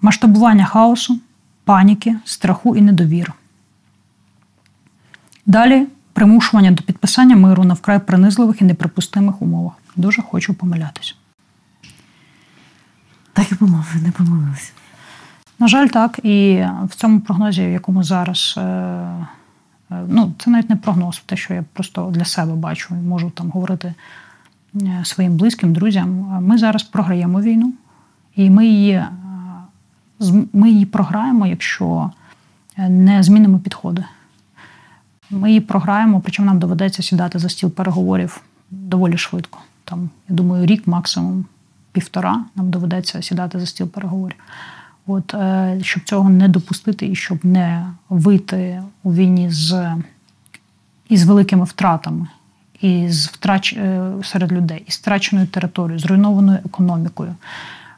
масштабування 0.00 0.64
хаосу, 0.64 1.20
паніки, 1.64 2.16
страху 2.24 2.76
і 2.76 2.80
недовір. 2.80 3.32
Далі 5.46 5.86
примушування 6.12 6.70
до 6.70 6.82
підписання 6.82 7.36
миру 7.36 7.64
на 7.64 7.74
вкрай 7.74 7.98
принизливих 7.98 8.62
і 8.62 8.64
неприпустимих 8.64 9.42
умовах. 9.42 9.72
Дуже 9.96 10.22
хочу 10.22 10.54
помилятися. 10.54 11.14
Так 13.40 13.52
і 13.52 13.54
помови, 13.54 13.84
не 14.02 14.10
помилилися. 14.10 14.72
На 15.58 15.68
жаль, 15.68 15.86
так. 15.86 16.20
І 16.22 16.64
в 16.84 16.94
цьому 16.94 17.20
прогнозі, 17.20 17.66
в 17.66 17.72
якому 17.72 18.02
зараз, 18.02 18.54
е, 18.58 18.60
е, 18.60 19.24
ну, 20.08 20.32
це 20.38 20.50
навіть 20.50 20.70
не 20.70 20.76
прогноз, 20.76 21.22
те, 21.26 21.36
що 21.36 21.54
я 21.54 21.64
просто 21.72 22.10
для 22.10 22.24
себе 22.24 22.54
бачу 22.54 22.94
і 22.94 23.08
можу 23.08 23.30
там 23.30 23.50
говорити 23.50 23.94
е, 24.74 25.00
своїм 25.04 25.36
близьким 25.36 25.72
друзям. 25.72 26.10
Ми 26.42 26.58
зараз 26.58 26.82
програємо 26.82 27.40
війну, 27.40 27.72
і 28.36 28.50
ми 28.50 28.66
її, 28.66 29.04
ми 30.52 30.70
її 30.70 30.86
програємо, 30.86 31.46
якщо 31.46 32.10
не 32.76 33.22
змінимо 33.22 33.58
підходи. 33.58 34.04
Ми 35.30 35.48
її 35.48 35.60
програємо, 35.60 36.20
причому 36.20 36.46
нам 36.46 36.58
доведеться 36.58 37.02
сідати 37.02 37.38
за 37.38 37.48
стіл 37.48 37.70
переговорів 37.70 38.40
доволі 38.70 39.18
швидко. 39.18 39.58
Там, 39.84 40.10
я 40.28 40.36
думаю, 40.36 40.66
рік 40.66 40.86
максимум 40.86 41.44
півтора 41.92 42.44
нам 42.56 42.70
доведеться 42.70 43.22
сідати 43.22 43.60
за 43.60 43.66
стіл 43.66 43.88
переговорів. 43.88 44.36
От, 45.06 45.34
е, 45.34 45.78
Щоб 45.82 46.02
цього 46.04 46.30
не 46.30 46.48
допустити 46.48 47.06
і 47.06 47.14
щоб 47.14 47.44
не 47.44 47.86
вийти 48.08 48.82
у 49.02 49.14
війні 49.14 49.50
з 49.50 49.94
із 51.08 51.24
великими 51.24 51.64
втратами, 51.64 52.26
із 52.80 53.26
втрач 53.26 53.72
е, 53.72 54.12
серед 54.22 54.52
людей, 54.52 54.84
із 54.86 54.94
втраченою 54.94 55.46
територією, 55.46 55.98
зруйнованою 55.98 56.58
економікою. 56.64 57.34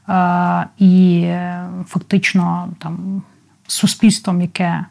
Е, 0.08 0.66
і 0.78 1.26
фактично 1.86 2.68
там 2.78 3.22
суспільством, 3.66 4.40
яке 4.40 4.84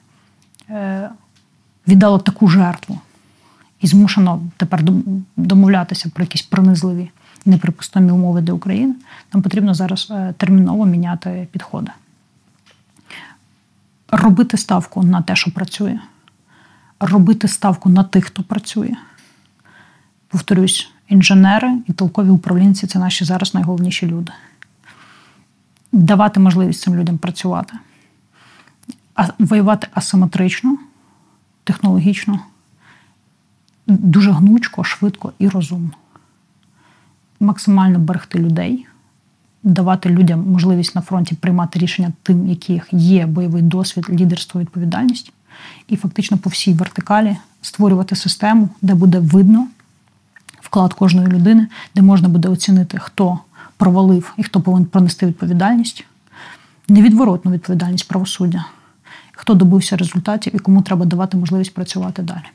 віддало 1.87 2.19
таку 2.19 2.47
жертву 2.47 2.99
і 3.81 3.87
змушено 3.87 4.41
тепер 4.57 4.83
домовлятися 5.37 6.09
про 6.13 6.23
якісь 6.23 6.41
пронизливі 6.41 7.09
неприпустимі 7.45 8.11
умови 8.11 8.41
для 8.41 8.53
України, 8.53 8.95
нам 9.33 9.41
потрібно 9.41 9.73
зараз 9.73 10.07
е, 10.11 10.33
терміново 10.37 10.85
міняти 10.85 11.47
підходи. 11.51 11.91
Робити 14.11 14.57
ставку 14.57 15.03
на 15.03 15.21
те, 15.21 15.35
що 15.35 15.51
працює, 15.51 15.99
робити 16.99 17.47
ставку 17.47 17.89
на 17.89 18.03
тих, 18.03 18.25
хто 18.25 18.43
працює. 18.43 18.95
Повторюсь, 20.27 20.89
інженери 21.09 21.77
і 21.87 21.93
толкові 21.93 22.29
управлінці 22.29 22.87
це 22.87 22.99
наші 22.99 23.25
зараз 23.25 23.53
найголовніші 23.53 24.07
люди. 24.07 24.31
Давати 25.91 26.39
можливість 26.39 26.81
цим 26.81 26.95
людям 26.95 27.17
працювати, 27.17 27.73
а 29.15 29.27
воювати 29.39 29.87
асиметрично, 29.93 30.77
технологічно, 31.63 32.39
дуже 33.87 34.31
гнучко, 34.31 34.83
швидко 34.83 35.33
і 35.39 35.49
розумно 35.49 35.91
максимально 37.41 37.99
берегти 37.99 38.39
людей, 38.39 38.87
давати 39.63 40.09
людям 40.09 40.51
можливість 40.51 40.95
на 40.95 41.01
фронті 41.01 41.35
приймати 41.35 41.79
рішення 41.79 42.11
тим, 42.23 42.47
яких 42.47 42.87
є 42.91 43.25
бойовий 43.25 43.61
досвід, 43.61 44.05
лідерство, 44.09 44.61
відповідальність, 44.61 45.31
і 45.87 45.95
фактично 45.95 46.37
по 46.37 46.49
всій 46.49 46.73
вертикалі 46.73 47.37
створювати 47.61 48.15
систему, 48.15 48.69
де 48.81 48.95
буде 48.95 49.19
видно 49.19 49.67
вклад 50.61 50.93
кожної 50.93 51.27
людини, 51.27 51.67
де 51.95 52.01
можна 52.01 52.29
буде 52.29 52.49
оцінити, 52.49 52.97
хто 52.97 53.39
провалив 53.77 54.33
і 54.37 54.43
хто 54.43 54.61
повинен 54.61 54.85
пронести 54.85 55.25
відповідальність, 55.25 56.05
невідворотну 56.87 57.51
відповідальність 57.51 58.07
правосуддя, 58.07 58.65
хто 59.31 59.53
добився 59.53 59.97
результатів 59.97 60.55
і 60.55 60.59
кому 60.59 60.81
треба 60.81 61.05
давати 61.05 61.37
можливість 61.37 61.73
працювати 61.73 62.21
далі. 62.21 62.45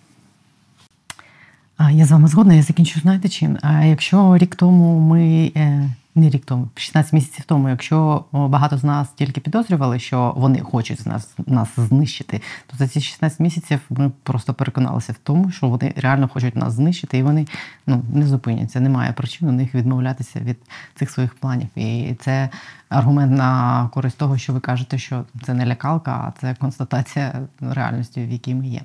Я 1.79 2.05
з 2.05 2.11
вами 2.11 2.29
згодна, 2.29 2.55
я 2.55 2.63
закінчу 2.63 3.01
знаєте 3.01 3.29
чим. 3.29 3.59
А 3.63 3.85
якщо 3.85 4.37
рік 4.39 4.55
тому 4.55 5.01
ми 5.01 5.53
е, 5.57 5.91
не 6.15 6.31
рік 6.31 6.45
тому, 6.45 6.69
16 6.75 7.13
місяців 7.13 7.45
тому, 7.49 7.69
якщо 7.69 8.25
багато 8.33 8.79
з 8.79 8.85
нас 8.85 9.09
тільки 9.15 9.41
підозрювали, 9.41 9.99
що 9.99 10.35
вони 10.37 10.61
хочуть 10.61 11.07
нас 11.07 11.35
нас 11.47 11.69
знищити, 11.77 12.43
то 12.67 12.77
за 12.77 12.89
ці 12.89 13.01
16 13.01 13.41
місяців 13.41 13.81
ми 13.91 14.11
просто 14.23 14.55
переконалися 14.55 15.13
в 15.13 15.17
тому, 15.23 15.51
що 15.51 15.69
вони 15.69 15.93
реально 15.97 16.29
хочуть 16.29 16.57
нас 16.57 16.73
знищити, 16.73 17.19
і 17.19 17.23
вони 17.23 17.47
ну 17.87 18.03
не 18.13 18.27
зупиняться. 18.27 18.81
Немає 18.81 19.13
причин 19.13 19.49
у 19.49 19.53
них 19.53 19.75
відмовлятися 19.75 20.41
від 20.41 20.57
цих 20.95 21.11
своїх 21.11 21.35
планів. 21.35 21.69
І 21.77 22.15
це 22.21 22.49
аргумент 22.89 23.33
на 23.33 23.91
користь 23.95 24.19
того, 24.19 24.39
що 24.39 24.53
ви 24.53 24.61
кажете, 24.61 24.99
що 24.99 25.25
це 25.43 25.55
не 25.55 25.67
лякалка, 25.67 26.11
а 26.11 26.41
це 26.41 26.55
констатація 26.55 27.41
реальності, 27.61 28.25
в 28.25 28.33
якій 28.33 28.55
ми 28.55 28.67
є. 28.67 28.81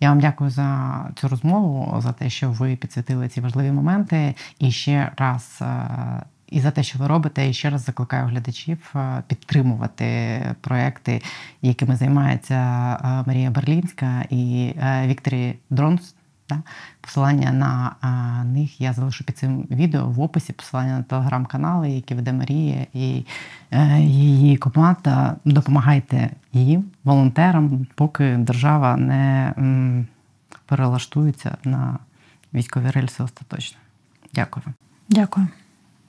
Я 0.00 0.08
вам 0.08 0.20
дякую 0.20 0.50
за 0.50 1.10
цю 1.14 1.28
розмову, 1.28 2.00
за 2.00 2.12
те, 2.12 2.30
що 2.30 2.50
ви 2.50 2.76
підсвітили 2.76 3.28
ці 3.28 3.40
важливі 3.40 3.72
моменти. 3.72 4.34
І 4.58 4.70
ще 4.70 5.12
раз 5.16 5.62
і 6.48 6.60
за 6.60 6.70
те, 6.70 6.82
що 6.82 6.98
ви 6.98 7.06
робите, 7.06 7.48
і 7.48 7.52
ще 7.52 7.70
раз 7.70 7.84
закликаю 7.84 8.26
глядачів 8.26 8.92
е, 8.96 9.22
підтримувати 9.26 10.40
проекти, 10.60 11.22
якими 11.62 11.96
займається 11.96 12.54
е, 12.54 13.24
Марія 13.26 13.50
Берлінська 13.50 14.24
і 14.30 14.74
е, 14.82 15.06
Victory 15.06 15.54
Drones. 15.70 16.14
Да? 16.48 16.62
Посилання 17.00 17.52
на 17.52 17.96
а, 18.00 18.44
них 18.44 18.80
я 18.80 18.92
залишу 18.92 19.24
під 19.24 19.38
цим 19.38 19.62
відео 19.70 20.06
в 20.08 20.20
описі, 20.20 20.52
посилання 20.52 20.96
на 20.98 21.02
телеграм-канали, 21.02 21.90
які 21.90 22.14
веде 22.14 22.32
Марія 22.32 22.86
і 22.94 23.24
е, 23.70 24.00
її 24.00 24.56
команда. 24.56 25.36
Допомагайте 25.44 26.30
їм, 26.52 26.84
волонтерам, 27.04 27.86
поки 27.94 28.36
держава 28.36 28.96
не 28.96 29.54
перелаштується 30.66 31.56
на 31.64 31.98
військові 32.54 32.90
рельси 32.90 33.22
остаточно. 33.22 33.78
Дякую. 34.34 34.66
Дякую. 35.08 35.48